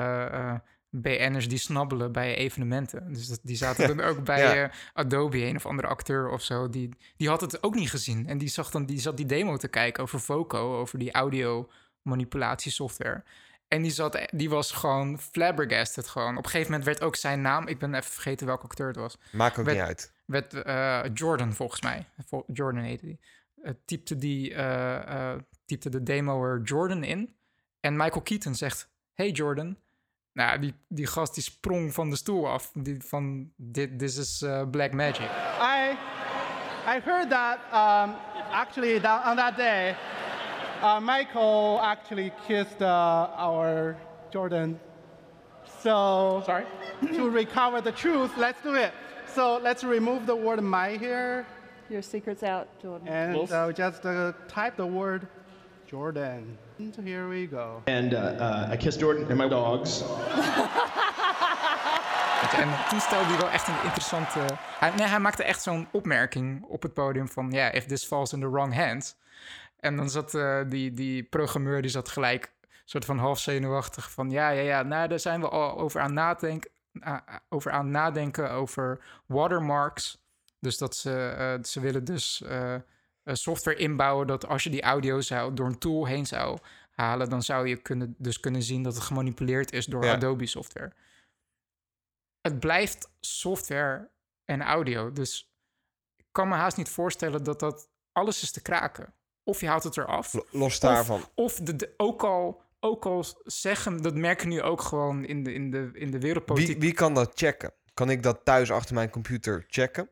BN'ers 0.90 1.48
die 1.48 1.58
snabbelen 1.58 2.12
bij 2.12 2.36
evenementen. 2.36 3.12
Dus 3.12 3.26
dat, 3.26 3.40
die 3.42 3.56
zaten 3.56 3.88
dan 3.96 4.06
ook 4.06 4.24
bij 4.24 4.56
Ja. 4.56 4.70
Adobe, 4.92 5.44
een 5.44 5.56
of 5.56 5.66
andere 5.66 5.88
acteur 5.88 6.28
of 6.28 6.42
zo. 6.42 6.68
Die, 6.68 6.88
die 7.16 7.28
had 7.28 7.40
het 7.40 7.62
ook 7.62 7.74
niet 7.74 7.90
gezien. 7.90 8.26
En 8.26 8.38
die, 8.38 8.48
zag 8.48 8.70
dan, 8.70 8.86
die 8.86 9.00
zat 9.00 9.16
die 9.16 9.26
demo 9.26 9.56
te 9.56 9.68
kijken 9.68 10.02
over 10.02 10.20
Voco, 10.20 10.78
over 10.78 10.98
die 10.98 11.12
audio 11.12 11.70
manipulatiesoftware. 12.02 13.22
En 13.68 13.82
die, 13.82 13.90
zat, 13.90 14.18
die 14.30 14.50
was 14.50 14.72
gewoon 14.72 15.18
flabbergasted 15.18 16.08
gewoon. 16.08 16.36
Op 16.36 16.44
een 16.44 16.50
gegeven 16.50 16.70
moment 16.70 16.88
werd 16.88 17.02
ook 17.02 17.16
zijn 17.16 17.40
naam... 17.40 17.66
Ik 17.66 17.78
ben 17.78 17.94
even 17.94 18.10
vergeten 18.12 18.46
welke 18.46 18.64
acteur 18.64 18.86
het 18.86 18.96
was. 18.96 19.18
Maakt 19.32 19.58
ook 19.58 19.64
Werd- 19.64 19.78
niet 19.78 19.86
uit. 19.86 20.12
Werd 20.24 20.54
eh, 20.54 21.00
Jordan 21.14 21.52
volgens 21.52 21.82
mij. 21.82 22.06
Jordan 22.46 22.82
heette 22.82 23.04
die. 23.06 23.20
Eh, 23.62 23.72
typte, 23.84 24.16
die 24.16 24.54
eh, 24.54 25.32
eh, 25.32 25.38
typte 25.64 25.90
de 25.90 26.02
demoer 26.02 26.60
Jordan 26.64 27.04
in. 27.04 27.36
En 27.80 27.96
Michael 27.96 28.22
Keaton 28.22 28.54
zegt... 28.54 28.90
Hey 29.12 29.30
Jordan. 29.30 29.76
Nou, 30.32 30.58
die, 30.58 30.74
die 30.88 31.06
gast 31.06 31.34
die 31.34 31.42
sprong 31.42 31.94
van 31.94 32.10
de 32.10 32.16
stoel 32.16 32.48
af. 32.48 32.70
Die, 32.74 33.02
van, 33.02 33.52
dit 33.56 33.98
this 33.98 34.16
is 34.16 34.42
eh, 34.42 34.62
black 34.70 34.92
magic. 34.92 35.28
I, 35.60 35.96
I 36.86 37.00
heard 37.04 37.30
that 37.30 37.58
um, 37.72 38.14
actually 38.52 39.00
that 39.00 39.26
on 39.26 39.36
that 39.36 39.56
day, 39.56 39.96
uh, 40.82 41.00
Michael 41.00 41.80
actually 41.82 42.32
kissed 42.46 42.80
uh, 42.82 43.28
our 43.36 43.96
Jordan. 44.30 44.78
So 45.82 46.42
Sorry? 46.46 46.64
to 47.14 47.30
recover 47.30 47.80
the 47.80 47.92
truth, 47.92 48.30
let's 48.36 48.60
do 48.62 48.74
it. 48.74 48.92
So 49.34 49.58
let's 49.62 49.84
remove 49.84 50.26
the 50.26 50.34
word 50.36 50.60
"my" 50.62 50.96
here, 50.96 51.44
Your 51.90 52.02
secret's 52.02 52.42
out, 52.42 52.66
Jordan. 52.82 53.08
and 53.08 53.34
Wolf? 53.34 53.52
uh, 53.52 53.72
just 53.72 54.04
uh, 54.04 54.32
type 54.48 54.76
the 54.76 54.86
word 54.86 55.26
Jordan. 55.86 56.58
And 56.78 56.94
here 57.06 57.28
we 57.28 57.46
go. 57.46 57.82
And 57.86 58.12
uh, 58.14 58.18
uh, 58.18 58.68
I 58.72 58.76
kissed 58.76 59.00
Jordan 59.00 59.26
and 59.28 59.38
my 59.38 59.48
dogs. 59.48 60.02
Weet 62.40 62.50
je, 62.50 62.56
En 62.56 62.68
toen 62.88 63.00
stelde 63.00 63.24
hij 63.26 63.38
wel 63.38 63.48
echt 63.50 63.68
een 63.68 63.82
interessante... 63.84 64.40
Hij, 64.78 64.90
nee, 64.96 65.06
hij 65.06 65.18
maakte 65.18 65.44
echt 65.44 65.62
zo'n 65.62 65.88
opmerking 65.92 66.64
op 66.68 66.82
het 66.82 66.94
podium 66.94 67.28
van... 67.28 67.50
Ja, 67.50 67.72
if 67.72 67.86
this 67.86 68.04
falls 68.04 68.32
in 68.32 68.40
the 68.40 68.50
wrong 68.50 68.74
hands. 68.74 69.16
En 69.80 69.96
dan 69.96 70.10
zat 70.10 70.34
eh, 70.34 70.60
die, 70.68 70.92
die 70.92 71.22
programmeur, 71.22 71.82
die 71.82 71.90
zat 71.90 72.08
gelijk... 72.08 72.52
soort 72.84 73.04
van 73.04 73.18
half 73.18 73.38
zenuwachtig 73.38 74.10
van... 74.10 74.30
Ja, 74.30 74.48
ja, 74.48 74.60
ja, 74.60 74.82
nou, 74.82 75.08
daar 75.08 75.20
zijn 75.20 75.40
we 75.40 75.48
al 75.48 75.78
over 75.78 76.00
aan, 76.00 76.12
nadenken, 76.12 76.70
over 77.48 77.70
aan 77.70 77.90
nadenken 77.90 78.50
over 78.50 79.04
watermarks. 79.26 80.22
Dus 80.60 80.78
dat 80.78 80.96
ze, 80.96 81.28
eh, 81.38 81.64
ze 81.64 81.80
willen 81.80 82.04
dus 82.04 82.42
eh, 82.42 82.74
software 83.24 83.76
inbouwen... 83.76 84.26
dat 84.26 84.46
als 84.46 84.62
je 84.62 84.70
die 84.70 84.82
audio 84.82 85.20
zou 85.20 85.54
door 85.54 85.66
een 85.66 85.78
tool 85.78 86.06
heen 86.06 86.26
zou 86.26 86.58
halen... 86.90 87.28
dan 87.28 87.42
zou 87.42 87.68
je 87.68 87.76
kunnen, 87.76 88.14
dus 88.18 88.40
kunnen 88.40 88.62
zien 88.62 88.82
dat 88.82 88.94
het 88.94 89.02
gemanipuleerd 89.02 89.72
is 89.72 89.86
door 89.86 90.04
Ja. 90.04 90.12
Adobe 90.12 90.46
software 90.46 90.92
het 92.40 92.60
blijft 92.60 93.10
software 93.20 94.10
en 94.44 94.62
audio. 94.62 95.12
Dus 95.12 95.52
ik 96.16 96.26
kan 96.32 96.48
me 96.48 96.54
haast 96.54 96.76
niet 96.76 96.88
voorstellen 96.88 97.44
dat 97.44 97.60
dat 97.60 97.88
alles 98.12 98.42
is 98.42 98.50
te 98.50 98.62
kraken. 98.62 99.12
Of 99.48 99.60
je 99.60 99.66
haalt 99.66 99.82
het 99.84 99.96
eraf. 99.96 100.32
Lo- 100.32 100.46
Los 100.50 100.80
daarvan. 100.80 101.20
Of, 101.20 101.30
of 101.34 101.54
de, 101.54 101.76
de- 101.76 101.94
ook, 101.96 102.22
al, 102.24 102.62
ook 102.80 103.06
al 103.06 103.24
zeggen, 103.44 104.02
dat 104.02 104.14
merken 104.14 104.48
nu 104.48 104.62
ook 104.62 104.80
gewoon 104.82 105.24
in 105.24 105.42
de, 105.42 105.52
in 105.52 105.70
de, 105.70 105.90
in 105.92 106.10
de 106.10 106.18
wereldpolitiek. 106.18 106.68
Wie, 106.78 106.80
wie 106.80 106.92
kan 106.92 107.14
dat 107.14 107.30
checken? 107.34 107.72
Kan 107.94 108.10
ik 108.10 108.22
dat 108.22 108.40
thuis 108.44 108.70
achter 108.70 108.94
mijn 108.94 109.10
computer 109.10 109.64
checken? 109.68 110.10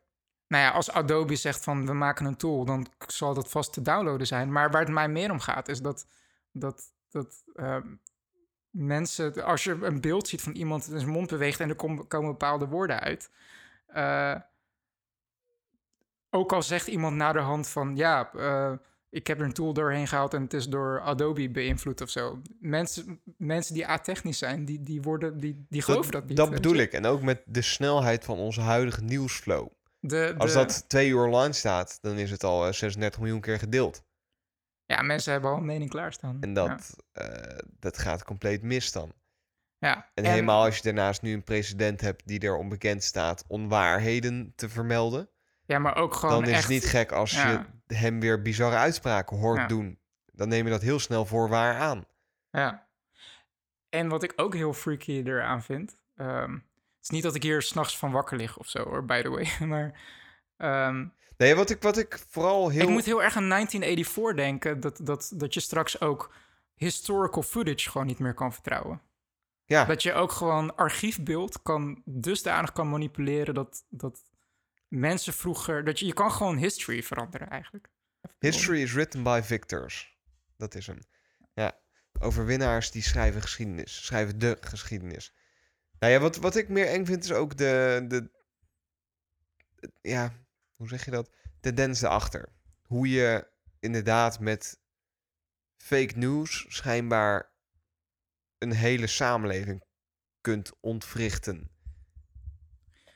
Nou 0.49 0.62
ja, 0.64 0.70
als 0.70 0.90
Adobe 0.90 1.37
zegt 1.37 1.64
van 1.64 1.87
we 1.87 1.92
maken 1.92 2.27
een 2.27 2.37
tool, 2.37 2.64
dan 2.64 2.87
zal 3.07 3.35
dat 3.35 3.51
vast 3.51 3.72
te 3.72 3.83
downloaden 3.83 4.27
zijn. 4.27 4.53
Maar 4.53 4.70
waar 4.70 4.81
het 4.81 4.90
mij 4.90 5.09
meer 5.09 5.31
om 5.31 5.40
gaat, 5.40 5.68
is 5.68 5.81
dat, 5.81 6.07
dat, 6.53 6.92
dat 7.11 7.42
ehm, 7.55 7.94
mensen, 8.70 9.44
als 9.44 9.64
je 9.64 9.79
een 9.83 10.01
beeld 10.01 10.29
ziet 10.29 10.42
van 10.42 10.53
iemand 10.53 10.88
in 10.90 10.99
zijn 10.99 11.11
mond 11.12 11.29
beweegt 11.29 11.61
en 11.61 11.68
er 11.68 11.75
kom- 11.77 12.07
komen 12.07 12.31
bepaalde 12.31 12.66
woorden 12.66 13.01
uit. 13.01 13.31
eh, 13.87 14.35
ook 16.31 16.53
al 16.53 16.62
zegt 16.62 16.87
iemand 16.87 17.16
naderhand 17.16 17.68
van 17.68 17.96
ja, 17.96 18.33
eh, 18.33 18.72
ik 19.16 19.26
heb 19.26 19.38
er 19.38 19.44
een 19.44 19.52
tool 19.52 19.72
doorheen 19.72 20.07
gehaald 20.09 20.35
en 20.35 20.42
het 20.42 20.52
is 20.52 20.68
door 20.68 21.00
Adobe 21.00 21.50
beïnvloed 21.50 22.00
of 22.00 22.09
zo. 22.11 22.40
Mensen, 22.61 23.20
mensen 23.38 23.74
die 23.74 23.87
atechnisch 23.87 24.38
zijn, 24.38 24.64
die, 24.64 24.83
die, 24.83 25.02
worden, 25.02 25.38
die, 25.38 25.66
die 25.68 25.83
geloven 25.83 26.12
dat, 26.12 26.26
niet. 26.26 26.37
Dat 26.37 26.50
bedoel 26.50 26.74
je. 26.74 26.83
ik. 26.83 26.92
En 26.92 27.07
ook 27.07 27.22
met 27.22 27.42
de 27.46 27.62
snelheid 27.62 28.24
van 28.24 28.38
onze 28.38 28.61
huidige 28.61 29.02
nieuwsflow. 29.02 29.68
De, 30.00 30.35
Als 30.38 30.52
de- 30.52 30.59
dat 30.59 30.85
twee 30.88 31.09
uur 31.09 31.24
online 31.24 31.52
staat, 31.52 31.98
dan 32.00 32.18
is 32.18 32.31
het 32.31 32.44
al 32.44 32.66
eh, 32.66 32.72
36 32.72 33.20
miljoen 33.20 33.40
keer 33.40 33.59
gedeeld. 33.59 34.05
Ja, 34.85 35.02
mensen 35.02 35.33
hebben 35.33 35.50
al 35.50 35.57
een 35.57 35.64
mening 35.64 35.90
klaarstaan. 35.90 36.37
En 36.40 36.48
Ja. 36.48 36.55
dat, 36.55 36.96
eh, 37.12 37.59
dat 37.79 37.98
gaat 37.98 38.24
compleet 38.24 38.62
mis 38.62 38.92
dan. 38.92 39.12
Ja. 39.79 40.11
En, 40.14 40.24
helemaal 40.24 40.64
als 40.64 40.76
je 40.76 40.83
daarnaast 40.83 41.22
nu 41.22 41.33
een 41.33 41.44
president 41.44 42.00
hebt 42.00 42.26
die 42.26 42.40
er 42.40 42.57
onbekend 42.57 43.02
staat 43.05 43.44
onwaarheden 43.48 44.52
te 44.57 44.68
vermelden. 44.68 45.29
Ja, 45.64 45.79
maar 45.79 45.96
ook 45.96 46.14
gewoon 46.14 46.35
Dan 46.35 46.44
is 46.44 46.50
echt... 46.50 46.61
het 46.62 46.70
niet 46.70 46.85
gek 46.87 47.12
als 47.12 47.33
Ja. 47.33 47.50
je 47.50 47.61
hem 47.87 48.20
weer 48.20 48.42
bizarre 48.42 48.77
uitspraken 48.77 49.38
hoort 49.38 49.59
Ja. 49.59 49.66
doen. 49.66 49.99
Dan 50.33 50.49
neem 50.49 50.64
je 50.64 50.70
dat 50.70 50.83
heel 50.83 50.99
snel 50.99 51.27
voor 51.27 51.49
waar 51.49 51.77
aan. 51.79 52.05
Ja. 52.51 52.87
En 53.88 54.09
wat 54.09 54.22
ik 54.22 54.33
ook 54.37 54.55
heel 54.55 54.72
freaky 54.72 55.22
eraan 55.25 55.62
vind... 55.62 55.96
ehm, 56.16 56.53
het 56.53 57.03
is 57.03 57.09
niet 57.11 57.22
dat 57.22 57.35
ik 57.35 57.42
hier 57.42 57.62
s'nachts 57.62 57.99
van 57.99 58.12
wakker 58.12 58.37
lig 58.37 58.59
of 58.59 58.68
zo, 58.68 58.83
hoor, 58.85 59.05
by 59.05 59.22
the 59.22 59.29
way. 59.31 59.46
Maar 59.68 60.01
ehm, 60.57 61.07
Nee, 61.37 61.55
wat 61.55 61.70
ik, 61.70 61.83
wat 61.83 61.99
ik 61.99 62.18
vooral 62.29 62.68
heel... 62.68 62.83
ik 62.83 62.88
moet 62.88 63.05
heel 63.05 63.22
erg 63.22 63.37
aan 63.37 63.49
1984 63.49 64.35
denken... 64.44 64.81
Dat, 64.81 65.01
dat, 65.03 65.33
dat 65.35 65.55
je 65.55 65.61
straks 65.61 66.01
ook 66.01 66.35
historical 66.75 67.42
footage 67.42 67.90
gewoon 67.90 68.07
niet 68.07 68.18
meer 68.18 68.35
kan 68.35 68.53
vertrouwen. 68.53 69.01
Ja, 69.64 69.85
Dat 69.85 70.03
je 70.03 70.12
ook 70.12 70.33
gewoon 70.33 70.77
archiefbeeld 70.77 71.62
kan 71.62 72.03
dusdanig 72.05 72.72
kan 72.72 72.88
manipuleren... 72.90 73.55
dat, 73.55 73.85
dat 73.88 74.22
mensen 74.88 75.33
vroeger... 75.33 75.85
Dat 75.85 75.99
je, 75.99 76.07
je 76.07 76.12
kan 76.12 76.33
gewoon 76.33 76.57
history 76.57 77.03
veranderen 77.03 77.49
eigenlijk. 77.49 77.88
history 78.38 78.83
is 78.83 78.92
written 78.92 79.22
by 79.22 79.40
victors. 79.44 80.18
Dat 80.57 80.75
is 80.75 80.87
hem. 80.87 80.99
Ja, 81.53 81.81
overwinnaars 82.20 82.90
die 82.90 83.03
schrijven 83.03 83.42
geschiedenis. 83.42 84.05
Schrijven 84.05 84.38
de 84.38 84.57
geschiedenis. 84.61 85.35
Nou 85.99 86.12
ja, 86.12 86.18
wat, 86.18 86.37
wat 86.37 86.57
ik 86.57 86.68
meer 86.68 86.87
eng 86.87 87.05
vind 87.05 87.25
is 87.25 87.33
ook 87.33 87.57
de... 87.57 88.05
de 88.09 88.31
ja, 90.03 90.33
hoe 90.77 90.88
zeg 90.88 91.05
je 91.05 91.11
dat? 91.11 91.31
De 91.61 91.75
dens 91.75 92.03
erachter. 92.03 92.49
Hoe 92.83 93.09
je 93.09 93.49
inderdaad 93.81 94.40
met 94.40 94.81
fake 95.77 96.12
news 96.16 96.64
schijnbaar 96.68 97.51
een 98.59 98.72
hele 98.72 99.07
samenleving 99.07 99.85
kunt 100.40 100.72
ontwrichten. 100.81 101.70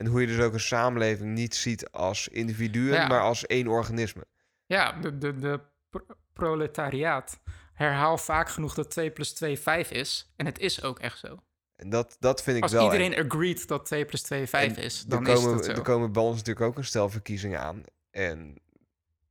En 0.01 0.07
hoe 0.07 0.21
je 0.21 0.27
dus 0.27 0.39
ook 0.39 0.53
een 0.53 0.61
samenleving 0.61 1.35
niet 1.35 1.55
ziet 1.55 1.91
als 1.91 2.29
individuen, 2.29 2.93
Ja. 2.95 3.07
maar 3.07 3.21
als 3.21 3.47
één 3.47 3.67
organisme. 3.69 4.27
Ja, 4.67 4.93
de, 4.93 5.19
de, 5.19 5.37
de 5.39 5.61
pro- 5.91 6.07
proletariaat 6.33 7.41
herhaal 7.73 8.19
vaak 8.19 8.49
genoeg 8.49 8.75
dat 8.75 8.91
2 8.91 9.11
plus 9.11 9.33
2 9.33 9.59
5 9.59 9.91
is. 9.91 10.33
En 10.37 10.47
het 10.47 10.59
is 10.59 10.83
ook 10.83 10.99
echt 10.99 11.19
zo. 11.19 11.43
En 11.77 11.91
dat, 11.91 12.17
dat 12.21 12.43
vind 12.43 12.57
ik 12.57 12.63
Als 12.63 12.73
wel... 12.73 12.85
iedereen 12.85 13.25
agreed 13.27 13.69
dat 13.69 13.87
2 13.87 14.05
plus 14.05 14.23
2 14.23 14.47
5 14.47 14.77
En 14.77 14.83
is, 14.83 15.03
er 15.03 15.09
dan 15.09 15.25
komen, 15.25 15.59
is 15.59 15.67
zo. 15.67 15.73
Er 15.73 15.83
komen 15.83 16.13
bij 16.13 16.23
ons 16.23 16.37
natuurlijk 16.37 16.67
ook 16.67 16.77
een 16.77 16.85
stel 16.85 17.09
verkiezingen 17.11 17.61
aan. 17.61 17.83
En 18.11 18.61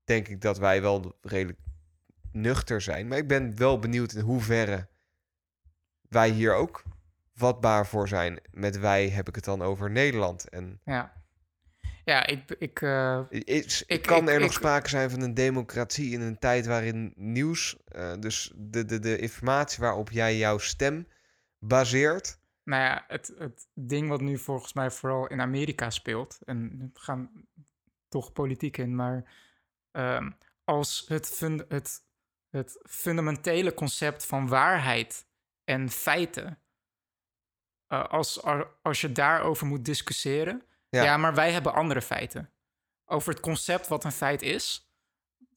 denk 0.03 0.27
ik 0.27 0.41
dat 0.41 0.58
wij 0.58 0.82
wel 0.82 1.17
redelijk 1.21 1.60
nuchter 2.32 2.82
zijn. 2.82 3.08
Maar 3.08 3.17
ik 3.17 3.27
ben 3.27 3.58
wel 3.58 3.79
benieuwd 3.79 4.12
in 4.13 4.21
hoeverre 4.21 4.88
wij 6.10 6.29
hier 6.29 6.53
ook 6.53 6.84
vatbaar 7.39 7.88
voor 7.88 8.08
zijn. 8.08 8.39
Met 8.52 8.80
wij 8.80 9.10
heb 9.10 9.28
ik 9.28 9.36
het 9.36 9.43
dan 9.43 9.62
over 9.62 9.91
Nederland. 9.91 10.49
En 10.49 10.82
Ja, 10.84 11.13
ja 12.04 12.25
ik... 12.25 12.52
ik 12.52 12.82
eh, 12.82 13.21
is, 13.30 13.84
Ik- 13.86 14.02
kan 14.02 14.23
ik- 14.23 14.30
er 14.30 14.39
nog 14.39 14.54
sprake 14.54 14.89
zijn 14.89 15.10
van 15.10 15.21
een 15.21 15.34
democratie 15.34 16.12
in 16.12 16.21
een 16.21 16.39
tijd 16.39 16.65
waarin 16.65 17.13
nieuws, 17.15 17.78
eh, 17.86 18.13
dus 18.19 18.54
de, 18.56 18.86
de, 18.86 18.99
de 18.99 19.17
informatie 19.17 19.80
waarop 19.84 20.12
jij 20.12 20.38
jouw 20.38 20.58
stem 20.58 21.08
baseert, 21.60 22.39
Nou 22.63 22.84
ja, 22.84 23.04
het, 23.08 23.34
het 23.38 23.67
ding 23.73 24.10
wat 24.10 24.21
nu 24.21 24.38
volgens 24.38 24.73
mij 24.73 24.91
vooral 24.91 25.28
in 25.28 25.41
Amerika 25.41 25.89
speelt, 25.89 26.38
en 26.45 26.78
we 26.93 26.99
gaan 26.99 27.32
toch 28.08 28.32
politiek 28.34 28.78
in, 28.78 28.95
maar 28.95 29.32
ehm, 29.91 30.32
als 30.63 31.06
het, 31.08 31.28
fun- 31.28 31.65
het, 31.67 32.02
het 32.49 32.80
fundamentele 32.89 33.73
concept 33.73 34.25
van 34.25 34.47
waarheid 34.47 35.25
en 35.63 35.89
feiten, 35.89 36.60
eh, 37.89 38.04
als, 38.06 38.41
als 38.82 39.02
je 39.02 39.12
daarover 39.12 39.67
moet 39.67 39.86
discussiëren, 39.86 40.63
Ja. 40.89 41.04
ja. 41.04 41.17
maar 41.17 41.34
wij 41.34 41.52
hebben 41.52 41.73
andere 41.73 42.02
feiten. 42.02 42.49
Over 43.06 43.32
het 43.34 43.39
concept 43.41 43.88
wat 43.88 44.04
een 44.04 44.12
feit 44.12 44.41
is, 44.41 44.91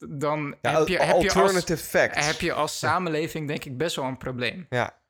dan 0.07 0.55
ja, 0.61 0.77
heb, 0.79 0.87
je, 0.87 0.97
heb, 0.97 1.21
je 1.21 1.33
als, 1.33 1.63
facts. 1.81 2.25
heb 2.25 2.39
je 2.39 2.53
als 2.53 2.79
samenleving 2.79 3.47
denk 3.47 3.65
ik 3.65 3.77
best 3.77 3.95
wel 3.95 4.05
een 4.05 4.17
probleem. 4.17 4.65
ja, 4.69 5.01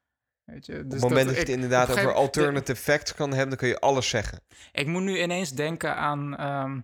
Weet 0.43 0.65
je? 0.65 0.73
op 0.79 0.83
Dus 0.89 0.93
het 1.01 1.09
moment 1.09 1.25
dat, 1.25 1.33
je 1.35 1.39
het 1.41 1.49
inderdaad 1.49 1.89
op 1.89 1.91
over 1.97 2.07
de- 2.07 2.13
alternative 2.13 2.81
facts 2.81 3.13
kan 3.15 3.29
hebben, 3.29 3.49
dan 3.49 3.57
kun 3.57 3.67
je 3.67 3.79
alles 3.79 4.09
zeggen. 4.09 4.39
Ik 4.71 4.87
moet 4.87 5.01
nu 5.01 5.21
ineens 5.21 5.51
denken 5.51 5.95
aan. 5.95 6.37
ehm, 6.37 6.79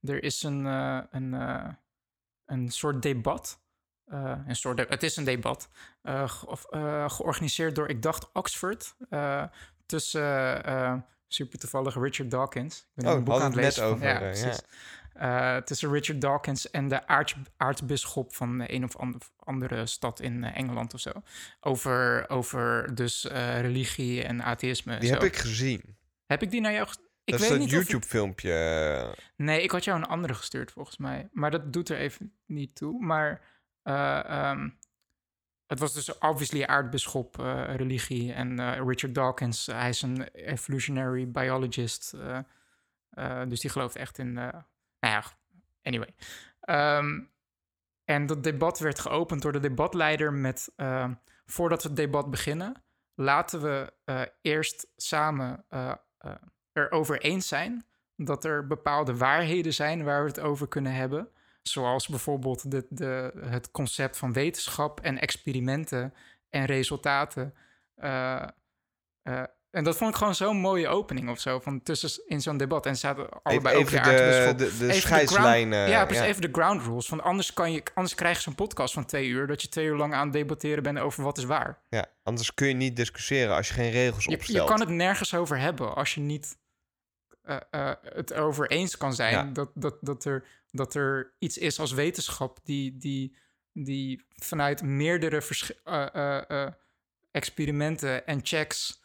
er 0.00 0.22
is 0.22 0.42
een, 0.42 0.66
eh, 0.66 1.00
een, 1.10 1.34
eh, 1.34 1.68
een 2.46 2.70
soort 2.70 3.02
debat. 3.02 3.58
een 4.46 4.56
soort 4.56 4.76
de- 4.76 4.86
het 4.88 5.02
is 5.02 5.16
een 5.16 5.24
debat. 5.24 5.68
ge- 6.04 6.46
of, 6.46 6.66
georganiseerd 7.12 7.74
door, 7.74 7.88
ik 7.88 8.02
dacht, 8.02 8.32
Oxford. 8.32 8.94
Tussen 9.90 10.64
eh, 10.64 10.94
super 11.28 11.58
toevallig 11.58 11.94
Richard 11.94 12.30
Dawkins. 12.30 12.78
Ik 12.78 12.84
ben 13.02 13.06
Oh, 13.12 13.18
een 13.18 13.24
boek 13.24 13.34
aan 13.34 13.42
het 13.44 13.54
lezen. 13.54 13.64
net 13.64 13.74
van- 13.74 13.84
over, 13.92 14.06
ja, 14.06 14.14
eh, 14.20 14.20
ja. 14.20 14.40
precies. 14.42 14.60
Eh, 15.14 15.56
tussen 15.56 15.92
Richard 15.92 16.20
Dawkins 16.20 16.70
en 16.70 16.88
de 16.88 17.06
aarts, 17.06 17.34
aartsbisschop 17.56 18.34
van 18.34 18.64
een 18.66 18.84
of 18.84 18.96
ander- 18.96 19.20
andere 19.38 19.86
stad 19.86 20.20
in 20.20 20.44
Engeland 20.44 20.94
of 20.94 21.00
zo. 21.00 21.10
Over, 21.60 22.28
over 22.30 22.94
dus 22.94 23.24
religie 23.60 24.22
en 24.24 24.40
atheïsme. 24.42 24.98
Die 24.98 25.08
zo. 25.08 25.14
heb 25.14 25.22
ik 25.22 25.36
gezien. 25.36 25.96
Heb 26.26 26.42
ik 26.42 26.50
die 26.50 26.60
naar 26.60 26.72
jou 26.72 26.88
Ik 27.24 27.32
dat 27.32 27.40
is 27.40 27.48
weet 27.48 27.60
het- 27.60 27.70
YouTube-filmpje. 27.70 29.14
Nee, 29.36 29.62
ik 29.62 29.70
had 29.70 29.84
jou 29.84 29.98
een 29.98 30.06
andere 30.06 30.34
gestuurd 30.34 30.72
volgens 30.72 30.96
mij. 30.96 31.28
Maar 31.32 31.50
dat 31.50 31.72
doet 31.72 31.88
er 31.88 31.96
even 31.98 32.32
niet 32.46 32.74
toe. 32.74 33.04
Maar 33.04 33.40
eh, 33.82 34.24
ehm, 34.24 34.68
het 35.70 35.78
was 35.78 35.92
dus 35.92 36.18
obviously 36.18 36.62
aardbisschop, 36.64 37.38
eh, 37.38 37.74
religie. 37.76 38.32
En 38.32 38.58
eh, 38.58 38.86
Richard 38.86 39.14
Dawkins, 39.14 39.66
hij 39.66 39.88
is 39.88 40.02
een 40.02 40.22
evolutionary 40.28 41.30
biologist. 41.30 42.14
eh, 43.10 43.42
dus 43.48 43.60
die 43.60 43.70
gelooft 43.70 43.96
echt 43.96 44.18
in... 44.18 44.32
nou 44.32 44.62
ja, 45.00 45.24
anyway. 45.82 46.14
Ehm, 46.60 47.20
en 48.04 48.26
dat 48.26 48.44
debat 48.44 48.78
werd 48.78 48.98
geopend 48.98 49.42
door 49.42 49.52
de 49.52 49.60
debatleider 49.60 50.32
met... 50.32 50.72
voordat 51.46 51.82
we 51.82 51.88
het 51.88 51.96
debat 51.96 52.30
beginnen, 52.30 52.82
laten 53.14 53.62
we 53.62 53.92
eerst 54.42 54.86
samen 54.96 55.64
erover 56.72 57.20
eens 57.20 57.48
zijn 57.48 57.84
dat 58.16 58.44
er 58.44 58.66
bepaalde 58.66 59.16
waarheden 59.16 59.74
zijn 59.74 60.04
waar 60.04 60.22
we 60.22 60.28
het 60.28 60.40
over 60.40 60.68
kunnen 60.68 60.94
hebben. 60.94 61.28
Zoals 61.62 62.08
bijvoorbeeld 62.08 62.70
de, 62.70 62.86
de, 62.88 63.32
het 63.44 63.70
concept 63.70 64.16
van 64.16 64.32
wetenschap 64.32 65.00
en 65.00 65.18
experimenten 65.20 66.14
en 66.50 66.64
resultaten. 66.64 67.54
Eh, 67.94 68.42
eh, 69.22 69.42
en 69.70 69.84
dat 69.84 69.96
vond 69.96 70.10
ik 70.10 70.16
gewoon 70.16 70.34
zo'n 70.34 70.56
mooie 70.56 70.88
opening 70.88 71.30
of 71.30 71.40
zo, 71.40 71.58
van 71.60 71.82
tussen 71.82 72.22
in 72.26 72.40
zo'n 72.40 72.56
debat. 72.56 72.86
En 72.86 72.96
zaten 72.96 73.28
allebei 73.42 73.76
ook 73.76 73.82
even 73.82 74.02
de 74.02 74.08
de, 74.08 74.14
aartsbisschop. 74.22 74.58
de, 74.58 74.76
de 74.78 74.84
Even 74.88 75.00
scheidslijnen. 75.00 75.72
ground- 75.72 75.90
ja, 75.90 76.04
precies. 76.04 76.22
ja. 76.24 76.28
Even 76.30 76.42
de 76.42 76.48
ground 76.52 76.82
rules. 76.82 77.08
Want 77.08 77.22
anders, 77.22 77.52
kan 77.54 77.72
je, 77.72 77.82
anders 77.94 78.14
krijg 78.14 78.36
je 78.36 78.42
zo'n 78.42 78.54
podcast 78.54 78.94
van 78.94 79.04
twee 79.04 79.28
uur... 79.28 79.46
dat 79.46 79.62
je 79.62 79.68
twee 79.68 79.86
uur 79.86 79.96
lang 79.96 80.14
aan 80.14 80.24
het 80.24 80.32
debatteren 80.32 80.82
bent 80.82 80.98
over 80.98 81.22
wat 81.24 81.38
is 81.38 81.44
waar. 81.44 81.78
Ja, 81.88 82.06
anders 82.22 82.54
kun 82.54 82.68
je 82.68 82.74
niet 82.74 82.96
discussiëren 82.96 83.56
als 83.56 83.68
je 83.68 83.74
geen 83.74 83.90
regels 83.90 84.24
Je, 84.24 84.30
je 84.30 84.36
opstelt. 84.36 84.68
kan 84.68 84.80
het 84.80 84.88
nergens 84.88 85.34
over 85.34 85.58
hebben 85.58 85.94
als 85.94 86.14
je 86.14 86.20
niet 86.20 86.56
eh, 87.70 87.90
eh, 87.90 87.96
het 88.02 88.30
erover 88.30 88.70
eens 88.70 88.96
kan 88.96 89.14
zijn 89.14 89.32
Ja. 89.32 89.44
dat, 89.52 89.70
dat, 89.74 89.96
dat, 90.00 90.24
er, 90.24 90.44
dat 90.70 90.94
er 90.94 91.32
iets 91.38 91.58
is 91.58 91.80
als 91.80 91.92
wetenschap 91.92 92.58
die, 92.64 92.96
die, 92.96 93.36
die 93.72 94.24
vanuit 94.34 94.82
meerdere 94.82 95.42
eh, 95.84 96.66
experimenten 97.30 98.26
en 98.26 98.40
checks. 98.42 99.02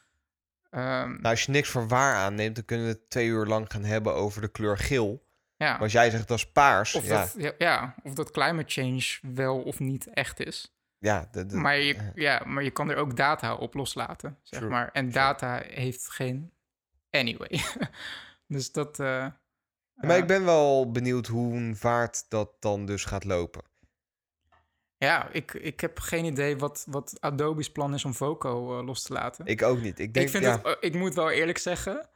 ehm, 0.70 1.10
Nou, 1.10 1.22
als 1.24 1.44
je 1.46 1.52
niks 1.52 1.70
voor 1.70 1.88
waar 1.88 2.16
aanneemt, 2.16 2.56
dan 2.56 2.66
kunnen 2.66 2.86
we 2.86 2.92
het 2.92 3.10
twee 3.10 3.28
uur 3.28 3.46
lang 3.46 3.72
gaan 3.72 3.84
hebben 3.84 4.14
over 4.14 4.42
de 4.42 4.48
kleur 4.52 4.78
geel. 4.78 5.24
ja. 5.58 5.72
Maar 5.72 5.82
als 5.82 5.92
jij 5.92 6.10
zegt 6.10 6.28
dat 6.28 6.38
is 6.38 6.52
paars, 6.52 6.96
Of, 6.96 7.06
ja, 7.08 7.20
dat, 7.20 7.36
ja, 7.38 7.52
ja, 7.58 7.96
of 8.04 8.14
dat 8.14 8.32
climate 8.32 8.72
change 8.82 9.34
wel 9.34 9.62
of 9.62 9.80
niet 9.80 10.08
echt 10.14 10.40
is. 10.46 10.76
ja, 10.98 11.28
de, 11.32 11.46
de- 11.46 11.56
maar, 11.56 11.78
je, 11.78 11.94
ja. 11.94 12.12
ja, 12.16 12.42
maar 12.46 12.64
je 12.64 12.72
kan 12.72 12.90
er 12.90 12.98
ook 12.98 13.16
data 13.18 13.56
op 13.56 13.74
loslaten, 13.74 14.38
zeg 14.44 14.60
True, 14.60 14.72
maar. 14.72 14.90
En 14.92 15.10
true. 15.10 15.14
data 15.24 15.62
heeft 15.68 16.10
geen 16.10 16.52
anyway. 17.12 17.50
dus 18.48 18.72
dat... 18.72 19.00
eh, 19.00 19.28
Maar 19.94 20.18
ik 20.18 20.28
ben 20.28 20.46
wel 20.46 20.92
benieuwd 20.92 21.28
hoe 21.28 21.56
een 21.56 21.76
vaart 21.76 22.26
dat 22.30 22.52
dan 22.60 22.86
dus 22.86 23.06
gaat 23.06 23.24
lopen. 23.24 23.64
Ja, 24.98 25.30
ik, 25.32 25.54
ik 25.54 25.80
heb 25.80 26.00
geen 26.00 26.26
idee 26.26 26.58
wat, 26.58 26.86
wat 26.90 27.18
Adobe's 27.20 27.72
plan 27.72 27.94
is 27.94 28.06
om 28.06 28.14
Voco 28.14 28.80
eh, 28.80 28.86
los 28.86 29.04
te 29.04 29.14
laten. 29.14 29.46
Ik 29.46 29.62
ook 29.62 29.82
niet. 29.82 30.00
Ik 30.00 30.14
denk, 30.14 30.26
ik, 30.26 30.32
vind 30.32 30.44
ja, 30.44 30.52
het, 30.52 30.66
eh, 30.66 30.74
ik 30.80 30.94
moet 30.94 31.14
wel 31.14 31.32
eerlijk 31.32 31.58
zeggen 31.58 32.10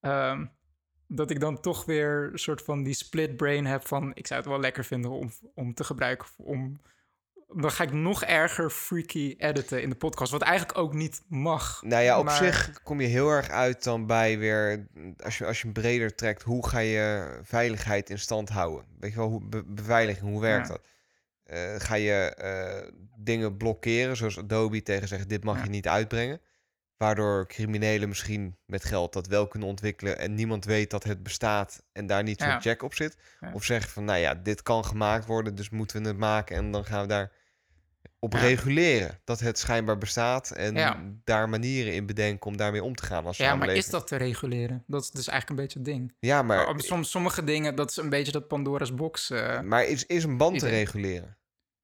ehm, 0.00 0.46
dat 1.06 1.30
ik 1.30 1.40
dan 1.40 1.60
toch 1.60 1.84
weer 1.84 2.28
een 2.32 2.38
soort 2.38 2.62
van 2.62 2.82
die 2.82 2.94
split 2.94 3.36
brain 3.36 3.66
heb 3.66 3.86
van 3.86 4.10
ik 4.14 4.26
zou 4.26 4.40
het 4.40 4.48
wel 4.48 4.60
lekker 4.60 4.84
vinden 4.84 5.10
om, 5.10 5.30
om 5.54 5.74
te 5.74 5.84
gebruiken 5.84 6.28
om 6.36 6.80
dan 7.54 7.70
ga 7.70 7.84
ik 7.84 7.92
nog 7.92 8.24
erger 8.24 8.70
freaky 8.70 9.34
editen 9.38 9.82
in 9.82 9.88
de 9.90 9.96
podcast, 9.96 10.32
wat 10.32 10.42
eigenlijk 10.42 10.78
ook 10.78 10.94
niet 10.94 11.22
mag. 11.28 11.82
nou 11.82 12.02
ja, 12.02 12.18
op 12.18 12.24
maar- 12.24 12.36
zich 12.36 12.82
kom 12.82 13.00
je 13.00 13.06
heel 13.06 13.28
erg 13.30 13.48
uit 13.48 13.84
dan 13.84 14.06
bij 14.06 14.38
weer, 14.38 14.86
als 15.24 15.38
je, 15.38 15.46
als 15.46 15.62
je 15.62 15.72
breder 15.72 16.14
trekt, 16.14 16.42
hoe 16.42 16.68
ga 16.68 16.78
je 16.78 17.38
veiligheid 17.42 18.10
in 18.10 18.18
stand 18.18 18.48
houden? 18.48 18.84
Weet 19.00 19.10
je 19.12 19.16
wel, 19.18 19.28
hoe, 19.28 19.44
be- 19.44 19.64
beveiliging, 19.64 20.30
hoe 20.30 20.40
werkt 20.40 20.66
Ja. 20.68 20.72
dat? 20.72 20.84
Eh, 21.44 21.74
ga 21.78 21.94
je 21.94 22.12
eh, 22.34 22.88
dingen 23.16 23.56
blokkeren, 23.56 24.16
zoals 24.16 24.38
Adobe 24.38 24.82
tegen 24.82 25.08
zegt, 25.08 25.28
dit 25.28 25.44
mag 25.44 25.56
Ja. 25.56 25.62
je 25.64 25.70
niet 25.70 25.88
uitbrengen? 25.88 26.40
Waardoor 26.96 27.46
criminelen 27.46 28.08
misschien 28.08 28.56
met 28.66 28.84
geld 28.84 29.12
dat 29.12 29.26
wel 29.26 29.48
kunnen 29.48 29.68
ontwikkelen 29.68 30.18
en 30.18 30.34
niemand 30.34 30.64
weet 30.64 30.90
dat 30.90 31.04
het 31.04 31.22
bestaat 31.22 31.82
en 31.92 32.06
daar 32.06 32.22
niet 32.22 32.40
zo'n 32.40 32.48
Ja. 32.50 32.60
check 32.60 32.82
op 32.82 32.94
zit. 32.94 33.16
Of 33.52 33.64
zeggen 33.64 33.90
van, 33.90 34.04
nou 34.04 34.18
ja, 34.18 34.34
dit 34.34 34.62
kan 34.62 34.84
gemaakt 34.84 35.26
worden, 35.26 35.54
dus 35.54 35.70
moeten 35.70 36.02
we 36.02 36.08
het 36.08 36.16
maken 36.16 36.56
en 36.56 36.70
dan 36.70 36.84
gaan 36.84 37.00
we 37.02 37.08
daar 37.08 37.32
op 38.22 38.32
Ja. 38.32 38.38
reguleren 38.40 39.20
dat 39.24 39.40
het 39.40 39.58
schijnbaar 39.58 39.98
bestaat 39.98 40.50
en 40.50 40.74
Ja. 40.74 41.02
daar 41.24 41.48
manieren 41.48 41.92
in 41.94 42.06
bedenken 42.06 42.46
om 42.46 42.56
daarmee 42.56 42.82
om 42.82 42.94
te 42.94 43.02
gaan 43.02 43.26
als 43.26 43.36
Ja, 43.36 43.54
maar 43.54 43.68
is 43.68 43.88
dat 43.88 44.06
te 44.06 44.16
reguleren? 44.16 44.84
Dat 44.86 45.02
is 45.02 45.10
dus 45.10 45.28
eigenlijk 45.28 45.48
een 45.60 45.66
beetje 45.66 45.78
het 45.78 45.88
ding. 45.98 46.16
Ja, 46.20 46.42
maar, 46.42 46.64
Maar 46.66 46.80
soms, 46.80 47.10
sommige 47.10 47.44
dingen, 47.44 47.74
dat 47.74 47.90
is 47.90 47.96
een 47.96 48.08
beetje 48.08 48.32
dat 48.32 48.48
Pandora's 48.48 48.94
box. 48.94 49.30
eh, 49.30 49.60
maar 49.60 49.84
is, 49.84 50.06
is 50.06 50.24
een 50.24 50.36
band 50.36 50.58
te 50.58 50.66
idee. 50.66 50.78
reguleren? 50.78 51.36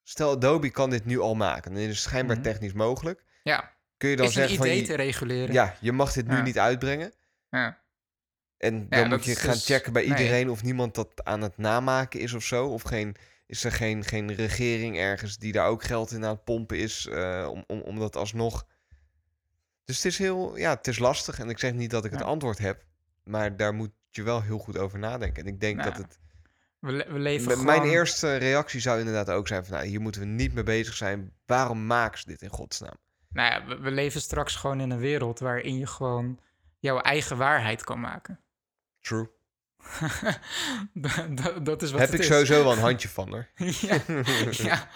Stel, 0.02 0.30
Adobe 0.30 0.70
kan 0.70 0.90
dit 0.90 1.04
nu 1.04 1.18
al 1.20 1.34
maken 1.34 1.72
en 1.74 1.80
het 1.80 1.90
is 1.90 2.02
schijnbaar 2.02 2.36
Mhm. 2.36 2.44
technisch 2.44 2.72
mogelijk. 2.72 3.24
ja, 3.42 3.74
Kun 3.96 4.08
je 4.08 4.16
dan 4.16 4.26
is 4.26 4.34
een 4.34 4.40
zeggen 4.40 4.56
van, 4.58 4.66
idee 4.66 4.82
te 4.82 4.94
reguleren. 4.94 5.52
ja, 5.54 5.76
je 5.80 5.92
mag 5.92 6.12
dit 6.12 6.26
nu 6.26 6.34
Ja. 6.36 6.42
niet 6.42 6.58
uitbrengen. 6.58 7.12
Ja. 7.50 7.78
En 8.56 8.88
dan 8.88 9.08
moet 9.08 9.24
je 9.24 9.34
gaan 9.34 9.52
dus- 9.52 9.66
checken 9.66 9.92
bij 9.92 10.06
nee. 10.06 10.10
iedereen 10.18 10.50
of 10.50 10.62
niemand 10.62 10.94
dat 10.94 11.24
aan 11.24 11.42
het 11.42 11.56
namaken 11.58 12.20
is 12.20 12.32
of 12.32 12.42
zo. 12.44 12.66
Of 12.66 12.82
geen, 12.82 13.16
is 13.46 13.64
er 13.64 13.72
geen, 13.72 14.04
geen 14.04 14.34
regering 14.34 14.96
ergens 14.98 15.36
die 15.38 15.52
daar 15.52 15.66
ook 15.68 15.82
geld 15.82 16.10
in 16.10 16.24
aan 16.24 16.34
het 16.34 16.44
pompen 16.44 16.78
is 16.78 17.06
eh, 17.06 17.48
om, 17.50 17.64
om, 17.66 17.80
om 17.80 17.98
dat 17.98 18.16
alsnog... 18.16 18.66
Dus 19.84 19.96
het 19.96 20.04
is 20.04 20.18
heel, 20.18 20.56
ja, 20.56 20.74
het 20.74 20.86
is 20.86 20.98
lastig. 20.98 21.38
En 21.38 21.48
ik 21.48 21.58
zeg 21.58 21.72
niet 21.72 21.90
dat 21.90 22.04
ik 22.04 22.10
het 22.10 22.20
Ja. 22.20 22.26
antwoord 22.26 22.58
heb, 22.58 22.84
maar 23.24 23.56
daar 23.56 23.74
moet 23.74 23.90
je 24.10 24.22
wel 24.22 24.42
heel 24.42 24.58
goed 24.58 24.78
over 24.78 24.98
nadenken. 24.98 25.42
En 25.42 25.48
ik 25.48 25.60
denk 25.60 25.76
Nou, 25.76 25.90
dat 25.90 25.98
het... 25.98 26.18
We, 26.78 26.92
le- 26.92 27.12
we 27.12 27.18
leven 27.18 27.50
gewoon... 27.50 27.64
Mijn 27.64 27.82
eerste 27.82 28.36
reactie 28.36 28.80
zou 28.80 28.98
inderdaad 28.98 29.30
ook 29.30 29.48
zijn 29.48 29.64
van, 29.64 29.74
nou, 29.76 29.86
hier 29.86 30.00
moeten 30.00 30.20
we 30.20 30.26
niet 30.26 30.54
mee 30.54 30.64
bezig 30.64 30.94
zijn. 30.94 31.32
Waarom 31.46 31.86
maken 31.86 32.18
ze 32.18 32.26
dit 32.26 32.42
in 32.42 32.48
godsnaam? 32.48 32.96
Nou 33.28 33.50
ja, 33.50 33.66
we, 33.66 33.80
we 33.80 33.90
leven 33.90 34.20
straks 34.20 34.56
gewoon 34.56 34.80
in 34.80 34.90
een 34.90 34.98
wereld 34.98 35.38
waarin 35.38 35.78
je 35.78 35.86
gewoon 35.86 36.40
jouw 36.78 37.00
eigen 37.00 37.36
waarheid 37.36 37.84
kan 37.84 38.00
maken. 38.00 38.40
True. 39.00 39.30
dat, 41.62 41.82
is 41.82 41.90
wat 41.90 42.00
Heb 42.00 42.12
ik 42.12 42.20
is. 42.20 42.26
sowieso 42.26 42.62
wel 42.62 42.72
een 42.72 42.78
handje 42.88 43.08
van 43.08 43.28
hoor. 43.28 43.46
ja, 43.56 43.98
ja. 44.50 44.88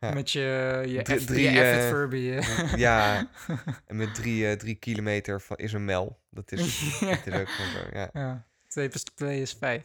Ja. 0.00 0.12
Met 0.14 0.30
je, 0.30 0.40
je, 0.86 1.02
Drie- 1.02 1.18
F- 1.20 1.24
drie, 1.24 1.50
je 1.50 1.60
Avid 1.60 1.82
eh, 1.82 1.88
Furby. 1.88 2.30
eh. 2.30 2.74
Ja, 2.76 3.28
en 3.86 3.96
met 3.96 4.14
drie, 4.14 4.48
eh, 4.48 4.56
drie 4.56 4.74
kilometer 4.74 5.40
van, 5.40 5.56
is 5.56 5.72
een 5.72 5.84
mel. 5.84 6.20
Dat 6.30 6.52
is, 6.52 6.60
dat 7.00 7.26
is 7.26 7.32
ook 7.40 7.48
gewoon 7.48 7.70
zo, 7.72 7.78
ja. 7.92 8.10
ja. 8.12 8.46
2 8.68 8.88
plus 8.88 9.02
2 9.02 9.40
is 9.40 9.56
5. 9.60 9.82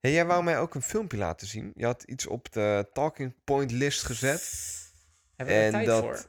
Hey, 0.00 0.12
jij 0.12 0.26
wou 0.26 0.44
mij 0.44 0.58
ook 0.58 0.74
een 0.74 0.82
filmpje 0.82 1.18
laten 1.18 1.46
zien. 1.46 1.72
Je 1.74 1.84
had 1.84 2.02
iets 2.02 2.26
op 2.26 2.52
de 2.52 2.88
talking 2.92 3.34
point 3.44 3.70
list 3.70 4.02
gezet. 4.02 4.52
Hebben 5.36 5.56
we 5.56 5.62
en 5.62 5.70
tijd 5.72 5.86
dat, 5.86 6.00
voor? 6.02 6.24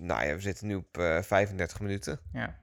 nou 0.00 0.26
ja, 0.26 0.34
we 0.34 0.40
zitten 0.40 0.66
nu 0.66 0.74
op 0.74 0.98
eh 0.98 1.22
35 1.22 1.80
minuten. 1.80 2.20
Ja. 2.32 2.60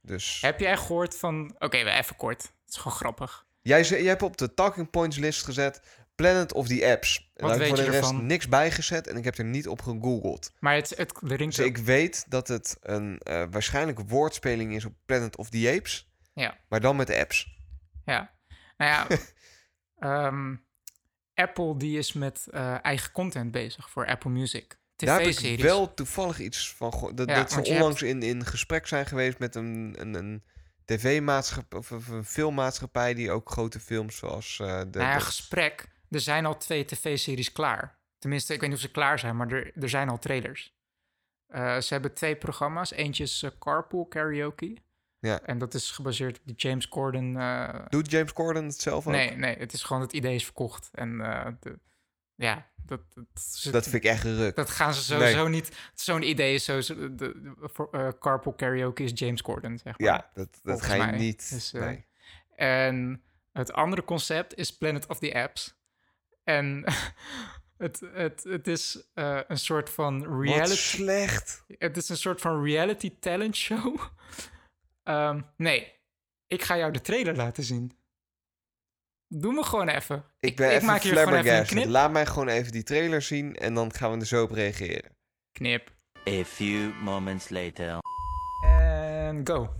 Dus 0.00 0.40
Heb 0.40 0.60
jij 0.60 0.76
gehoord 0.76 1.16
van... 1.16 1.54
Oké, 1.58 1.84
we 1.84 1.90
even 1.90 2.16
kort. 2.16 2.52
Het 2.72 2.80
is 2.80 2.86
gewoon 2.86 2.98
grappig. 2.98 3.46
jij, 3.62 3.82
hebt 3.82 4.22
op 4.22 4.36
de 4.36 4.54
talking 4.54 4.90
points 4.90 5.16
list 5.16 5.44
gezet 5.44 5.82
Planet 6.14 6.52
of 6.52 6.66
the 6.66 6.86
Apps. 6.86 7.30
En 7.34 7.46
daar 7.46 7.50
heb 7.50 7.60
ik 7.60 7.66
voor 7.66 7.76
de 7.76 7.82
rest 7.90 7.96
ervan? 7.96 8.26
niks 8.26 8.48
bij 8.48 8.70
gezet 8.70 9.06
en 9.06 9.16
ik 9.16 9.24
heb 9.24 9.38
er 9.38 9.44
niet 9.44 9.68
op 9.68 9.82
gegoogeld. 9.82 10.52
Maar 10.58 10.74
het, 10.74 10.92
het 10.96 11.18
ringt 11.22 11.56
Dus 11.56 11.66
ik 11.66 11.76
weet 11.76 12.24
dat 12.28 12.48
het 12.48 12.76
een 12.80 13.18
eh, 13.18 13.44
waarschijnlijk 13.50 14.00
woordspeling 14.00 14.74
is 14.74 14.84
op 14.84 14.94
Planet 15.06 15.36
of 15.36 15.48
the 15.50 15.72
Apes. 15.76 16.10
Ja. 16.34 16.58
Maar 16.68 16.80
dan 16.80 16.96
met 16.96 17.10
apps. 17.10 17.58
Ja. 18.04 18.32
Nou 18.76 18.90
ja, 18.90 19.18
ehm, 20.26 20.56
Apple 21.34 21.76
die 21.76 21.98
is 21.98 22.12
met 22.12 22.46
eh, 22.50 22.84
eigen 22.84 23.12
content 23.12 23.50
bezig 23.50 23.90
voor 23.90 24.06
Apple 24.06 24.30
Music. 24.30 24.80
Daar 24.96 25.18
heb 25.18 25.28
ik 25.28 25.34
TV-series. 25.34 25.62
wel 25.62 25.94
toevallig 25.94 26.38
iets 26.38 26.72
van 26.72 26.92
gehoord. 26.92 27.16
Dat, 27.16 27.28
Ja, 27.28 27.34
dat 27.34 27.52
ze 27.52 27.62
onlangs 27.62 28.02
in, 28.02 28.22
in 28.22 28.46
gesprek 28.46 28.86
zijn 28.86 29.06
geweest 29.06 29.38
met 29.38 29.54
een, 29.54 29.94
een, 29.98 30.14
een 30.14 30.42
tv-maatschappij 30.84 31.78
of, 31.78 31.92
of 31.92 32.08
een 32.08 32.24
filmmaatschappij 32.24 33.14
die 33.14 33.30
ook 33.30 33.50
grote 33.50 33.80
films 33.80 34.16
zoals 34.16 34.58
eh, 34.60 34.66
de, 34.66 34.98
Nou 34.98 35.10
ja, 35.10 35.14
de- 35.18 35.24
gesprek. 35.24 35.88
Er 36.10 36.20
zijn 36.20 36.46
al 36.46 36.56
twee 36.56 36.84
tv-series 36.84 37.52
klaar. 37.52 37.98
Tenminste, 38.18 38.54
ik 38.54 38.60
weet 38.60 38.68
niet 38.68 38.78
of 38.78 38.84
ze 38.84 38.90
klaar 38.90 39.18
zijn, 39.18 39.36
maar 39.36 39.50
er, 39.52 39.72
er 39.82 39.88
zijn 39.88 40.08
al 40.08 40.18
trailers. 40.18 40.74
Eh, 41.46 41.78
ze 41.78 41.92
hebben 41.92 42.14
twee 42.14 42.36
programma's. 42.36 42.90
Eentje 42.92 43.22
is 43.22 43.42
eh, 43.42 43.50
Carpool 43.58 44.06
Karaoke. 44.06 44.76
Ja. 45.18 45.40
En 45.40 45.58
dat 45.58 45.74
is 45.74 45.90
gebaseerd 45.90 46.38
op 46.38 46.42
die 46.46 46.54
James 46.56 46.88
Corden. 46.88 47.34
Doet 47.88 48.10
James 48.10 48.32
Corden 48.32 48.64
het 48.64 48.80
zelf 48.80 49.06
ook? 49.06 49.12
nee, 49.12 49.36
nee, 49.36 49.56
het 49.56 49.72
is 49.72 49.82
gewoon 49.82 50.02
het 50.02 50.12
idee 50.12 50.34
is 50.34 50.44
verkocht. 50.44 50.90
En 50.92 51.18
de, 51.60 51.78
ja, 52.42 52.70
dat, 52.86 53.00
dat, 53.14 53.24
Dat 53.72 53.82
vind 53.88 54.04
ik 54.04 54.10
echt 54.10 54.22
ruk. 54.22 54.56
dat 54.56 54.70
gaan 54.70 54.94
ze 54.94 55.02
sowieso 55.02 55.48
niet. 55.48 55.76
Zo'n 55.94 56.22
idee 56.22 56.54
is 56.54 56.64
sowieso. 56.64 56.94
De, 56.94 57.14
de- 57.14 57.52
voor, 57.56 57.88
eh, 57.92 58.08
Carpool 58.20 58.52
Karaoke 58.52 59.02
is 59.02 59.10
James 59.14 59.42
Corden, 59.42 59.78
zeg 59.78 59.98
maar. 59.98 60.08
Ja, 60.08 60.30
dat, 60.34 60.60
dat 60.62 60.82
ga 60.82 60.94
je 60.94 61.02
mij. 61.02 61.18
niet. 61.18 61.50
Dus, 61.50 61.72
eh, 61.72 61.80
nee. 61.82 62.06
En 62.56 63.22
het 63.52 63.72
andere 63.72 64.04
concept 64.04 64.54
is 64.56 64.76
Planet 64.76 65.06
of 65.06 65.18
the 65.18 65.34
Apps. 65.34 65.74
En 66.44 66.84
het, 67.78 68.00
het, 68.12 68.44
het 68.44 68.66
is 68.68 69.10
eh, 69.14 69.40
een 69.48 69.58
soort 69.58 69.90
van 69.90 70.28
Wat 70.28 70.44
reality. 70.44 70.74
slecht. 70.76 71.64
Het 71.78 71.96
is 71.96 72.08
een 72.08 72.16
soort 72.16 72.40
van 72.40 72.64
reality 72.64 73.18
talent 73.20 73.56
show. 73.56 74.00
Ehm, 75.02 75.40
nee, 75.56 75.92
ik 76.46 76.62
ga 76.62 76.76
jou 76.76 76.92
de 76.92 77.00
trailer 77.00 77.36
laten 77.36 77.64
zien. 77.64 77.92
Doe 79.34 79.52
me 79.52 79.64
gewoon 79.64 79.88
even. 79.88 80.24
Ik 80.40 80.56
ben 80.56 80.70
even 80.70 80.86
maak 80.86 81.02
hier 81.02 81.16
gewoon 81.16 81.34
even 81.34 81.58
een 81.58 81.66
knip. 81.66 81.86
Laat 81.86 82.12
mij 82.12 82.26
gewoon 82.26 82.48
even 82.48 82.72
die 82.72 82.82
trailer 82.82 83.22
zien 83.22 83.56
en 83.56 83.74
dan 83.74 83.94
gaan 83.94 84.12
we 84.12 84.18
er 84.18 84.26
zo 84.26 84.42
op 84.42 84.50
reageren. 84.50 85.16
Knip. 85.52 85.90
A 86.28 86.44
few 86.44 86.94
moments 87.02 87.48
later. 87.48 87.98
En 88.62 89.40
go. 89.44 89.74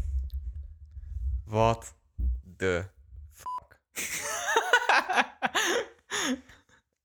Wat 1.44 1.94
de 2.56 2.84
fuck. 3.32 3.80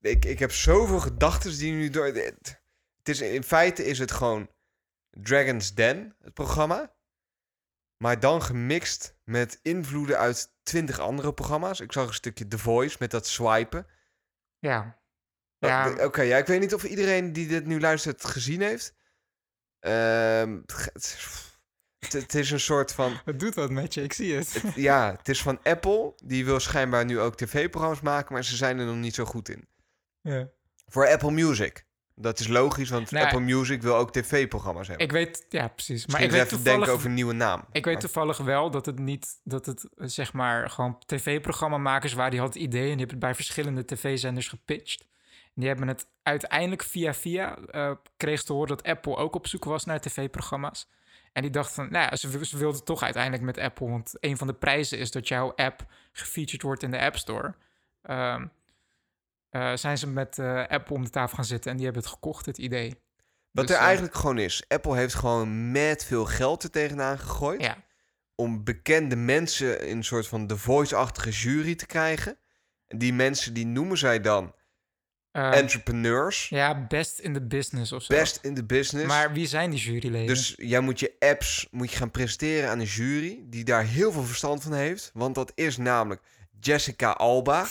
ik, 0.00 0.24
ik 0.24 0.38
heb 0.38 0.52
zoveel 0.52 1.00
gedachten 1.00 1.58
die 1.58 1.72
nu 1.72 1.90
door... 1.90 2.06
Het 2.06 2.58
is, 3.02 3.20
in 3.20 3.42
feite 3.42 3.84
is 3.84 3.98
het 3.98 4.10
gewoon 4.12 4.50
Dragon's 5.10 5.74
Den, 5.74 6.16
het 6.22 6.34
programma. 6.34 6.94
Maar 7.96 8.20
dan 8.20 8.42
gemixt 8.42 9.16
met 9.24 9.58
invloeden 9.62 10.18
uit 10.18 10.52
twintig 10.68 10.98
andere 10.98 11.32
programma's. 11.34 11.80
Ik 11.80 11.92
zag 11.92 12.06
een 12.06 12.14
stukje 12.14 12.48
The 12.48 12.58
Voice 12.58 12.96
met 12.98 13.10
dat 13.10 13.26
swipen. 13.26 13.86
Ja. 14.58 14.98
Oh, 15.60 15.68
Ja, 15.68 16.04
Oké, 16.04 16.22
ja, 16.22 16.36
ik 16.36 16.46
weet 16.46 16.60
niet 16.60 16.74
of 16.74 16.84
iedereen 16.84 17.32
die 17.32 17.46
dit 17.48 17.66
nu 17.66 17.80
luistert 17.80 18.22
het 18.22 18.30
gezien 18.30 18.60
heeft. 18.60 18.94
Ehm, 19.80 20.60
het, 20.66 21.16
het, 21.98 22.12
het 22.12 22.34
is 22.34 22.50
een 22.50 22.60
soort 22.60 22.92
van... 22.92 23.18
het 23.24 23.38
doet 23.40 23.54
wat 23.54 23.70
met 23.70 23.94
je, 23.94 24.02
ik 24.02 24.12
zie 24.12 24.34
het. 24.36 24.62
het- 24.62 24.74
ja, 24.74 25.16
het 25.16 25.28
is 25.28 25.42
van 25.42 25.62
Apple. 25.62 26.12
Die 26.24 26.44
wil 26.44 26.60
schijnbaar 26.60 27.04
nu 27.04 27.20
ook 27.20 27.36
tv-programma's 27.36 28.00
maken, 28.00 28.32
maar 28.32 28.44
ze 28.44 28.56
zijn 28.56 28.78
er 28.78 28.86
nog 28.86 28.96
niet 28.96 29.14
zo 29.14 29.24
goed 29.24 29.48
in. 29.48 29.68
Ja. 30.20 30.48
Voor 30.86 31.08
Apple 31.08 31.30
Music. 31.30 31.86
Dat 32.20 32.38
is 32.38 32.48
logisch, 32.48 32.90
want 32.90 33.10
Nou, 33.10 33.24
Apple 33.24 33.40
Music 33.40 33.82
wil 33.82 33.96
ook 33.96 34.12
tv-programma's 34.12 34.88
hebben. 34.88 35.06
Ik 35.06 35.12
weet, 35.12 35.46
ja, 35.48 35.68
precies. 35.68 36.06
Maar 36.06 36.20
Misschien 36.20 36.24
ik 36.24 36.30
weet 36.30 36.40
even 36.40 36.56
toevallig 36.56 36.78
denken 36.78 36.92
over 36.92 37.06
een 37.06 37.14
nieuwe 37.14 37.32
naam. 37.32 37.64
Ik 37.72 37.84
weet 37.84 38.00
toevallig 38.00 38.36
wel 38.36 38.70
dat 38.70 38.86
het 38.86 38.98
niet, 38.98 39.40
dat 39.44 39.66
het 39.66 39.88
eh, 39.96 40.06
zeg 40.06 40.32
maar 40.32 40.70
gewoon 40.70 40.98
tv-programmamakers 41.06 42.12
waren, 42.12 42.30
die 42.30 42.40
hadden 42.40 42.60
het 42.60 42.68
idee 42.68 42.90
en 42.90 42.96
die 42.96 43.06
hebben 43.06 43.16
het 43.16 43.24
bij 43.24 43.34
verschillende 43.34 43.84
tv-zenders 43.84 44.48
gepitcht. 44.48 45.00
En 45.00 45.54
die 45.54 45.68
hebben 45.68 45.88
het 45.88 46.06
uiteindelijk 46.22 46.82
via 46.82 47.14
via, 47.14 47.56
eh 47.56 47.90
kreeg 48.16 48.42
te 48.42 48.52
horen 48.52 48.68
dat 48.68 48.82
Apple 48.82 49.16
ook 49.16 49.34
op 49.34 49.46
zoek 49.46 49.64
was 49.64 49.84
naar 49.84 50.00
tv-programma's. 50.00 50.88
En 51.32 51.42
die 51.42 51.50
dachten 51.50 51.74
van, 51.74 51.88
nou 51.90 52.08
ja, 52.10 52.16
ze, 52.16 52.44
ze 52.44 52.58
wilden 52.58 52.84
toch 52.84 53.02
uiteindelijk 53.02 53.42
met 53.42 53.58
Apple, 53.58 53.88
want 53.88 54.14
een 54.20 54.36
van 54.36 54.46
de 54.46 54.54
prijzen 54.54 54.98
is 54.98 55.10
dat 55.10 55.28
jouw 55.28 55.52
app 55.54 55.86
gefeatured 56.12 56.62
wordt 56.62 56.82
in 56.82 56.90
de 56.90 57.00
App 57.00 57.16
Store. 57.16 57.54
Ehm, 58.02 58.46
eh, 59.50 59.72
zijn 59.74 59.98
ze 59.98 60.06
met 60.06 60.38
eh, 60.38 60.66
Apple 60.66 60.94
om 60.94 61.04
de 61.04 61.10
tafel 61.10 61.36
gaan 61.36 61.44
zitten 61.44 61.70
en 61.70 61.76
die 61.76 61.86
hebben 61.86 62.02
het 62.02 62.12
gekocht, 62.12 62.46
het 62.46 62.58
idee. 62.58 62.88
Wat 63.50 63.66
Dus, 63.66 63.74
er 63.74 63.80
eh, 63.80 63.86
eigenlijk 63.86 64.16
gewoon 64.16 64.38
is. 64.38 64.64
Apple 64.68 64.96
heeft 64.96 65.14
gewoon 65.14 65.72
met 65.72 66.04
veel 66.04 66.24
geld 66.24 66.62
er 66.62 66.70
tegenaan 66.70 67.18
gegooid. 67.18 67.62
Ja, 67.62 67.76
om 68.34 68.64
bekende 68.64 69.16
mensen 69.16 69.86
in 69.86 69.96
een 69.96 70.04
soort 70.04 70.26
van 70.26 70.46
The 70.46 70.56
Voice-achtige 70.56 71.30
jury 71.30 71.74
te 71.74 71.86
krijgen. 71.86 72.38
En 72.86 72.98
die 72.98 73.12
mensen, 73.12 73.54
die 73.54 73.66
noemen 73.66 73.98
zij 73.98 74.20
dan 74.20 74.54
entrepreneurs. 75.32 76.48
ja, 76.48 76.86
best 76.86 77.18
in 77.18 77.32
the 77.32 77.46
business 77.46 77.92
of 77.92 78.02
zo. 78.02 78.14
Best 78.14 78.38
in 78.42 78.54
the 78.54 78.64
business. 78.64 79.06
Maar 79.06 79.32
wie 79.32 79.46
zijn 79.46 79.70
die 79.70 79.80
juryleden? 79.80 80.26
Dus 80.26 80.54
jij 80.56 80.80
moet 80.80 81.00
je 81.00 81.14
apps 81.18 81.68
moet 81.70 81.90
je 81.90 81.96
gaan 81.96 82.10
presenteren 82.10 82.70
aan 82.70 82.78
een 82.78 82.86
jury 82.86 83.42
die 83.44 83.64
daar 83.64 83.84
heel 83.84 84.12
veel 84.12 84.24
verstand 84.24 84.62
van 84.62 84.72
heeft. 84.72 85.10
Want 85.14 85.34
dat 85.34 85.52
is 85.54 85.76
namelijk 85.76 86.22
Jessica 86.60 87.10
Alba. 87.10 87.66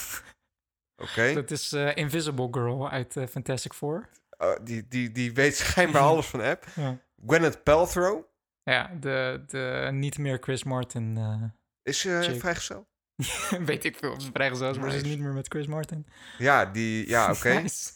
Oké. 0.98 1.34
Dat 1.34 1.52
is 1.52 1.72
eh, 1.74 1.96
Invisible 1.96 2.48
Girl 2.52 2.90
uit 2.90 3.18
eh, 3.18 3.28
Fantastic 3.28 3.74
Four. 3.74 4.10
Oh, 4.38 4.56
die, 4.64 4.88
die, 4.88 5.12
die 5.12 5.34
weet 5.34 5.56
schijnbaar 5.66 6.02
alles 6.12 6.26
van 6.26 6.42
app. 6.42 6.66
Ja, 6.76 6.98
Gwyneth 7.28 7.64
Paltrow. 7.64 8.24
ja 8.64 8.92
de, 9.00 9.44
de 9.48 9.90
niet 9.92 10.18
meer 10.18 10.38
Chris 10.42 10.64
Martin. 10.64 11.18
eh, 11.18 11.44
Is 11.84 12.00
ze 12.00 12.36
vrijgezel? 12.40 12.88
weet 13.66 13.84
ik 13.86 13.98
veel 13.98 14.12
of 14.12 14.22
ze 14.22 14.30
vrijgezel 14.34 14.70
is, 14.70 14.78
maar 14.78 14.90
ze 14.90 14.96
is 14.96 15.02
Nice. 15.02 15.16
niet 15.16 15.24
meer 15.26 15.34
met 15.34 15.48
Chris 15.48 15.68
Martin. 15.68 16.08
Ja, 16.38 16.66
die... 16.66 17.08
Ja, 17.10 17.32
oké. 17.32 17.50
Nice. 17.54 17.92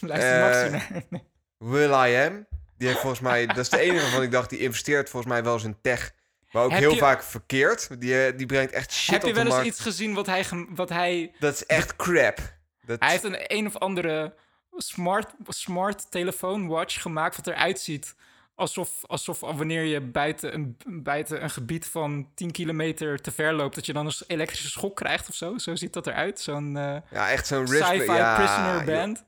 Luister 0.00 0.70
naar. 0.70 1.04
Nee. 1.08 1.22
Will 1.58 1.90
I 1.90 2.26
Am. 2.26 2.46
Die 2.76 2.88
heeft 2.88 3.00
volgens 3.00 3.20
mij... 3.20 3.46
Dat 3.46 3.56
is 3.56 3.68
de 3.68 3.78
enige 3.80 4.02
waarvan 4.02 4.22
ik 4.22 4.30
dacht, 4.30 4.50
die 4.50 4.58
investeert 4.58 5.10
volgens 5.10 5.32
mij 5.32 5.42
wel 5.42 5.52
eens 5.54 5.64
in 5.64 5.76
tech. 5.80 6.14
Maar 6.50 6.62
ook 6.64 6.70
Heb 6.70 6.80
heel 6.80 6.92
je- 6.92 6.98
vaak 6.98 7.22
verkeerd. 7.22 8.00
Die, 8.00 8.26
eh, 8.26 8.36
die 8.38 8.46
brengt 8.46 8.72
echt 8.72 8.92
shit 8.92 9.14
Heb 9.14 9.22
je 9.22 9.28
op 9.28 9.34
wel 9.34 9.58
eens 9.58 9.66
iets 9.66 9.80
gezien 9.80 10.14
wat 10.14 10.26
hij, 10.26 10.44
wat 10.68 10.88
hij... 10.88 11.32
Dat 11.38 11.54
is 11.54 11.66
echt 11.66 11.96
crap. 11.96 12.38
Dat... 12.84 13.00
Hij 13.00 13.10
heeft 13.10 13.24
een 13.24 13.56
een 13.56 13.66
of 13.66 13.76
andere 13.76 14.34
smart, 14.76 15.30
smart 15.48 16.10
telefoon 16.10 16.66
watch 16.66 17.02
gemaakt 17.02 17.36
wat 17.36 17.46
eruit 17.46 17.80
ziet 17.80 18.14
alsof, 18.60 19.06
alsof 19.06 19.40
wanneer 19.40 19.84
je 19.84 20.00
buiten 20.00 20.54
een, 20.54 20.76
buiten 21.02 21.42
een 21.42 21.50
gebied 21.50 21.86
van 21.86 22.28
10 22.34 22.50
kilometer 22.50 23.20
te 23.20 23.30
ver 23.30 23.52
loopt, 23.52 23.74
dat 23.74 23.86
je 23.86 23.92
dan 23.92 24.06
een 24.06 24.12
elektrische 24.26 24.68
schok 24.70 24.96
krijgt 24.96 25.28
of 25.28 25.34
zo. 25.34 25.58
Zo 25.58 25.74
ziet 25.74 25.92
dat 25.92 26.06
eruit. 26.06 26.40
Zo'n 26.40 26.76
eh, 26.76 26.96
Ja, 27.10 27.30
echt 27.30 27.46
zo'n 27.46 27.66
sci-fi 27.66 28.12
ja, 28.12 28.34
prisoner 28.34 28.84
band. 28.84 29.24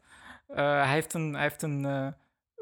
Eh, 0.48 0.56
hij 0.56 0.92
heeft 0.92 1.14
een, 1.14 1.32
hij 1.32 1.42
heeft 1.42 1.62
een 1.62 2.14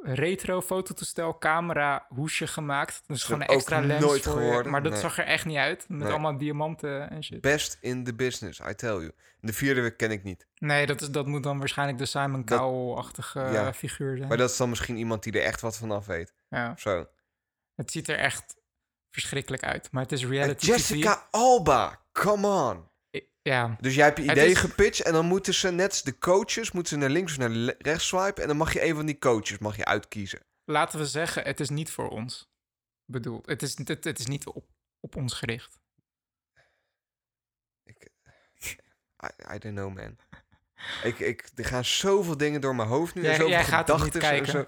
retro 0.02 0.60
fototoestel 0.60 1.38
camera 1.38 2.06
hoesje 2.08 2.46
gemaakt. 2.46 3.02
Dus 3.06 3.24
gewoon 3.24 3.40
een 3.40 3.46
extra 3.46 3.80
lens 3.80 4.04
nooit 4.04 4.22
voor 4.22 4.42
je. 4.42 4.62
Maar 4.62 4.82
dat 4.82 4.92
nee. 4.92 5.00
zag 5.00 5.18
er 5.18 5.24
echt 5.24 5.44
niet 5.44 5.56
uit. 5.56 5.84
Met 5.88 5.98
Nee. 5.98 6.10
allemaal 6.10 6.38
diamanten 6.38 7.10
en 7.10 7.24
shit. 7.24 7.40
Best 7.40 7.78
in 7.80 8.04
the 8.04 8.14
business, 8.14 8.60
I 8.70 8.74
tell 8.74 8.90
you. 8.94 9.10
De 9.40 9.52
vierde 9.52 9.80
week 9.80 9.96
ken 9.96 10.10
ik 10.10 10.22
niet. 10.22 10.46
Nee, 10.58 10.86
dat, 10.86 11.00
is, 11.00 11.10
dat 11.10 11.26
moet 11.26 11.42
dan 11.42 11.58
waarschijnlijk 11.58 11.98
de 11.98 12.06
Simon 12.06 12.44
Cowell-achtige 12.44 13.38
Ja. 13.40 13.66
eh, 13.66 13.72
figuur 13.72 14.16
zijn. 14.16 14.28
Maar 14.28 14.36
dat 14.36 14.50
is 14.50 14.56
dan 14.56 14.68
misschien 14.68 14.96
iemand 14.96 15.22
die 15.22 15.32
er 15.32 15.42
echt 15.42 15.60
wat 15.60 15.76
van 15.76 15.90
af 15.90 16.06
weet. 16.06 16.34
ja. 16.48 16.74
Zo. 16.76 17.06
Het 17.74 17.90
ziet 17.90 18.08
er 18.08 18.18
echt 18.18 18.56
verschrikkelijk 19.10 19.62
uit. 19.62 19.88
Maar 19.92 20.02
het 20.02 20.12
is 20.12 20.22
En 20.22 20.28
reality 20.28 20.66
Jessica 20.66 21.26
Alba, 21.30 22.00
come 22.12 22.46
on. 22.46 22.88
Ja, 23.42 23.76
Dus 23.80 23.94
jij 23.94 24.04
hebt 24.04 24.18
je 24.18 24.24
idee 24.30 24.50
is- 24.50 24.58
gepitcht 24.58 25.02
en 25.02 25.12
dan 25.12 25.26
moeten 25.26 25.54
ze 25.54 25.70
net 25.70 26.00
de 26.04 26.18
coaches, 26.18 26.72
moeten 26.72 26.92
ze 26.92 26.98
naar 26.98 27.10
links 27.10 27.32
of 27.32 27.38
naar 27.38 27.74
rechts 27.78 28.06
swipen 28.06 28.42
en 28.42 28.48
dan 28.48 28.56
mag 28.56 28.72
je 28.72 28.84
een 28.84 28.94
van 28.94 29.06
die 29.06 29.18
coaches 29.18 29.58
mag 29.58 29.76
je 29.76 29.84
uitkiezen. 29.84 30.40
laten 30.64 30.98
we 30.98 31.06
zeggen, 31.06 31.44
het 31.44 31.60
is 31.60 31.68
niet 31.68 31.90
voor 31.90 32.08
ons 32.08 32.50
bedoeld. 33.04 33.46
Het 33.46 33.62
is, 33.62 33.78
het, 33.78 34.04
het 34.04 34.18
is 34.18 34.26
niet 34.26 34.46
op, 34.46 34.64
op 35.00 35.16
ons 35.16 35.32
gericht. 35.34 35.78
Ik, 37.84 38.08
I, 39.24 39.54
I 39.54 39.58
don't 39.58 39.76
know, 39.76 39.94
man. 39.94 40.16
ik, 41.02 41.18
ik, 41.18 41.50
er 41.54 41.64
gaan 41.64 41.84
zoveel 41.84 42.36
dingen 42.36 42.60
door 42.60 42.74
mijn 42.74 42.88
hoofd 42.88 43.14
nu. 43.14 43.20
en 43.20 43.26
Jij- 43.26 43.36
zoveel 43.36 43.50
jij 43.50 43.64
gaat 43.64 44.02
niet 44.02 44.14
en 44.14 44.20
kijken. 44.20 44.50
zo. 44.50 44.66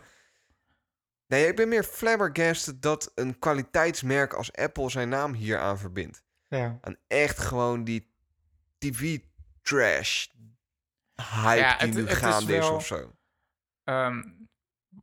Nee, 1.27 1.47
ik 1.47 1.57
ben 1.57 1.69
meer 1.69 1.85
flabbergasted 1.85 2.83
dat 2.83 3.13
een 3.15 3.39
kwaliteitsmerk 3.39 4.33
als 4.33 4.53
Apple 4.53 4.91
zijn 4.91 5.09
naam 5.09 5.33
hier 5.35 5.59
aan 5.59 5.79
verbindt. 5.79 6.23
Ja. 6.49 6.79
Aan 6.81 6.97
echt 7.07 7.39
gewoon 7.39 7.85
die 7.85 8.12
TV-trash 8.91 10.27
hype 11.15 11.61
Ja, 11.61 11.77
die 11.79 11.87
het- 11.87 11.95
nu 11.97 12.01
het 12.07 12.13
gaande 12.13 12.53
is 12.57 12.59
wel- 12.59 12.75
of 12.75 12.87
zo. 12.87 13.13
Ehm, 13.85 14.23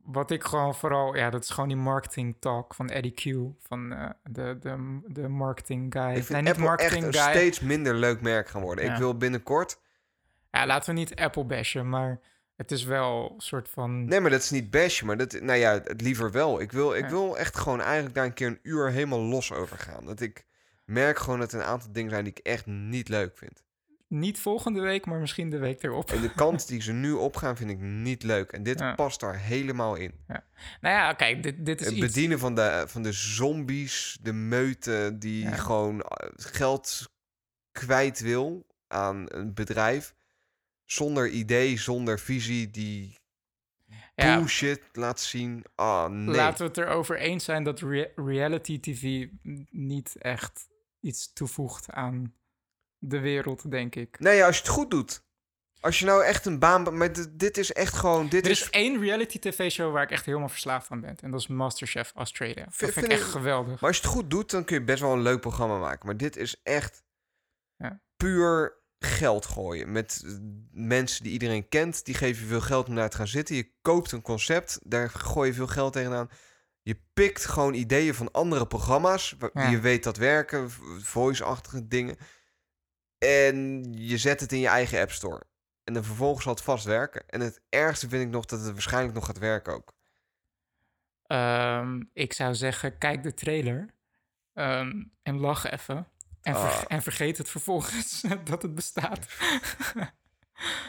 wat 0.02 0.30
ik 0.30 0.44
gewoon 0.44 0.74
vooral, 0.74 1.16
ja, 1.16 1.30
dat 1.30 1.42
is 1.42 1.50
gewoon 1.50 1.68
die 1.68 1.76
marketing 1.78 2.36
talk 2.40 2.74
van 2.74 2.88
Eddie 2.88 3.12
Q, 3.12 3.52
van 3.66 3.92
eh, 3.92 4.10
de, 4.30 4.58
de, 4.60 5.00
de 5.06 5.28
marketing 5.28 5.92
guy. 5.92 6.02
Ik 6.08 6.14
vind 6.14 6.28
nee, 6.28 6.42
niet 6.42 6.50
Apple 6.66 6.76
echt 6.86 7.02
een 7.02 7.12
steeds 7.12 7.60
minder 7.60 7.94
leuk 7.94 8.20
merk 8.20 8.48
gaan 8.48 8.62
worden. 8.62 8.84
Ja. 8.84 8.92
Ik 8.92 8.98
wil 8.98 9.16
binnenkort... 9.16 9.80
Ja, 10.50 10.66
laten 10.66 10.94
we 10.94 11.00
niet 11.00 11.14
Apple 11.16 11.44
bashen, 11.44 11.88
maar 11.88 12.20
het 12.56 12.70
is 12.70 12.84
wel 12.84 13.32
een 13.34 13.40
soort 13.40 13.68
van. 13.68 14.04
Nee, 14.04 14.20
maar 14.20 14.30
dat 14.30 14.40
is 14.42 14.50
niet 14.50 14.70
bashen, 14.70 15.06
maar 15.06 15.16
dat, 15.16 15.32
nou 15.40 15.58
ja, 15.58 15.72
het 15.72 16.00
liever 16.00 16.30
wel. 16.30 16.60
Ik 16.60 16.72
wil, 16.72 16.94
ik 16.94 17.02
Ja. 17.04 17.10
wil 17.10 17.38
echt 17.38 17.56
gewoon 17.58 17.80
eigenlijk 17.80 18.14
daar 18.14 18.24
een 18.24 18.32
keer 18.34 18.46
een 18.46 18.58
uur 18.62 18.90
helemaal 18.90 19.20
los 19.20 19.52
over 19.52 19.78
gaan. 19.78 20.04
Dat 20.04 20.20
ik 20.20 20.46
merk 20.84 21.18
gewoon 21.18 21.38
dat 21.38 21.52
er 21.52 21.60
een 21.60 21.66
aantal 21.66 21.92
dingen 21.92 22.10
zijn 22.10 22.24
die 22.24 22.32
ik 22.32 22.46
echt 22.46 22.66
niet 22.66 23.08
leuk 23.08 23.36
vind. 23.36 23.62
Niet 24.10 24.38
volgende 24.38 24.80
week, 24.80 25.06
maar 25.06 25.20
misschien 25.20 25.50
de 25.50 25.58
week 25.58 25.82
erop. 25.82 26.10
En 26.10 26.20
de 26.20 26.32
kant 26.42 26.68
die 26.68 26.82
ze 26.82 26.92
nu 26.92 27.12
opgaan 27.12 27.56
vind 27.56 27.70
ik 27.70 27.78
niet 27.80 28.22
leuk. 28.22 28.52
En 28.52 28.62
dit 28.62 28.78
Ja. 28.78 28.94
past 28.94 29.20
daar 29.20 29.38
helemaal 29.38 29.94
in. 29.94 30.12
Nou 30.26 30.94
ja, 30.94 31.12
kijk, 31.12 31.42
dit, 31.42 31.66
dit 31.66 31.80
is 31.80 31.86
Het 31.86 31.94
iets. 31.96 32.06
bedienen 32.06 32.38
van 32.38 32.54
de, 32.54 32.84
van 32.86 33.02
de 33.02 33.12
zombies, 33.12 34.18
de 34.22 34.32
meute 34.32 35.16
die 35.18 35.42
Ja. 35.42 35.50
gewoon 35.56 36.00
eh, 36.02 36.28
geld 36.36 37.10
kwijt 37.72 38.20
wil 38.20 38.66
aan 38.88 39.24
een 39.28 39.54
bedrijf. 39.54 40.14
Zonder 40.84 41.28
idee, 41.28 41.78
zonder 41.78 42.18
visie, 42.18 42.70
die 42.70 43.18
ja, 44.14 44.36
bullshit 44.36 44.80
laat 44.92 45.20
zien. 45.20 45.64
Ah, 45.74 46.08
nee. 46.10 46.34
Laten 46.36 46.58
we 46.58 46.64
het 46.64 46.78
erover 46.78 47.18
eens 47.18 47.44
zijn 47.44 47.64
dat 47.64 47.80
rea- 47.80 48.08
reality 48.16 48.80
TV 48.80 49.26
niet 49.70 50.16
echt 50.18 50.68
iets 51.00 51.32
toevoegt 51.32 51.90
aan 51.90 52.34
de 53.00 53.18
wereld, 53.18 53.70
denk 53.70 53.94
ik. 53.94 54.18
Nee, 54.18 54.44
als 54.44 54.56
je 54.56 54.62
het 54.62 54.70
goed 54.70 54.90
doet. 54.90 55.22
Als 55.80 55.98
je 55.98 56.04
nou 56.04 56.24
echt 56.24 56.46
een 56.46 56.58
baan... 56.58 56.96
Maar 56.96 57.12
dit, 57.36 57.58
is 57.58 57.72
echt 57.72 57.94
gewoon... 57.94 58.28
Dit 58.28 58.44
Er 58.44 58.50
is, 58.50 58.60
is 58.62 58.70
één 58.70 59.00
reality 59.00 59.38
tv-show 59.38 59.92
waar 59.92 60.02
ik 60.02 60.10
echt 60.10 60.26
helemaal 60.26 60.48
verslaafd 60.48 60.90
aan 60.90 61.00
ben. 61.00 61.16
En 61.20 61.30
dat 61.30 61.40
is 61.40 61.46
Masterchef 61.46 62.12
Australia. 62.14 62.64
Dat 62.64 62.74
vind, 62.74 62.92
vind 62.92 63.04
ik 63.06 63.12
echt 63.12 63.20
ik- 63.20 63.26
geweldig. 63.30 63.80
Maar 63.80 63.88
als 63.90 63.96
je 63.96 64.02
het 64.02 64.12
goed 64.12 64.30
doet, 64.30 64.50
dan 64.50 64.64
kun 64.64 64.76
je 64.78 64.84
best 64.84 65.00
wel 65.00 65.12
een 65.12 65.22
leuk 65.22 65.40
programma 65.40 65.78
maken. 65.78 66.06
Maar 66.06 66.16
dit 66.16 66.36
is 66.36 66.60
echt 66.62 67.02
Ja. 67.76 68.00
puur 68.16 68.78
geld 68.98 69.46
gooien. 69.46 69.92
Met 69.92 70.22
eh, 70.26 70.32
mensen 70.70 71.22
die 71.22 71.32
iedereen 71.32 71.68
kent. 71.68 72.04
Die 72.04 72.14
geven 72.14 72.42
je 72.42 72.48
veel 72.48 72.60
geld 72.60 72.88
om 72.88 72.94
daar 72.94 73.10
te 73.10 73.16
gaan 73.16 73.28
zitten. 73.28 73.54
Je 73.56 73.72
koopt 73.82 74.12
een 74.12 74.22
concept. 74.22 74.78
Daar 74.82 75.10
gooi 75.10 75.48
je 75.48 75.54
veel 75.54 75.66
geld 75.66 75.92
tegenaan. 75.92 76.28
Je 76.82 77.00
pikt 77.12 77.44
gewoon 77.46 77.74
ideeën 77.74 78.14
van 78.14 78.30
andere 78.30 78.66
programma's. 78.66 79.34
Die 79.38 79.48
Ja. 79.52 79.68
je 79.70 79.80
weet 79.80 80.04
dat 80.04 80.16
werken. 80.16 80.70
Voice-achtige 81.02 81.86
dingen. 81.88 82.16
En 83.28 83.84
je 83.92 84.18
zet 84.18 84.40
het 84.40 84.52
in 84.52 84.58
je 84.58 84.68
eigen 84.68 85.00
App 85.00 85.10
Store. 85.10 85.42
En 85.84 85.94
dan 85.94 86.04
vervolgens 86.04 86.44
zal 86.44 86.54
het 86.54 86.62
vast 86.62 86.84
werken. 86.84 87.22
En 87.28 87.40
het 87.40 87.60
ergste 87.68 88.08
vind 88.08 88.22
ik 88.22 88.28
nog 88.30 88.44
dat 88.44 88.60
het 88.60 88.72
waarschijnlijk 88.72 89.14
nog 89.14 89.26
gaat 89.26 89.38
werken 89.38 89.74
ook. 89.74 89.92
Ehm, 91.26 92.02
ik 92.12 92.32
zou 92.32 92.54
zeggen, 92.54 92.98
kijk 92.98 93.22
de 93.22 93.34
trailer 93.34 93.94
ehm, 94.54 95.02
en 95.22 95.38
lach 95.38 95.70
even. 95.70 96.06
En, 96.42 96.54
ver- 96.54 96.62
Ah. 96.70 96.82
en 96.88 97.02
vergeet 97.02 97.38
het 97.38 97.48
vervolgens 97.48 98.20
dat 98.44 98.62
het 98.62 98.74
bestaat. 98.74 99.26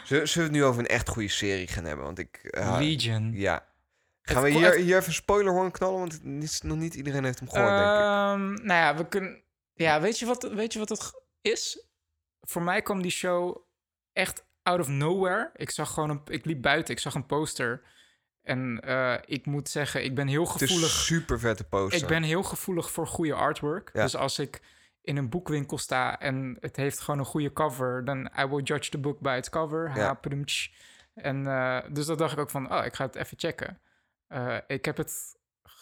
Zullen, 0.06 0.34
we 0.34 0.42
het 0.42 0.52
nu 0.52 0.64
over 0.64 0.80
een 0.82 0.88
echt 0.88 1.10
goede 1.10 1.28
serie 1.30 1.68
gaan 1.68 1.86
hebben? 1.86 2.06
Want 2.06 2.20
ik... 2.20 2.36
eh, 2.44 2.76
Legion. 2.80 3.32
Ja. 3.34 3.66
Gaan 4.22 4.44
Het 4.44 4.54
we 4.54 4.60
hier, 4.60 4.74
hier 4.76 4.96
even 4.96 5.08
een 5.08 5.14
spoilerhorn 5.14 5.72
knallen? 5.72 6.00
Want 6.00 6.14
het 6.14 6.44
is, 6.44 6.62
nog 6.62 6.78
niet 6.78 6.94
iedereen 6.96 7.24
heeft 7.24 7.40
hem 7.40 7.50
gehoord, 7.50 7.70
denk 7.70 7.82
ik. 7.82 7.88
Ehm, 7.88 8.54
nou 8.68 8.80
ja, 8.80 8.96
we 8.96 9.08
kunnen. 9.08 9.44
Ja, 9.74 10.02
weet 10.02 10.20
je, 10.20 10.26
wat, 10.26 10.44
weet 10.44 10.74
je 10.74 10.80
wat 10.80 10.90
het 10.90 11.22
is? 11.42 11.86
Voor 12.42 12.62
mij 12.62 12.82
kwam 12.82 13.02
die 13.02 13.12
show 13.12 13.58
echt 14.14 14.46
out 14.64 14.80
of 14.80 14.88
nowhere. 14.88 15.50
Ik 15.56 15.70
zag 15.70 15.94
gewoon 15.94 16.10
een. 16.10 16.22
Ik 16.26 16.46
liep 16.46 16.62
buiten, 16.62 16.94
ik 16.94 17.00
zag 17.00 17.14
een 17.14 17.26
poster. 17.26 17.82
En 18.42 18.80
eh, 18.80 19.14
ik 19.26 19.46
moet 19.46 19.70
zeggen, 19.70 20.04
ik 20.04 20.16
ben 20.16 20.28
heel 20.28 20.48
Het 20.52 20.62
is 20.62 20.70
gevoelig. 20.70 20.92
super 20.92 21.40
vette 21.40 21.64
poster. 21.64 22.02
Ik 22.02 22.08
ben 22.08 22.24
heel 22.24 22.44
gevoelig 22.44 22.92
voor 22.92 23.08
goede 23.08 23.34
artwork. 23.34 23.90
Ja. 23.94 24.04
Dus 24.04 24.16
als 24.16 24.40
ik 24.40 24.62
in 25.02 25.18
een 25.18 25.30
boekwinkel 25.30 25.78
sta 25.78 26.20
en 26.20 26.58
het 26.60 26.76
heeft 26.76 27.00
gewoon 27.00 27.20
een 27.20 27.26
goede 27.26 27.54
cover, 27.54 28.06
dan 28.06 28.30
I 28.40 28.46
will 28.46 28.64
judge 28.64 28.90
the 28.90 28.98
book 28.98 29.20
by 29.20 29.36
its 29.38 29.50
cover. 29.50 29.92
Ja. 29.96 30.20
En 31.14 31.48
eh, 31.48 31.80
dus 31.92 32.06
dat 32.06 32.18
dacht 32.18 32.34
ik 32.34 32.40
ook 32.40 32.50
van, 32.50 32.74
oh, 32.74 32.86
ik 32.86 32.94
ga 32.94 33.06
het 33.06 33.16
even 33.16 33.40
checken. 33.40 33.80
Eh, 34.28 34.58
ik 34.68 34.86
heb 34.86 34.98
het 34.98 35.40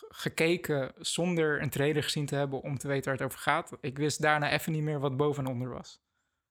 gekeken 0.10 0.92
zonder 0.98 1.62
een 1.62 1.70
trailer 1.70 2.04
gezien 2.04 2.26
te 2.26 2.36
hebben 2.36 2.62
om 2.62 2.78
te 2.78 2.88
weten 2.88 3.04
waar 3.06 3.14
het 3.14 3.24
over 3.24 3.40
gaat. 3.40 3.72
Ik 3.82 3.98
wist 3.98 4.22
daarna 4.22 4.52
even 4.52 4.72
niet 4.72 4.84
meer 4.84 5.00
wat 5.00 5.18
boven 5.18 5.46
en 5.46 5.52
onder 5.52 5.70
was. 5.70 6.02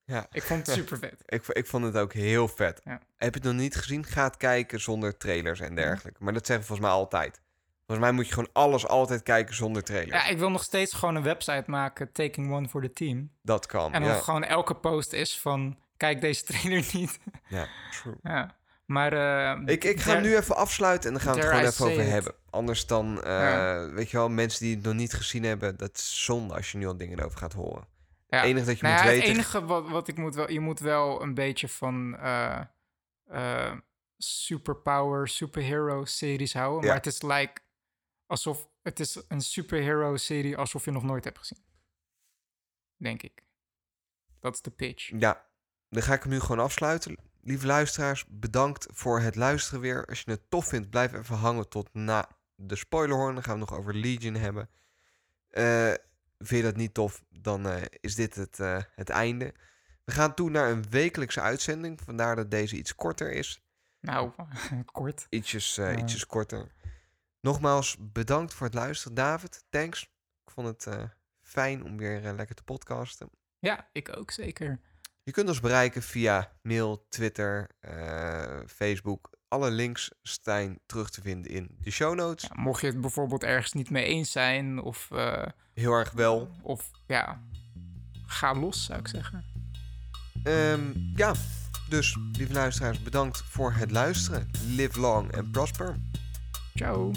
Ja. 0.08 0.26
Ik 0.32 0.42
vond 0.42 0.66
het 0.66 0.76
super 0.78 0.98
vet. 0.98 1.22
Ik, 1.26 1.46
ik 1.46 1.66
vond 1.66 1.84
het 1.84 1.96
ook 1.96 2.12
heel 2.12 2.48
vet. 2.48 2.80
Ja. 2.84 3.00
Heb 3.16 3.34
je 3.34 3.40
het 3.40 3.42
nog 3.48 3.54
niet 3.60 3.76
gezien? 3.76 4.04
Ga 4.04 4.24
het 4.24 4.36
kijken 4.36 4.80
zonder 4.80 5.16
trailers 5.16 5.60
en 5.60 5.74
dergelijke. 5.74 6.24
Maar 6.24 6.32
dat 6.32 6.46
zeggen 6.46 6.66
we 6.66 6.74
volgens 6.74 6.88
mij 6.88 6.98
altijd. 6.98 7.40
Volgens 7.86 8.06
mij 8.08 8.16
moet 8.16 8.26
je 8.26 8.32
gewoon 8.34 8.50
alles 8.52 8.86
altijd 8.86 9.22
kijken 9.22 9.54
zonder 9.54 9.82
trailers. 9.84 10.22
Ja, 10.22 10.26
ik 10.28 10.38
wil 10.38 10.50
nog 10.50 10.62
steeds 10.62 10.92
gewoon 10.94 11.14
een 11.14 11.22
website 11.22 11.64
maken, 11.66 12.12
Taking 12.12 12.52
One 12.52 12.68
for 12.68 12.82
the 12.82 12.92
Team. 12.92 13.30
Dat 13.42 13.66
kan. 13.66 13.92
En 13.92 14.02
dan 14.02 14.10
ja. 14.10 14.18
gewoon 14.18 14.44
elke 14.44 14.74
post 14.74 15.12
is 15.12 15.40
van, 15.40 15.78
kijk 15.96 16.20
deze 16.20 16.44
trailer 16.44 16.84
niet. 16.94 17.18
ja, 17.48 17.66
true. 18.02 18.14
Ja, 18.22 18.56
maar... 18.84 19.12
eh, 19.12 19.62
Ik, 19.74 19.84
ik 19.84 20.00
ga 20.00 20.12
hem 20.12 20.22
nu 20.22 20.36
even 20.36 20.56
afsluiten 20.56 21.08
en 21.08 21.14
dan 21.16 21.22
gaan 21.24 21.34
we 21.34 21.40
het 21.40 21.48
gewoon 21.48 21.64
I 21.64 21.66
even 21.68 21.86
over 21.86 22.02
it. 22.04 22.10
hebben. 22.10 22.34
Anders 22.50 22.86
dan, 22.86 23.22
eh, 23.22 23.30
Ja. 23.30 23.90
weet 23.90 24.10
je 24.10 24.16
wel, 24.16 24.28
mensen 24.28 24.60
die 24.64 24.74
het 24.74 24.84
nog 24.84 24.94
niet 24.94 25.12
gezien 25.12 25.44
hebben, 25.44 25.76
dat 25.76 25.96
is 25.96 26.24
zonde 26.24 26.54
als 26.54 26.72
je 26.72 26.78
nu 26.78 26.86
al 26.86 26.96
dingen 26.96 27.18
erover 27.18 27.38
gaat 27.38 27.52
horen. 27.52 27.84
Ja. 28.28 28.38
Het 28.38 28.46
enige 28.46 28.66
dat 28.66 28.78
je 28.78 28.82
Nou 28.82 28.94
moet 28.94 29.04
weten... 29.04 29.28
Het 29.28 29.36
enige 29.36 29.64
wat, 29.64 29.88
wat 29.88 30.08
ik 30.08 30.16
moet 30.16 30.34
wel... 30.34 30.50
Je 30.50 30.60
moet 30.60 30.80
wel 30.80 31.22
een 31.22 31.34
beetje 31.34 31.68
van 31.68 32.16
eh, 32.16 32.60
eh, 33.24 33.76
superpower, 34.18 35.28
superhero 35.28 36.04
series 36.04 36.52
houden. 36.52 36.86
Maar 36.86 36.96
het 36.96 37.06
is 37.06 37.22
like... 37.22 37.60
Alsof... 38.26 38.68
Het 38.82 39.00
is 39.00 39.24
een 39.28 39.40
superhero 39.40 40.16
serie 40.16 40.56
alsof 40.56 40.84
je 40.84 40.90
nog 40.90 41.02
nooit 41.02 41.24
hebt 41.24 41.38
gezien. 41.38 41.64
Denk 42.96 43.22
ik. 43.22 43.42
Dat 44.40 44.54
is 44.54 44.62
de 44.62 44.70
pitch. 44.70 45.10
Ja, 45.18 45.46
dan 45.88 46.02
ga 46.02 46.14
ik 46.14 46.22
hem 46.22 46.32
nu 46.32 46.40
gewoon 46.40 46.58
afsluiten. 46.58 47.16
Lieve 47.40 47.66
luisteraars, 47.66 48.24
bedankt 48.28 48.86
voor 48.92 49.20
het 49.20 49.36
luisteren 49.36 49.80
weer. 49.80 50.06
Als 50.06 50.20
je 50.20 50.30
het 50.30 50.50
tof 50.50 50.66
vindt, 50.66 50.90
blijf 50.90 51.12
even 51.12 51.36
hangen 51.36 51.68
tot 51.68 51.88
na 51.92 52.28
de 52.54 52.76
spoilerhorn. 52.76 53.34
Dan 53.34 53.42
gaan 53.42 53.54
we 53.54 53.60
nog 53.60 53.74
over 53.78 53.94
Legion 53.94 54.34
hebben. 54.34 54.70
Eh, 55.48 55.92
vind 56.38 56.60
je 56.60 56.66
dat 56.66 56.76
niet 56.76 56.94
tof, 56.94 57.24
dan 57.28 57.68
eh, 57.68 57.82
is 58.00 58.14
dit 58.14 58.34
het, 58.34 58.60
eh, 58.60 58.82
het 58.94 59.08
einde. 59.08 59.54
We 60.04 60.12
gaan 60.12 60.34
toe 60.34 60.50
naar 60.50 60.70
een 60.70 60.90
wekelijkse 60.90 61.40
uitzending. 61.40 62.00
Vandaar 62.00 62.36
dat 62.36 62.50
deze 62.50 62.76
iets 62.76 62.94
korter 62.94 63.32
is. 63.32 63.62
Nou, 64.00 64.32
kort. 64.92 65.26
Ietsjes, 65.28 65.78
eh, 65.78 65.96
ietsjes 65.96 66.26
korter. 66.26 66.72
Nogmaals, 67.40 67.96
bedankt 68.00 68.54
voor 68.54 68.66
het 68.66 68.74
luisteren. 68.74 69.14
David, 69.14 69.64
thanks. 69.68 70.02
Ik 70.44 70.50
vond 70.52 70.66
het 70.66 71.10
fijn 71.42 71.84
om 71.84 71.96
weer 71.96 72.32
lekker 72.32 72.54
te 72.54 72.62
podcasten. 72.62 73.30
Ja, 73.58 73.88
ik 73.92 74.16
ook 74.16 74.30
zeker. 74.30 74.80
Je 75.22 75.32
kunt 75.32 75.48
ons 75.48 75.60
bereiken 75.60 76.02
via 76.02 76.58
mail, 76.62 77.06
Twitter, 77.08 77.70
Facebook. 78.66 79.37
Alle 79.48 79.70
links 79.70 80.10
zijn 80.22 80.78
terug 80.86 81.10
te 81.10 81.20
vinden 81.20 81.50
in 81.50 81.76
de 81.80 81.90
show 81.90 82.14
notes. 82.14 82.42
Ja, 82.54 82.60
mocht 82.62 82.80
je 82.80 82.86
het 82.86 83.00
bijvoorbeeld 83.00 83.44
ergens 83.44 83.72
niet 83.72 83.90
mee 83.90 84.04
eens 84.04 84.30
zijn 84.32 84.80
of... 84.82 85.08
eh, 85.10 85.42
Heel 85.74 85.92
erg 85.92 86.10
wel. 86.12 86.50
of 86.62 86.90
ja, 87.06 87.42
ga 88.26 88.54
los 88.54 88.84
zou 88.84 88.98
ik 88.98 89.08
zeggen. 89.08 89.44
Ehm, 90.42 90.80
ja, 91.16 91.34
dus 91.88 92.16
lieve 92.32 92.52
luisteraars, 92.52 93.02
bedankt 93.02 93.42
voor 93.42 93.72
het 93.72 93.90
luisteren. 93.90 94.50
Live 94.66 95.00
long 95.00 95.36
and 95.36 95.50
prosper. 95.52 95.96
Ciao. 96.74 97.12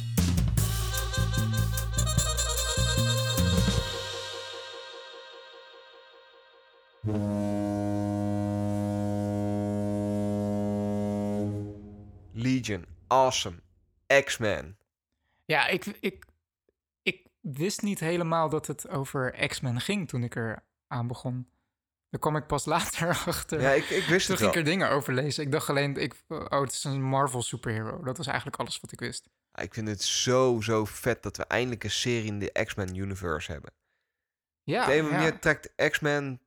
Awesome. 13.12 13.56
X-Men. 14.24 14.78
Ja, 15.46 15.68
ik, 15.68 15.86
ik, 15.86 16.26
ik 17.02 17.28
wist 17.40 17.82
niet 17.82 18.00
helemaal 18.00 18.50
dat 18.50 18.68
het 18.68 18.90
over 18.90 19.48
X-Men 19.48 19.82
ging 19.82 20.08
toen 20.08 20.24
ik 20.24 20.36
er 20.36 20.64
aan 20.88 21.08
begon. 21.08 21.50
Daar 22.10 22.20
kwam 22.20 22.36
ik 22.36 22.48
pas 22.48 22.66
later 22.76 23.08
achter. 23.08 23.62
Ja, 23.62 23.72
ik, 23.72 23.90
ik 23.90 24.06
wist 24.06 24.08
toen 24.08 24.10
het 24.10 24.28
ging 24.28 24.40
wel. 24.40 24.50
ik 24.50 24.56
er 24.56 24.64
dingen 24.64 24.90
over 24.90 25.14
lezen. 25.14 25.44
Ik 25.44 25.52
dacht 25.52 25.70
alleen, 25.70 25.96
ik, 25.96 26.24
oh, 26.28 26.62
het 26.62 26.72
is 26.72 26.84
een 26.84 27.02
Marvel 27.04 27.42
superhero. 27.42 28.04
Dat 28.04 28.18
was 28.18 28.28
eigenlijk 28.28 28.58
alles 28.58 28.80
wat 28.80 28.92
ik 28.92 29.00
wist. 29.00 29.30
Ik 29.54 29.74
vind 29.74 29.88
het 29.88 30.04
zo, 30.04 30.62
zo 30.62 30.86
vet 30.86 31.24
dat 31.24 31.38
we 31.38 31.44
eindelijk 31.44 31.84
een 31.84 31.92
serie 31.92 32.26
in 32.26 32.40
de 32.40 32.66
X-Men 32.66 32.96
universe 32.96 33.52
hebben. 33.52 33.74
Ja, 34.64 34.84
Op 34.84 34.90
een 34.90 34.96
ja. 35.06 35.12
manier 35.12 35.40
trekt 35.40 35.90
X-Men 35.90 36.42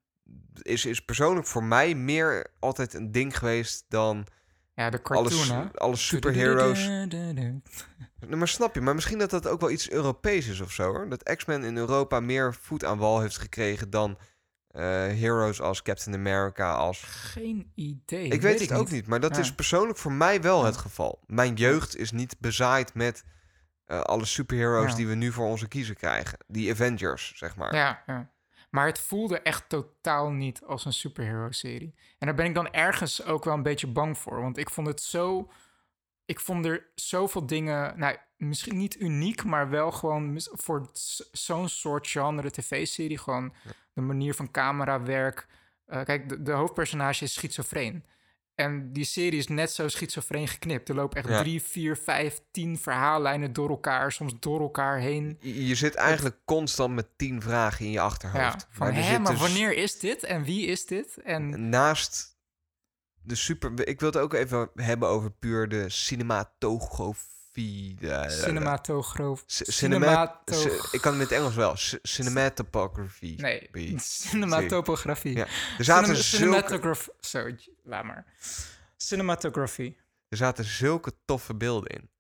is, 0.62 0.84
is 0.84 1.04
persoonlijk 1.04 1.46
voor 1.46 1.64
mij 1.64 1.94
meer 1.94 2.46
altijd 2.58 2.94
een 2.94 3.12
ding 3.12 3.38
geweest 3.38 3.84
dan 3.88 4.26
Ja, 4.74 4.90
de 4.90 5.02
cartoon, 5.02 5.26
alles, 5.26 5.48
hè? 5.48 5.72
alle 5.74 5.96
superheroes. 5.96 6.86
Nee, 6.86 8.36
maar 8.36 8.48
snap 8.48 8.74
je, 8.74 8.80
maar 8.80 8.94
misschien 8.94 9.18
dat 9.18 9.30
dat 9.30 9.46
ook 9.48 9.60
wel 9.60 9.70
iets 9.70 9.90
Europees 9.90 10.46
is 10.46 10.60
of 10.60 10.72
zo 10.72 10.92
hoor. 10.92 11.08
Dat 11.08 11.22
X-Men 11.36 11.64
in 11.64 11.76
Europa 11.76 12.20
meer 12.20 12.54
voet 12.54 12.84
aan 12.84 12.98
wal 12.98 13.20
heeft 13.20 13.38
gekregen 13.38 13.90
dan 13.90 14.18
eh, 14.68 14.82
heroes 15.06 15.60
als 15.60 15.82
Captain 15.82 16.16
America, 16.16 16.74
als 16.74 17.02
Geen 17.02 17.72
idee. 17.74 18.28
Ik 18.28 18.42
weet 18.42 18.60
het 18.60 18.72
ook 18.72 18.90
niet, 18.90 19.06
maar 19.06 19.20
dat 19.20 19.34
Ja. 19.34 19.40
is 19.42 19.54
persoonlijk 19.54 19.98
voor 19.98 20.12
mij 20.12 20.40
wel 20.42 20.60
Ja. 20.60 20.66
het 20.66 20.76
geval. 20.76 21.20
Mijn 21.26 21.54
jeugd 21.54 21.96
is 21.96 22.10
niet 22.10 22.36
bezaaid 22.38 22.94
met 22.94 23.24
eh, 23.84 24.00
alle 24.00 24.24
superheroes 24.24 24.90
Ja. 24.90 24.96
die 24.96 25.06
we 25.06 25.14
nu 25.14 25.32
voor 25.32 25.46
onze 25.46 25.68
kiezen 25.68 25.96
krijgen. 25.96 26.38
Die 26.46 26.70
Avengers, 26.70 27.32
zeg 27.36 27.56
maar. 27.56 27.74
Ja, 27.74 28.02
ja. 28.06 28.30
Maar 28.74 28.86
het 28.86 29.00
voelde 29.00 29.40
echt 29.40 29.68
totaal 29.68 30.30
niet 30.30 30.62
als 30.62 30.84
een 30.84 30.92
superhero-serie. 30.92 31.94
En 32.18 32.26
daar 32.26 32.34
ben 32.36 32.46
ik 32.46 32.54
dan 32.54 32.72
ergens 32.72 33.24
ook 33.24 33.44
wel 33.44 33.54
een 33.54 33.62
beetje 33.62 33.86
bang 33.86 34.18
voor. 34.18 34.40
Want 34.40 34.56
ik 34.56 34.70
vond 34.70 34.86
het 34.86 35.00
zo... 35.00 35.50
Ik 36.24 36.40
vond 36.40 36.66
er 36.66 36.86
zoveel 36.94 37.46
dingen... 37.46 37.98
Nou, 37.98 38.16
misschien 38.36 38.76
niet 38.76 39.00
uniek, 39.00 39.44
maar 39.44 39.70
wel 39.70 39.90
gewoon 39.90 40.40
voor 40.40 40.90
zo'n 41.32 41.68
soort 41.68 42.08
genre 42.08 42.50
tv-serie. 42.50 43.18
Gewoon 43.18 43.54
de 43.92 44.00
manier 44.00 44.34
van 44.34 44.50
camerawerk. 44.50 45.46
Eh, 45.86 46.04
kijk, 46.04 46.28
de, 46.28 46.42
de 46.42 46.52
hoofdpersonage 46.52 47.24
is 47.24 47.34
schizofreen. 47.34 48.04
En 48.55 48.92
die 48.92 49.05
serie 49.05 49.38
is 49.38 49.48
net 49.48 49.70
zo 49.72 49.88
schizofreen 49.88 50.48
geknipt. 50.48 50.88
Er 50.88 50.94
lopen 50.94 51.18
echt 51.18 51.28
Ja. 51.28 51.40
drie, 51.40 51.62
vier, 51.62 51.96
vijf, 51.96 52.40
tien 52.50 52.78
verhaallijnen 52.78 53.52
door 53.52 53.68
elkaar. 53.68 54.12
Soms 54.12 54.34
door 54.40 54.61
elkaar 54.61 54.98
heen. 54.98 55.36
Je, 55.40 55.66
je 55.66 55.74
zit 55.74 55.94
eigenlijk 55.94 56.36
constant 56.44 56.94
met 56.94 57.07
tien 57.16 57.42
vragen 57.42 57.84
in 57.84 57.90
je 57.90 58.00
achterhoofd. 58.00 58.61
Ja, 58.61 58.66
van 58.70 58.92
hè, 58.92 59.02
zit 59.02 59.20
maar 59.22 59.32
dus 59.32 59.40
wanneer 59.40 59.76
is 59.76 59.98
dit 59.98 60.22
en 60.22 60.44
wie 60.44 60.66
is 60.66 60.86
dit? 60.86 61.16
En 61.24 61.68
Naast 61.68 62.38
de 63.22 63.34
super... 63.34 63.86
Ik 63.88 64.00
wil 64.00 64.09
het 64.11 64.18
ook 64.18 64.34
even 64.34 64.70
hebben 64.74 65.09
over 65.09 65.30
puur 65.30 65.68
de 65.68 65.88
cinematografie. 65.88 67.34
Cinematogroof. 68.28 69.44
C- 69.44 69.48
cinema- 69.48 70.40
Cinematoog- 70.44 70.90
c- 70.90 70.92
ik 70.94 71.00
kan 71.00 71.12
het 71.12 71.20
in 71.20 71.26
het 71.28 71.38
Engels 71.38 71.55
wel. 71.55 71.72
C- 71.72 71.98
Cinematography. 72.02 73.34
Nee, 73.38 73.68
cinematopografie. 73.98 75.36
Ja. 75.36 75.46
Er 75.78 75.84
zaten, 75.84 76.16
zulke. 76.16 77.07
Zo, 77.20 77.50
laat 77.82 78.05
maar. 78.05 78.26
Cinematography. 78.96 79.94
er 80.28 80.36
zaten 80.36 80.64
zulke 80.64 81.12
toffe 81.24 81.55
beelden 81.55 81.90
in. 81.90 82.11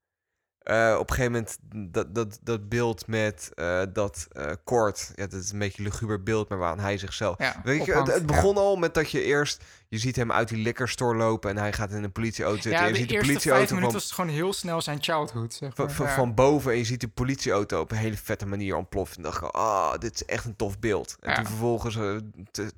Eh, 0.64 0.96
op 0.98 1.10
een 1.10 1.16
gegeven 1.16 1.32
moment 1.32 1.58
dat, 1.94 2.14
dat, 2.14 2.38
dat 2.42 2.68
beeld 2.68 3.06
met 3.06 3.50
eh, 3.54 3.82
dat 3.92 4.26
eh 4.32 4.50
koord. 4.64 5.12
Ja, 5.14 5.26
dat 5.26 5.40
is 5.40 5.52
een 5.52 5.58
beetje 5.58 5.78
een 5.78 5.84
luguber 5.84 6.22
beeld, 6.22 6.48
maar 6.48 6.58
waaraan 6.58 6.80
hij 6.80 6.98
zichzelf... 6.98 7.38
Ja, 7.38 7.60
Weet 7.64 7.84
je, 7.84 7.92
het, 7.92 8.26
begon 8.26 8.56
al 8.56 8.76
met 8.76 8.94
dat 8.94 9.10
je 9.10 9.22
eerst... 9.22 9.64
Je 9.88 9.98
ziet 9.98 10.16
hem 10.16 10.32
uit 10.32 10.48
die 10.48 10.62
liquor 10.62 10.88
store 10.88 11.16
lopen 11.16 11.50
en 11.50 11.56
hij 11.56 11.72
gaat 11.72 11.90
in 11.90 12.04
een 12.04 12.12
politieauto 12.12 12.60
zitten. 12.60 12.80
Ja, 12.80 12.80
en 12.80 12.86
je 12.86 12.92
de 12.92 12.98
ziet 12.98 13.08
de 13.08 13.14
eerste 13.14 13.26
vijf 13.26 13.42
politieauto 13.42 13.74
minuten 13.74 14.00
van, 14.00 14.00
was 14.00 14.12
gewoon 14.12 14.30
heel 14.30 14.52
snel 14.52 14.80
zijn 14.80 15.02
childhood, 15.02 15.54
zeg 15.54 15.74
van, 15.74 15.90
maar. 15.98 16.14
van, 16.14 16.34
boven 16.34 16.72
en 16.72 16.78
je 16.78 16.84
ziet 16.84 17.00
de 17.00 17.08
politieauto 17.08 17.80
op 17.80 17.90
een 17.90 17.96
hele 17.96 18.16
vette 18.16 18.46
manier 18.46 18.76
ontploffen. 18.76 19.16
En 19.16 19.22
dacht 19.22 19.42
ik, 19.42 19.48
ah, 19.48 19.98
dit 19.98 20.14
is 20.14 20.24
echt 20.24 20.44
een 20.44 20.56
tof 20.56 20.78
beeld. 20.78 21.16
En 21.20 21.34
toen 21.34 21.46
vervolgens, 21.46 21.98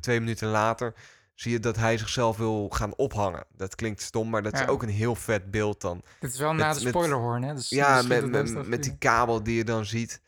twee 0.01 0.21
minuten 0.21 0.49
later, 0.49 0.95
zie 1.37 1.53
je 1.53 1.61
dat 1.61 1.77
hij 1.77 1.99
zichzelf 1.99 2.37
wil 2.37 2.69
gaan 2.69 2.95
ophangen. 2.97 3.45
Dat 3.57 3.75
klinkt 3.75 4.03
stom, 4.03 4.31
maar 4.31 4.43
dat 4.43 4.53
Ja. 4.57 4.63
is 4.63 4.69
ook 4.69 4.83
een 4.83 4.89
heel 4.89 5.15
vet 5.15 5.51
beeld 5.51 5.81
dan. 5.81 6.03
Dit 6.21 6.33
is 6.33 6.39
wel 6.39 6.53
na 6.53 6.73
de 6.73 6.79
spoilerhorn, 6.81 7.43
hè? 7.43 7.55
Dus 7.55 7.69
Ja, 7.69 8.03
met, 8.03 8.69
met, 8.69 8.83
die 8.83 8.97
kabel 8.99 9.43
die 9.43 9.57
je 9.57 9.65
dan 9.65 9.85
ziet. 9.85 10.21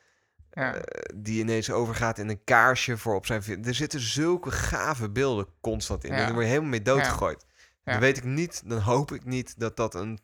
Ja. 0.51 0.75
eh, 0.75 1.15
die 1.17 1.41
ineens 1.41 1.71
overgaat 1.71 2.19
in 2.19 2.29
een 2.29 2.45
kaarsje 2.45 2.97
voor 2.99 3.15
op 3.15 3.27
zijn... 3.27 3.65
Er 3.65 3.75
zitten 3.75 4.01
zulke 4.01 4.51
gave 4.51 5.11
beelden 5.11 5.47
constant 5.61 6.05
in. 6.05 6.13
Ja. 6.13 6.17
Daar 6.19 6.33
word 6.33 6.43
je 6.45 6.49
helemaal 6.49 6.71
mee 6.71 6.83
doodgegooid. 6.83 7.47
Ja. 7.85 7.93
Dan 7.93 8.01
weet 8.01 8.17
ik 8.17 8.25
niet, 8.25 8.63
dan 8.67 8.79
hoop 8.79 9.13
ik 9.13 9.25
niet 9.25 9.59
dat 9.61 9.77
dat 9.77 9.95
een 9.95 10.19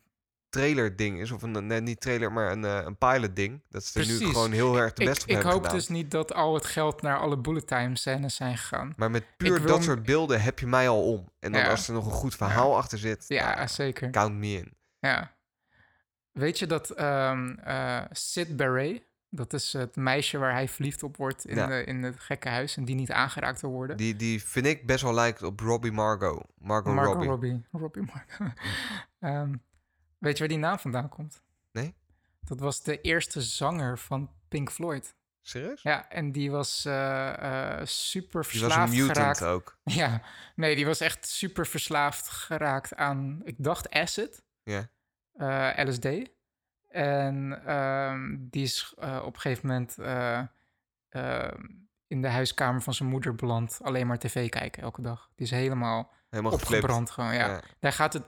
trailer 0.55 0.95
ding 0.95 1.19
is. 1.19 1.31
Of 1.31 1.41
een, 1.41 1.67
nee, 1.67 1.81
niet 1.81 2.01
trailer, 2.01 2.31
maar 2.31 2.51
een, 2.51 2.65
eh, 2.65 2.81
een 2.85 2.97
pilot 2.97 3.35
ding. 3.35 3.61
Dat 3.69 3.83
ze 3.85 3.99
er 3.99 4.05
nu 4.07 4.17
gewoon 4.17 4.51
heel 4.51 4.77
erg 4.77 4.93
de 4.93 5.01
ik 5.01 5.07
best 5.09 5.21
op 5.23 5.27
ik 5.27 5.33
hebben 5.33 5.51
hoop 5.51 5.61
gedaan. 5.61 5.77
dus 5.77 5.87
niet 5.87 6.11
dat 6.11 6.33
al 6.33 6.53
het 6.53 6.65
geld 6.65 7.01
naar 7.01 7.17
alle 7.19 7.37
bullet 7.37 7.67
time 7.67 7.97
scènes 7.97 8.35
zijn 8.35 8.57
gegaan. 8.57 8.93
Maar 8.97 9.11
met 9.11 9.23
puur 9.37 9.55
Ik 9.55 9.61
wil 9.61 9.75
dat 9.75 9.83
soort 9.83 10.03
beelden 10.03 10.41
heb 10.41 10.59
je 10.59 10.67
mij 10.67 10.89
al 10.89 11.11
om. 11.11 11.29
En 11.39 11.51
dan 11.51 11.61
Ja. 11.61 11.69
als 11.69 11.87
er 11.87 11.93
nog 11.93 12.05
een 12.05 12.11
goed 12.11 12.35
verhaal 12.35 12.77
achter 12.77 12.97
zit, 12.97 13.25
Ja, 13.27 13.55
nou, 13.55 13.67
zeker. 13.67 14.09
count 14.09 14.35
me 14.35 14.47
in. 14.47 14.73
Ja. 14.99 15.31
Weet 16.31 16.59
je 16.59 16.65
dat 16.67 16.89
ehm 16.89 17.49
eh, 17.49 18.01
Sid 18.11 18.55
Barret, 18.57 19.01
dat 19.29 19.53
is 19.53 19.73
het 19.73 19.95
meisje 19.95 20.37
waar 20.37 20.51
hij 20.51 20.67
verliefd 20.67 21.03
op 21.03 21.17
wordt 21.17 21.45
in, 21.45 21.55
Ja. 21.55 21.67
de, 21.67 21.83
in 21.83 22.03
het 22.03 22.19
gekke 22.19 22.49
huis 22.49 22.77
en 22.77 22.85
die 22.85 22.95
niet 22.95 23.11
aangeraakt 23.11 23.61
wil 23.61 23.69
worden? 23.71 23.97
Die, 23.97 24.15
die 24.15 24.43
vind 24.43 24.65
ik 24.65 24.85
best 24.85 25.03
wel 25.03 25.13
lijkt 25.13 25.43
op 25.43 25.59
Robbie. 25.59 25.91
Margot 25.91 26.45
Margot 26.57 26.93
Robbie. 27.05 27.27
Robbie. 27.29 27.61
Robbie 27.71 28.03
Margot. 28.03 28.53
Ehm, 29.19 29.53
weet 30.25 30.33
je 30.33 30.39
waar 30.39 30.47
die 30.57 30.57
naam 30.57 30.79
vandaan 30.79 31.09
komt? 31.09 31.41
Nee? 31.71 31.95
Dat 32.41 32.59
was 32.59 32.83
de 32.83 33.01
eerste 33.01 33.41
zanger 33.41 33.99
van 33.99 34.31
Pink 34.47 34.71
Floyd. 34.71 35.15
Serieus? 35.41 35.81
Ja, 35.81 36.09
en 36.09 36.31
die 36.31 36.51
was 36.51 36.85
eh, 36.85 37.79
eh, 37.79 37.85
super 37.85 38.41
Die 38.41 38.51
was 38.51 38.59
verslaafd 38.59 38.91
een 38.93 38.97
mutant 38.99 39.17
geraakt. 39.17 39.43
ook. 39.43 39.77
Ja, 40.01 40.21
nee, 40.55 40.75
die 40.75 40.85
was 40.85 40.99
echt 40.99 41.27
super 41.27 41.67
verslaafd 41.67 42.27
geraakt 42.27 42.95
aan, 42.95 43.41
ik 43.43 43.55
dacht 43.57 43.89
acid, 43.89 44.43
Ja. 44.63 44.87
eh, 45.33 45.85
LSD. 45.85 46.05
En 46.89 47.61
ehm, 47.65 48.35
die 48.39 48.63
is 48.63 48.93
op 49.23 49.33
een 49.35 49.39
gegeven 49.41 49.67
moment 49.67 49.97
eh, 49.97 50.41
ehm, 51.09 51.61
in 52.07 52.21
de 52.21 52.27
huiskamer 52.29 52.81
van 52.81 52.93
zijn 52.93 53.09
moeder 53.09 53.35
beland. 53.35 53.79
Alleen 53.83 54.07
maar 54.07 54.19
tv 54.19 54.49
kijken 54.49 54.83
elke 54.83 55.01
dag. 55.01 55.29
Die 55.35 55.45
is 55.45 55.51
helemaal, 55.51 56.11
Helemaal 56.29 56.51
geflipt. 56.51 56.73
opgebrand 56.73 57.11
gewoon, 57.11 57.33
ja. 57.33 57.47
Ja. 57.47 57.61
Daar 57.79 57.93
gaat 57.93 58.13
het, 58.13 58.23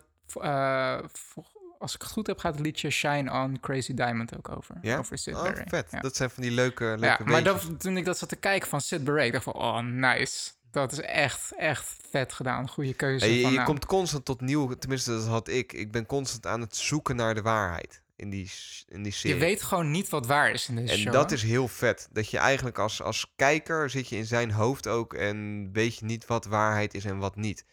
als 1.79 1.95
ik 1.95 2.01
het 2.01 2.11
goed 2.11 2.27
heb, 2.27 2.39
gaat 2.39 2.53
het 2.53 2.65
liedje 2.65 2.89
Shine 2.89 3.31
On 3.31 3.59
Crazy 3.59 3.93
Diamond 3.93 4.37
ook 4.37 4.49
over. 4.57 4.75
Ja? 4.81 4.97
Over 4.97 5.17
Sid 5.17 5.35
Oh, 5.35 5.49
vet. 5.65 5.87
Ja. 5.91 5.99
Dat 5.99 6.15
zijn 6.15 6.29
van 6.29 6.43
die 6.43 6.51
leuke, 6.51 6.83
leuke 6.83 7.05
Ja, 7.05 7.19
maar 7.23 7.43
dat, 7.43 7.79
toen 7.79 7.97
ik 7.97 8.05
dat 8.05 8.17
zat 8.17 8.29
te 8.29 8.35
kijken 8.35 8.69
van 8.69 8.81
Sid 8.81 9.03
Barrett, 9.03 9.25
ik 9.25 9.31
dacht 9.31 9.43
van, 9.43 9.53
oh, 9.53 9.79
nice. 9.79 10.51
Dat 10.71 10.91
is 10.91 10.99
echt, 10.99 11.53
echt 11.57 11.95
vet 12.09 12.33
gedaan. 12.33 12.69
Goede 12.69 12.93
keuze. 12.93 13.25
En 13.25 13.31
je 13.31 13.41
van 13.41 13.51
je 13.51 13.57
naam. 13.57 13.65
komt 13.65 13.85
constant 13.85 14.25
tot 14.25 14.41
nieuw, 14.41 14.73
tenminste 14.73 15.11
dat 15.11 15.25
had 15.27 15.47
ik. 15.47 15.73
Ik 15.73 15.91
ben 15.91 16.05
constant 16.05 16.47
aan 16.47 16.61
het 16.61 16.75
zoeken 16.75 17.15
naar 17.15 17.35
de 17.35 17.41
waarheid 17.41 18.01
in 18.15 18.29
die, 18.29 18.51
in 18.87 19.03
die 19.03 19.11
Je 19.11 19.17
serie. 19.17 19.39
weet 19.39 19.63
gewoon 19.63 19.91
niet 19.91 20.09
wat 20.09 20.25
waar 20.25 20.51
is 20.51 20.69
in 20.69 20.75
deze 20.75 20.93
en 20.93 20.99
show. 20.99 21.13
dat 21.13 21.29
hè? 21.29 21.35
is 21.35 21.43
heel 21.43 21.67
vet. 21.67 22.07
Dat 22.11 22.29
je 22.29 22.37
eigenlijk 22.37 22.79
als, 22.79 23.01
als 23.01 23.31
kijker 23.35 23.89
zit 23.89 24.07
je 24.07 24.15
in 24.15 24.25
zijn 24.25 24.51
hoofd 24.51 24.87
ook 24.87 25.13
en 25.13 25.69
weet 25.73 25.97
je 25.97 26.05
niet 26.05 26.25
wat 26.25 26.45
waarheid 26.45 26.93
is 26.93 27.05
en 27.05 27.17
wat 27.17 27.35
niet. 27.35 27.65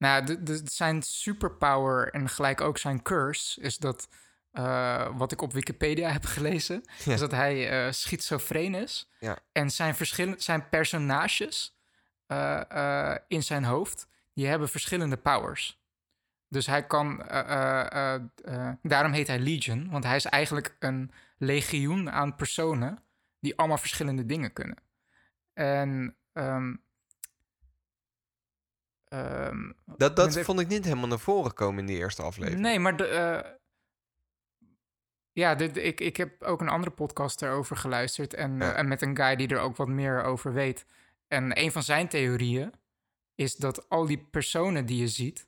Nou, 0.00 0.24
de, 0.24 0.42
de, 0.42 0.60
zijn 0.64 1.02
superpower 1.02 2.10
en 2.12 2.28
gelijk 2.28 2.60
ook 2.60 2.78
zijn 2.78 3.02
curse 3.02 3.60
is 3.60 3.78
dat... 3.78 4.08
eh, 4.50 5.16
wat 5.16 5.32
ik 5.32 5.40
op 5.42 5.52
Wikipedia 5.52 6.10
heb 6.18 6.24
gelezen, 6.24 6.82
Ja. 7.04 7.12
is 7.12 7.20
dat 7.20 7.30
hij 7.30 7.70
eh 7.86 7.92
schizofreen 7.92 8.74
is. 8.74 9.08
Ja. 9.18 9.38
En 9.52 9.70
zijn, 9.70 9.94
verschillende, 9.94 10.40
zijn 10.40 10.68
personages 10.68 11.78
eh, 12.26 13.14
in 13.28 13.42
zijn 13.42 13.64
hoofd, 13.64 14.08
die 14.34 14.46
hebben 14.46 14.68
verschillende 14.68 15.16
powers. 15.16 15.78
Dus 16.48 16.66
hij 16.66 16.86
kan, 16.86 17.18
daarom 18.82 19.12
heet 19.12 19.26
hij 19.26 19.38
Legion, 19.38 19.90
want 19.90 20.04
hij 20.04 20.16
is 20.16 20.24
eigenlijk 20.24 20.76
een 20.78 21.12
legioen 21.38 22.10
aan 22.10 22.34
personen 22.36 22.98
die 23.40 23.56
allemaal 23.58 23.78
verschillende 23.78 24.26
dingen 24.26 24.52
kunnen. 24.52 24.78
En 25.52 26.16
ehm, 26.32 26.74
ehm, 29.10 29.70
Dat, 29.96 30.16
dat 30.16 30.38
vond 30.38 30.60
ik 30.60 30.68
niet 30.68 30.84
helemaal 30.84 31.08
naar 31.08 31.18
voren 31.18 31.54
komen 31.54 31.78
in 31.80 31.86
die 31.86 31.96
eerste 31.98 32.22
aflevering. 32.22 32.60
Nee, 32.62 32.78
maar 32.78 32.96
de, 32.96 33.06
eh, 33.06 33.50
ja, 35.32 35.58
ik, 35.58 36.00
ik 36.00 36.16
heb 36.16 36.42
ook 36.42 36.60
een 36.60 36.68
andere 36.68 36.92
podcast 36.92 37.42
erover 37.42 37.76
geluisterd. 37.76 38.34
En, 38.34 38.56
Ja. 38.56 38.72
eh, 38.72 38.78
en 38.78 38.88
met 38.88 39.02
een 39.02 39.16
guy 39.16 39.36
die 39.36 39.48
er 39.48 39.58
ook 39.60 39.76
wat 39.76 39.88
meer 39.88 40.22
over 40.22 40.52
weet. 40.52 40.86
En 41.28 41.60
een 41.60 41.72
van 41.72 41.82
zijn 41.82 42.08
theorieën 42.08 42.72
is 43.34 43.56
dat 43.56 43.88
al 43.88 44.06
die 44.06 44.26
personen 44.30 44.86
die 44.86 44.98
je 45.00 45.08
ziet, 45.08 45.46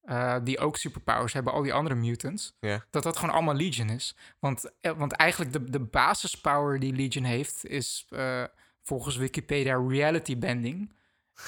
eh, 0.00 0.36
die 0.44 0.58
ook 0.58 0.76
superpowers 0.76 1.32
hebben, 1.32 1.52
al 1.52 1.62
die 1.62 1.72
andere 1.74 1.94
mutants, 1.94 2.56
dat 2.90 3.02
dat 3.02 3.16
gewoon 3.16 3.34
allemaal 3.34 3.54
Legion 3.54 3.88
is. 3.90 4.16
Want, 4.38 4.70
want 4.80 5.12
eigenlijk 5.12 5.52
de, 5.52 5.70
de 5.70 5.80
basispower 5.80 6.78
die 6.78 6.92
Legion 6.92 7.24
heeft, 7.24 7.66
is 7.66 8.08
volgens 8.82 9.16
Wikipedia 9.16 9.84
reality 9.88 10.38
bending. 10.38 10.92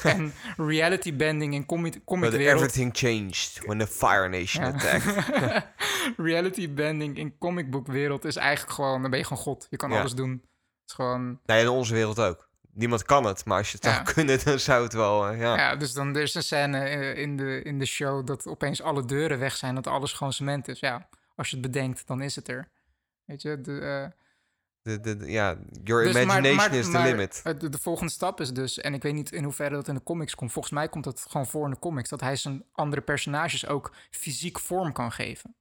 en 0.03 0.33
reality 0.57 1.17
bending 1.17 1.55
in 1.55 1.67
comic, 1.67 1.93
But 1.93 2.03
comicwereld... 2.05 2.55
everything 2.55 2.97
changed 2.97 3.67
when 3.67 3.79
the 3.79 3.87
Fire 3.87 4.29
Nation 4.29 4.65
Ja. 4.65 4.73
attacked. 4.75 5.67
Reality 6.17 6.73
bending 6.75 7.17
in 7.17 7.39
comicboekwereld 7.39 8.25
is 8.25 8.37
eigenlijk 8.37 8.75
gewoon, 8.75 9.01
dan 9.03 9.11
ben 9.11 9.19
je 9.19 9.27
gewoon 9.27 9.43
god. 9.43 9.67
Je 9.71 9.77
kan 9.77 9.91
Ja. 9.91 9.99
alles 10.01 10.15
doen. 10.15 10.31
Het 10.31 10.41
is 10.91 10.95
gewoon, 10.95 11.41
nee, 11.47 11.61
in 11.61 11.69
onze 11.69 11.95
wereld 11.95 12.19
ook. 12.21 12.51
Niemand 12.75 13.03
kan 13.03 13.25
het, 13.25 13.45
maar 13.45 13.59
als 13.59 13.71
je 13.71 13.77
het 13.77 13.85
Ja. 13.85 13.93
zou 13.95 14.13
kunnen, 14.15 14.45
dan 14.45 14.59
zou 14.59 14.83
het 14.83 14.93
wel, 14.93 15.29
eh, 15.29 15.41
ja. 15.41 15.57
ja. 15.57 15.77
dus 15.77 15.93
dan 15.93 16.17
er 16.17 16.23
is 16.23 16.35
een 16.35 16.43
scène 16.43 16.79
eh, 16.79 17.17
in 17.19 17.37
de, 17.37 17.63
in 17.63 17.79
de 17.79 17.87
show 17.87 18.27
dat 18.27 18.47
opeens 18.47 18.83
alle 18.83 19.05
deuren 19.05 19.39
weg 19.39 19.57
zijn, 19.57 19.75
dat 19.75 19.87
alles 19.87 20.13
gewoon 20.13 20.33
cement 20.33 20.69
is. 20.69 20.81
Ja, 20.81 21.09
als 21.37 21.49
je 21.51 21.57
het 21.57 21.65
bedenkt, 21.73 22.07
dan 22.07 22.23
is 22.23 22.37
het 22.37 22.49
er. 22.49 22.69
Weet 23.25 23.43
je, 23.43 23.61
de, 23.61 24.13
De, 24.83 25.01
de, 25.01 25.17
de- 25.17 25.31
ja, 25.31 25.57
your 25.83 26.05
Dus 26.05 26.15
imagination 26.17 26.57
maar- 26.57 26.75
is 26.75 26.85
the 26.85 26.91
maar 26.91 27.07
limit. 27.07 27.41
De, 27.45 27.69
de 27.69 27.79
volgende 27.79 28.13
stap 28.13 28.41
is 28.41 28.53
dus, 28.53 28.79
en 28.79 28.95
ik 28.95 29.03
weet 29.03 29.15
niet 29.15 29.33
in 29.33 29.45
hoeverre 29.45 29.75
dat 29.75 29.89
in 29.89 29.95
de 29.95 30.03
comics 30.03 30.35
komt. 30.35 30.53
Volgens 30.53 30.75
mij 30.75 30.89
komt 30.89 31.05
dat 31.05 31.25
gewoon 31.29 31.47
voor 31.47 31.65
in 31.65 31.71
de 31.71 31.79
comics. 31.79 32.09
Dat 32.09 32.21
hij 32.21 32.37
zijn 32.37 32.65
andere 32.73 33.03
personages 33.03 33.67
ook 33.67 33.93
fysiek 34.11 34.59
vorm 34.61 34.93
kan 34.93 35.13
geven. 35.13 35.55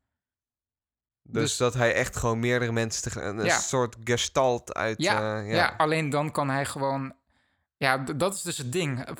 Dus, 1.23 1.41
dus- 1.43 1.57
dat 1.57 1.73
hij 1.73 1.93
echt 1.93 2.15
gewoon 2.15 2.39
meerdere 2.39 2.71
mensen. 2.71 3.23
Een 3.39 3.45
Ja. 3.45 3.59
soort 3.59 3.95
gestalt 4.03 4.73
uit... 4.73 5.01
Ja, 5.01 5.39
eh, 5.39 5.49
ja. 5.49 5.55
ja. 5.55 5.73
alleen 5.77 6.09
dan 6.09 6.31
kan 6.31 6.49
hij 6.49 6.65
gewoon. 6.65 7.13
Ja, 7.77 7.97
dat 7.97 8.33
is 8.33 8.41
dus 8.41 8.57
het 8.57 8.71
ding. 8.71 9.05
Eh, 9.05 9.15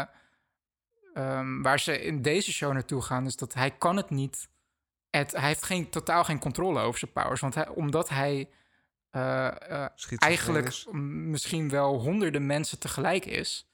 eh, 0.00 0.06
ehm, 1.14 1.62
waar 1.62 1.80
ze 1.80 2.02
in 2.02 2.22
deze 2.22 2.52
show 2.52 2.72
naartoe 2.72 3.02
gaan, 3.02 3.26
is 3.26 3.36
dat 3.36 3.54
hij 3.54 3.70
kan 3.70 3.96
het 3.96 4.10
niet. 4.10 4.48
Het, 5.10 5.32
hij 5.32 5.46
heeft 5.48 5.62
geen, 5.62 5.90
totaal 5.90 6.24
geen 6.24 6.38
controle 6.38 6.80
over 6.80 6.98
zijn 6.98 7.12
powers. 7.12 7.40
Want 7.40 7.54
hij, 7.54 7.68
omdat 7.68 8.08
hij 8.08 8.48
eh, 9.16 9.84
eh, 9.84 9.90
eigenlijk 10.18 10.84
misschien 10.92 11.68
wel 11.68 12.00
honderden 12.00 12.46
mensen 12.46 12.78
tegelijk 12.78 13.24
is, 13.24 13.70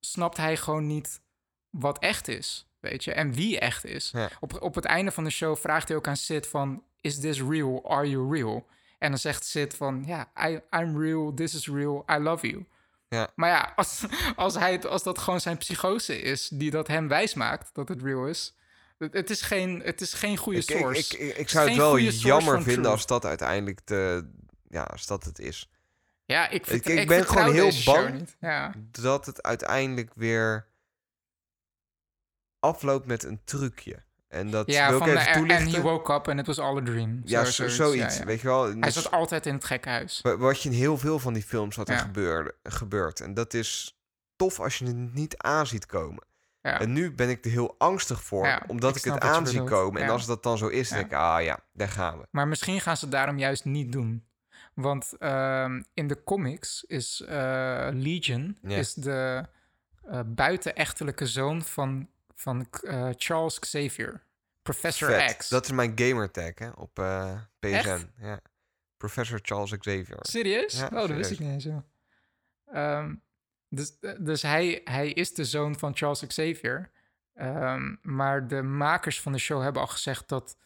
snapt 0.00 0.36
hij 0.36 0.56
gewoon 0.56 0.86
niet 0.86 1.20
wat 1.70 1.98
echt 1.98 2.28
is. 2.28 2.66
Weet 2.80 3.04
je, 3.04 3.12
en 3.12 3.32
wie 3.32 3.58
echt 3.58 3.84
is. 3.84 4.10
Ja. 4.12 4.30
Op, 4.40 4.62
op 4.62 4.74
het 4.74 4.84
einde 4.84 5.10
van 5.10 5.24
de 5.24 5.30
show 5.30 5.56
vraagt 5.56 5.88
hij 5.88 5.96
ook 5.96 6.06
aan 6.06 6.16
Sid 6.16 6.46
van... 6.46 6.84
Is 7.00 7.20
this 7.20 7.40
real? 7.42 7.90
Are 7.90 8.10
you 8.10 8.34
real? 8.34 8.66
En 8.98 9.10
dan 9.10 9.18
zegt 9.18 9.44
Sid 9.44 9.74
van... 9.74 10.04
Ja, 10.06 10.32
I'm 10.70 11.02
real. 11.02 11.34
This 11.34 11.54
is 11.54 11.68
real. 11.68 12.04
I 12.10 12.18
love 12.18 12.48
you. 12.48 12.66
Ja. 13.08 13.30
Maar 13.34 13.48
ja, 13.48 13.72
als, 13.76 14.04
als, 14.36 14.54
hij, 14.54 14.72
het- 14.72 14.86
als 14.86 15.02
dat 15.02 15.18
gewoon 15.18 15.40
zijn 15.40 15.58
psychose 15.58 16.20
is... 16.20 16.48
die 16.48 16.70
dat 16.70 16.86
hem 16.86 17.08
wijsmaakt 17.08 17.74
dat 17.74 17.88
het 17.88 18.02
real 18.02 18.26
is... 18.26 18.56
Het, 18.98 19.30
is, 19.30 19.42
geen, 19.42 19.80
het 19.84 20.00
is 20.00 20.12
geen 20.12 20.36
goede 20.36 20.58
ik, 20.58 20.70
source. 20.70 21.18
ik, 21.18 21.36
ik, 21.36 21.48
zou 21.48 21.68
het 21.68 21.76
wel 21.76 21.98
jammer 21.98 22.54
vinden 22.54 22.72
truth. 22.74 22.86
als 22.86 23.06
dat 23.06 23.24
uiteindelijk 23.24 23.86
de... 23.86 24.30
Ja, 24.72 24.82
als 24.82 25.06
dat 25.06 25.24
het 25.24 25.38
is. 25.38 25.70
ja, 26.24 26.48
ik, 26.48 26.66
ik- 26.66 26.84
ik 26.86 27.08
ben 27.08 27.26
gewoon 27.26 27.52
heel 27.52 27.70
bang. 27.84 28.28
Ja. 28.40 28.72
Dat 28.90 29.26
het 29.26 29.42
uiteindelijk 29.42 30.10
weer 30.14 30.66
afloopt 32.60 33.06
met 33.06 33.24
een 33.24 33.40
trucje. 33.44 34.02
En 34.28 34.50
dat 34.50 34.66
Ja, 34.70 34.88
wil 34.88 34.96
ik 34.98 35.04
van 35.04 35.14
de, 35.14 35.20
even 35.20 35.48
en 35.48 35.68
he 35.70 35.80
woke 35.80 36.12
up 36.12 36.28
and 36.28 36.38
it 36.40 36.46
was 36.46 36.58
all 36.58 36.76
a 36.78 36.82
dream. 36.82 37.20
ja, 37.24 37.44
Zo- 37.44 37.50
zo, 37.50 37.68
zoiets, 37.68 37.76
zoiets. 37.76 38.14
ja, 38.14 38.20
ja. 38.20 38.26
Weet 38.26 38.40
je 38.40 38.46
wel? 38.46 38.64
Hij 38.64 38.74
Dus 38.80 38.94
zat 38.94 39.10
altijd 39.10 39.46
in 39.46 39.54
het 39.54 39.64
gekhuis. 39.64 40.20
wa- 40.22 40.36
wat 40.36 40.62
je 40.62 40.68
in 40.68 40.74
heel 40.74 40.98
veel 40.98 41.18
van 41.18 41.32
die 41.32 41.42
films 41.42 41.76
wat 41.76 41.88
er 41.88 41.98
gebeurde, 41.98 42.54
gebeurt. 42.62 43.20
En 43.20 43.34
dat 43.34 43.54
is 43.54 43.98
tof 44.36 44.60
als 44.60 44.78
je 44.78 44.86
het 44.86 45.14
niet 45.14 45.36
aan 45.36 45.66
ziet 45.66 45.86
komen. 45.86 46.24
En 46.60 46.92
nu 46.92 47.12
ben 47.12 47.28
ik 47.28 47.44
er 47.44 47.50
heel 47.50 47.74
angstig 47.78 48.22
voor, 48.22 48.62
omdat 48.66 48.96
ik 48.96 49.04
ik, 49.04 49.12
het 49.12 49.22
aan 49.22 49.46
zie 49.46 49.64
komen. 49.64 50.02
En 50.02 50.08
als 50.08 50.26
dat 50.26 50.42
dan 50.42 50.58
zo 50.58 50.68
is, 50.68 50.88
denk 50.88 51.06
ik, 51.06 51.12
ah 51.12 51.42
ja, 51.42 51.58
daar 51.72 51.88
gaan 51.88 52.18
we. 52.18 52.26
Maar 52.30 52.48
misschien 52.48 52.80
gaan 52.80 52.96
ze 52.96 53.04
het 53.04 53.14
daarom 53.14 53.38
juist 53.38 53.64
niet 53.64 53.92
doen. 53.92 54.24
Want 54.74 55.12
ehm, 55.18 55.82
in 55.94 56.06
de 56.06 56.22
comics 56.24 56.84
is 56.84 57.20
eh, 57.20 57.88
Legion 57.92 58.58
Ja. 58.62 58.76
is 58.76 58.94
de 58.94 59.46
eh, 60.02 60.20
buitenechtelijke 60.26 61.26
zoon 61.26 61.62
van, 61.62 62.08
van 62.34 62.66
eh, 62.82 63.08
Charles 63.16 63.58
Xavier. 63.58 64.22
Professor 64.62 65.08
Vet. 65.10 65.36
X. 65.36 65.48
Dat 65.48 65.64
is 65.64 65.72
mijn 65.72 65.92
gamertag 65.94 66.58
hè, 66.58 66.68
op 66.70 66.94
PSN. 67.58 67.66
Echt? 67.74 68.06
Ja. 68.20 68.40
Professor 68.96 69.38
Charles 69.42 69.70
Xavier. 69.78 70.16
Serieus? 70.20 70.78
Ja, 70.78 70.84
oh, 70.86 70.90
dat 70.92 71.10
wist 71.10 71.30
ik 71.30 71.38
niet 71.38 71.50
eens. 71.50 71.64
joh. 71.64 71.82
Ehm, 72.66 73.14
dus 73.68 73.98
dus 74.18 74.42
hij, 74.42 74.80
hij 74.84 75.10
is 75.10 75.34
de 75.34 75.44
zoon 75.44 75.78
van 75.78 75.96
Charles 75.96 76.26
Xavier. 76.26 76.90
Ehm, 77.34 77.94
maar 78.02 78.48
de 78.48 78.62
makers 78.62 79.20
van 79.20 79.32
de 79.32 79.38
show 79.38 79.62
hebben 79.62 79.82
al 79.82 79.88
gezegd 79.88 80.28
dat 80.28 80.56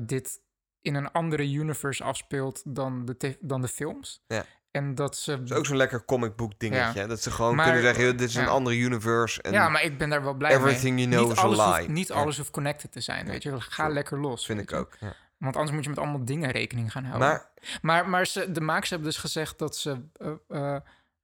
dit 0.00 0.40
in 0.84 0.94
een 0.94 1.12
andere 1.12 1.52
universe 1.52 2.04
afspeelt 2.04 2.62
dan 2.64 3.04
de, 3.04 3.36
dan 3.40 3.60
de 3.60 3.68
films. 3.68 4.22
Ja. 4.26 4.44
En 4.70 4.94
dat 4.94 5.16
ze. 5.16 5.38
Dat 5.38 5.50
is 5.50 5.56
ook 5.56 5.66
zo'n 5.66 5.76
lekker 5.76 6.04
comic 6.04 6.36
book 6.36 6.52
dingetje. 6.58 7.00
Ja. 7.00 7.06
Dat 7.06 7.20
ze 7.22 7.30
gewoon 7.30 7.54
Maar- 7.54 7.64
kunnen 7.64 7.82
zeggen, 7.82 8.16
dit 8.16 8.28
is 8.28 8.34
ja. 8.34 8.42
een 8.42 8.48
andere 8.48 8.76
universe. 8.76 9.42
En 9.42 9.52
ja, 9.52 9.68
maar 9.68 9.82
ik 9.82 9.98
ben 9.98 10.08
daar 10.08 10.22
wel 10.22 10.34
blij 10.34 10.50
everything 10.56 10.94
mee. 10.94 11.04
you 11.08 11.10
know 11.16 11.28
niet 11.28 11.36
is 11.36 11.42
a 11.42 11.46
alles 11.46 11.58
lie. 11.58 11.76
Hoeft, 11.76 11.88
niet 11.88 12.12
alles 12.12 12.36
hoeft 12.36 12.50
connected 12.50 12.92
te 12.92 13.00
zijn, 13.00 13.26
weet 13.26 13.42
je. 13.42 13.60
Ga 13.60 13.88
lekker 13.88 14.20
los. 14.20 14.46
vind 14.46 14.60
ik 14.60 14.70
je. 14.70 14.76
ook. 14.76 14.96
Ja. 15.00 15.14
Want 15.38 15.56
anders 15.56 15.74
moet 15.74 15.84
je 15.84 15.90
met 15.90 15.98
allemaal 15.98 16.24
dingen 16.24 16.50
rekening 16.50 16.92
gaan 16.92 17.04
houden. 17.04 17.28
Maar 17.28 17.50
Maar, 17.82 18.08
maar 18.08 18.26
ze, 18.26 18.52
de 18.52 18.60
makers 18.60 18.90
hebben 18.90 19.08
dus 19.08 19.18
gezegd 19.18 19.58
dat 19.58 19.76
ze 19.76 20.00
eh, 20.16 20.32
eh, 20.48 20.80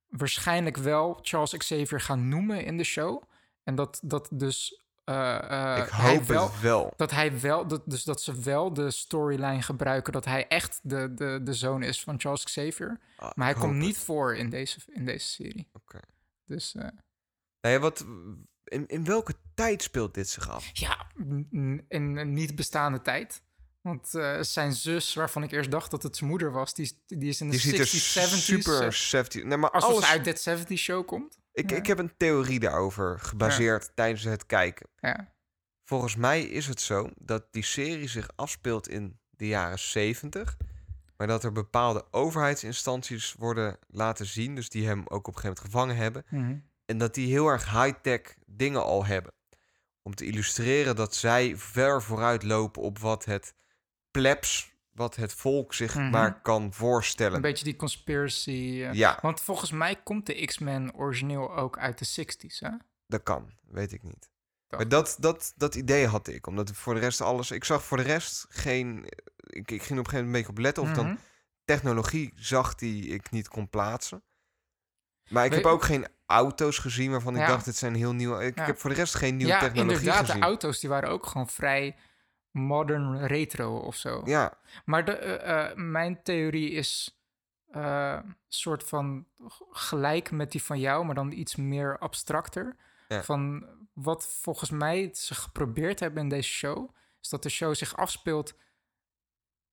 waarschijnlijk 0.08 0.76
wel 0.76 1.18
Charles 1.22 1.56
Xavier 1.56 2.00
gaan 2.00 2.28
noemen 2.28 2.64
in 2.64 2.76
de 2.76 2.84
show. 2.84 3.22
En 3.64 3.74
dat, 3.74 4.00
dat 4.02 4.28
dus. 4.32 4.79
Eh, 5.10 5.76
eh, 5.76 5.84
ik 5.84 5.88
hoop 5.90 6.22
wel, 6.24 6.50
het 6.50 6.60
wel. 6.60 6.92
Dat 6.96 7.10
hij 7.10 7.40
wel, 7.40 7.66
dat, 7.66 7.82
dus 7.86 8.04
dat 8.04 8.22
ze 8.22 8.40
wel 8.40 8.72
de 8.72 8.90
storyline 8.90 9.62
gebruiken 9.62 10.12
dat 10.12 10.24
hij 10.24 10.48
echt 10.48 10.80
de, 10.82 11.14
de, 11.14 11.40
de 11.42 11.54
zoon 11.54 11.82
is 11.82 12.02
van 12.02 12.20
Charles 12.20 12.44
Xavier. 12.44 13.00
Ah, 13.16 13.30
Maar 13.34 13.46
hij 13.46 13.54
komt 13.60 13.74
niet 13.76 13.94
het. 13.96 14.04
voor 14.04 14.36
in 14.36 14.50
deze, 14.50 14.78
in 14.86 15.04
deze 15.04 15.26
serie. 15.26 15.68
Oké. 15.72 16.00
Dus 16.46 16.74
Nee, 17.60 17.78
wat, 17.78 18.04
in, 18.64 18.86
in 18.86 19.04
welke 19.04 19.34
tijd 19.54 19.82
speelt 19.82 20.14
dit 20.14 20.28
zich 20.28 20.48
af? 20.50 20.70
ja, 20.72 21.06
in 21.18 21.86
een 21.88 22.32
niet 22.32 22.54
bestaande 22.54 23.02
tijd. 23.02 23.42
Want 23.80 24.08
zijn 24.40 24.72
zus, 24.72 25.14
waarvan 25.14 25.42
ik 25.42 25.50
eerst 25.52 25.70
dacht 25.70 25.90
dat 25.90 26.02
het 26.02 26.16
zijn 26.16 26.30
moeder 26.30 26.52
was, 26.52 26.74
die, 26.74 26.84
is- 26.84 26.94
die 27.18 27.28
is 27.28 27.40
in 27.40 27.50
de 27.50 27.56
Die 27.58 27.78
er 27.78 27.86
60s, 27.86 27.90
70s. 27.90 28.44
super 28.44 28.82
eh, 28.82 28.90
70. 28.90 29.44
Nee, 29.44 29.56
maar 29.56 29.70
alles, 29.70 30.04
ze 30.04 30.10
uit 30.12 30.24
Dead 30.24 30.40
70 30.40 30.78
show 30.78 31.06
komt. 31.06 31.38
Ik, 31.52 31.70
ja. 31.70 31.76
ik 31.76 31.86
heb 31.86 31.98
een 31.98 32.16
theorie 32.16 32.60
daarover 32.60 33.20
gebaseerd 33.20 33.92
tijdens 33.94 34.24
het 34.24 34.46
kijken. 34.46 34.88
Ja. 34.96 35.32
Volgens 35.84 36.16
mij 36.16 36.42
is 36.42 36.66
het 36.66 36.80
zo 36.80 37.10
dat 37.16 37.46
die 37.50 37.64
serie 37.64 38.08
zich 38.08 38.28
afspeelt 38.36 38.88
in 38.88 39.18
de 39.30 39.46
jaren 39.46 39.78
70. 39.78 40.56
Maar 41.16 41.26
dat 41.26 41.44
er 41.44 41.52
bepaalde 41.52 42.04
overheidsinstanties 42.10 43.34
worden 43.38 43.78
laten 43.86 44.26
zien. 44.26 44.54
Dus 44.54 44.68
die 44.68 44.86
hem 44.86 45.02
ook 45.06 45.28
op 45.28 45.34
een 45.34 45.40
gegeven 45.40 45.48
moment 45.48 45.60
gevangen 45.60 45.96
hebben. 45.96 46.24
Mhm. 46.28 46.58
En 46.84 46.98
dat 46.98 47.14
die 47.14 47.30
heel 47.30 47.48
erg 47.48 47.70
high-tech 47.70 48.20
dingen 48.46 48.84
al 48.84 49.04
hebben. 49.04 49.32
Om 50.02 50.14
te 50.14 50.24
illustreren 50.24 50.96
dat 50.96 51.14
zij 51.14 51.56
ver 51.56 52.02
vooruit 52.02 52.42
lopen 52.42 52.82
op 52.82 52.98
wat 52.98 53.24
het 53.24 53.54
plebs, 54.10 54.69
wat 55.00 55.16
het 55.16 55.32
volk 55.32 55.74
zich 55.74 55.94
Mhm. 55.94 56.10
maar 56.10 56.40
kan 56.40 56.72
voorstellen. 56.72 57.34
Een 57.34 57.40
beetje 57.40 57.64
die 57.64 57.76
conspiracy. 57.76 58.50
eh, 58.50 58.92
Ja, 58.92 59.18
Want 59.22 59.40
volgens 59.40 59.70
mij 59.70 59.96
komt 60.04 60.26
de 60.26 60.44
X-Men 60.44 60.94
origineel 60.94 61.56
ook 61.56 61.78
uit 61.78 61.98
de 61.98 62.04
60s, 62.04 62.58
hè? 62.60 62.70
dat 63.06 63.22
kan. 63.22 63.50
Weet 63.68 63.92
ik 63.92 64.02
niet. 64.02 64.30
Dacht 64.68 64.82
Maar 64.82 64.88
dat, 64.88 65.16
dat, 65.20 65.52
dat 65.56 65.74
idee 65.74 66.06
had 66.06 66.28
ik. 66.28 66.46
Omdat 66.46 66.70
voor 66.70 66.94
de 66.94 67.00
rest 67.00 67.20
alles... 67.20 67.50
Ik 67.50 67.64
zag 67.64 67.84
voor 67.84 67.96
de 67.96 68.02
rest 68.02 68.46
geen... 68.48 69.04
Ik, 69.46 69.70
ik 69.70 69.82
ging 69.82 69.98
op 69.98 70.04
een 70.04 70.10
gegeven 70.10 70.16
moment 70.16 70.26
een 70.26 70.32
beetje 70.32 70.48
op 70.48 70.58
letten. 70.58 70.82
Of 70.82 70.88
Mhm. 70.88 70.96
dan 70.98 71.18
technologie 71.64 72.32
zag 72.36 72.74
die 72.74 73.06
ik 73.06 73.30
niet 73.30 73.48
kon 73.48 73.68
plaatsen. 73.68 74.22
Maar 75.28 75.44
ik 75.44 75.54
heb 75.54 75.64
ook 75.64 75.82
geen 75.82 76.06
auto's 76.26 76.78
gezien 76.78 77.10
waarvan 77.10 77.34
ik 77.34 77.40
Ja. 77.40 77.46
dacht... 77.46 77.64
dit 77.64 77.76
zijn 77.76 77.94
heel 77.94 78.12
nieuw. 78.12 78.38
Ik, 78.40 78.54
Ja. 78.56 78.60
ik 78.60 78.66
heb 78.66 78.78
voor 78.78 78.90
de 78.90 78.96
rest 78.96 79.14
geen 79.14 79.36
nieuwe 79.36 79.52
ja, 79.52 79.58
technologie 79.60 79.98
inderdaad, 79.98 80.24
gezien. 80.24 80.40
de 80.40 80.46
auto's 80.46 80.80
die 80.80 80.88
waren 80.90 81.08
ook 81.08 81.26
gewoon 81.26 81.48
vrij 81.48 81.96
modern 82.50 83.26
retro 83.26 83.78
of 83.78 83.96
zo. 83.96 84.22
Ja, 84.24 84.58
Maar 84.84 85.04
de, 85.04 85.12
eh, 85.12 85.70
eh, 85.70 85.76
mijn 85.76 86.22
theorie 86.22 86.70
is 86.70 87.14
een 87.70 88.36
soort 88.48 88.84
van 88.84 89.26
gelijk 89.70 90.30
met 90.30 90.52
die 90.52 90.62
van 90.62 90.80
jou, 90.80 91.04
maar 91.04 91.14
dan 91.14 91.32
iets 91.32 91.56
meer 91.56 91.98
abstracter. 91.98 92.76
Ja. 93.08 93.22
Van 93.22 93.66
wat 93.92 94.26
volgens 94.26 94.70
mij 94.70 95.10
ze 95.14 95.34
geprobeerd 95.34 96.00
hebben 96.00 96.22
in 96.22 96.28
deze 96.28 96.48
show, 96.48 96.94
is 97.20 97.28
dat 97.28 97.42
de 97.42 97.48
show 97.48 97.74
zich 97.74 97.96
afspeelt 97.96 98.54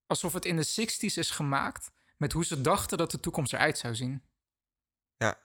alsof 0.05 0.33
het 0.33 0.45
in 0.45 0.55
de 0.55 0.65
60s 0.65 1.17
is 1.17 1.29
gemaakt 1.31 1.91
met 2.17 2.31
hoe 2.31 2.45
ze 2.45 2.61
dachten 2.61 2.97
dat 2.97 3.11
de 3.11 3.19
toekomst 3.19 3.53
eruit 3.53 3.77
zou 3.77 3.95
zien. 3.95 4.23
Ja. 5.17 5.39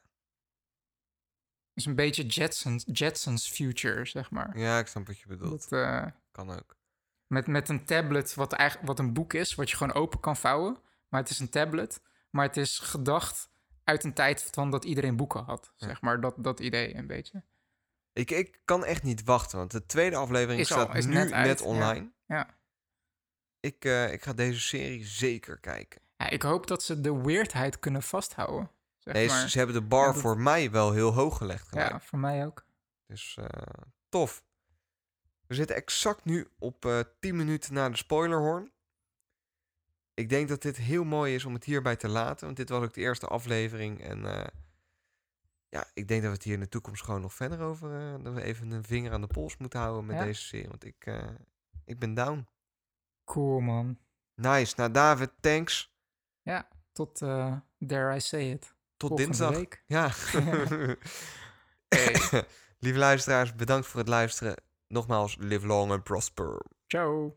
Dus 1.74 1.85
een 1.87 1.95
beetje 1.95 2.26
Jetsons, 2.26 2.85
Jetsons 2.87 3.51
future, 3.51 4.05
zeg 4.05 4.30
maar. 4.30 4.59
ja, 4.59 4.78
ik 4.78 4.87
snap 4.87 5.07
wat 5.07 5.18
je 5.18 5.26
bedoelt. 5.26 5.68
Dat, 5.70 5.80
eh, 5.80 6.07
Kan 6.33 6.51
ook. 6.51 6.76
Met, 7.33 7.47
met 7.47 7.68
een 7.68 7.85
tablet, 7.85 8.35
wat, 8.35 8.53
eigenlijk, 8.53 8.89
wat 8.89 8.99
een 8.99 9.12
boek 9.12 9.33
is, 9.33 9.55
wat 9.55 9.70
je 9.70 9.76
gewoon 9.76 9.95
open 9.95 10.20
kan 10.20 10.37
vouwen. 10.37 10.76
Maar 11.09 11.20
het 11.20 11.30
is 11.30 11.39
een 11.39 11.49
tablet. 11.51 12.03
Maar 12.30 12.47
het 12.47 12.57
is 12.57 12.78
gedacht 12.78 13.51
uit 13.85 14.05
een 14.05 14.12
tijd 14.14 14.49
van 14.53 14.70
dat 14.70 14.85
iedereen 14.85 15.16
boeken 15.16 15.45
had. 15.45 15.72
Ja. 15.76 15.87
Zeg 15.87 16.01
maar, 16.01 16.20
dat, 16.20 16.35
dat 16.39 16.61
idee 16.61 16.95
een 16.97 17.07
beetje. 17.07 17.45
Ik, 18.12 18.30
ik 18.30 18.61
kan 18.64 18.85
echt 18.85 19.03
niet 19.03 19.24
wachten, 19.24 19.59
want 19.59 19.70
de 19.70 19.87
tweede 19.87 20.16
aflevering 20.16 20.61
Is 20.61 20.72
al- 20.72 20.80
staat 20.80 20.97
is 20.97 21.07
nu 21.07 21.12
net 21.12 21.24
net, 21.24 21.33
uit, 21.33 21.59
ja. 21.59 21.64
online. 21.64 22.12
Ja. 22.26 22.59
Ik, 23.61 23.85
eh, 23.85 24.12
ik 24.12 24.22
ga 24.22 24.33
deze 24.33 24.61
serie 24.61 25.05
zeker 25.05 25.59
kijken. 25.59 26.01
ja, 26.16 26.28
ik 26.28 26.43
hoop 26.43 26.66
dat 26.66 26.83
ze 26.83 27.01
de 27.01 27.22
weirdheid 27.22 27.78
kunnen 27.78 28.03
vasthouden. 28.03 28.70
Zeg 28.99 29.14
Nee, 29.14 29.28
ze- 29.28 29.35
maar. 29.35 29.49
ze 29.49 29.59
hebben 29.59 29.76
de 29.76 29.83
bar 29.87 30.12
dat- 30.12 30.22
voor 30.22 30.39
mij 30.39 30.70
wel 30.70 30.93
heel 30.93 31.12
hoog 31.12 31.37
gelegd. 31.37 31.68
gelijk. 31.68 31.91
Ja, 31.91 32.01
voor 32.01 32.18
mij 32.18 32.47
ook. 32.47 32.64
Dus 33.07 33.37
eh, 33.37 33.47
tof. 34.09 34.45
We 35.53 35.59
zitten 35.59 35.76
exact 35.76 36.24
nu 36.24 36.48
op 36.59 36.84
eh 36.84 37.00
10 37.20 37.36
minuten 37.36 37.74
na 37.74 37.88
de 37.88 37.96
spoilerhorn. 37.96 38.72
Ik 40.14 40.28
denk 40.28 40.48
dat 40.48 40.62
dit 40.62 40.76
heel 40.76 41.05
mooi 41.05 41.34
is 41.34 41.44
om 41.44 41.55
het 41.55 41.64
hierbij 41.64 41.96
te 41.96 42.09
laten. 42.09 42.44
Want 42.44 42.57
dit 42.57 42.68
was 42.68 42.82
ook 42.84 42.94
de 42.94 43.00
eerste 43.00 43.26
aflevering. 43.26 44.03
En 44.03 44.24
eh, 44.38 44.46
ja, 45.68 45.84
ik 45.94 46.09
denk 46.09 46.20
dat 46.22 46.30
we 46.30 46.36
het 46.36 46.44
hier 46.44 46.55
in 46.55 46.61
de 46.61 46.68
toekomst 46.68 47.03
gewoon 47.05 47.20
nog 47.20 47.34
verder 47.34 47.61
over... 47.61 48.14
eh, 48.14 48.24
dat 48.24 48.34
we 48.34 48.42
even 48.42 48.70
een 48.70 48.84
vinger 48.84 49.12
aan 49.12 49.20
de 49.20 49.26
pols 49.26 49.57
moeten 49.57 49.80
houden 49.80 50.07
met 50.07 50.16
Ja. 50.16 50.24
deze 50.24 50.42
serie. 50.42 50.68
Want 50.68 50.84
ik, 50.84 51.07
ik 51.84 51.98
ben 51.98 52.14
down. 52.14 52.46
Cool, 53.24 53.61
man. 53.61 53.98
Nice. 54.34 54.74
Nou, 54.76 54.90
David, 54.90 55.30
thanks. 55.40 55.94
Ja. 56.42 56.68
tot, 56.92 57.18
dare 57.78 58.14
I 58.16 58.20
say 58.20 58.50
it, 58.50 58.74
Tot 58.96 59.09
volgende 59.09 59.24
dinsdag. 59.24 59.50
week. 59.57 59.82
Ja. 59.86 60.11
Lieve 62.84 62.98
luisteraars, 62.98 63.55
bedankt 63.55 63.86
voor 63.86 64.00
het 64.00 64.09
luisteren. 64.09 64.57
Nogmaals, 64.93 65.36
live 65.40 65.64
long 65.64 65.90
and 65.90 66.05
prosper. 66.05 66.61
Ciao. 66.90 67.32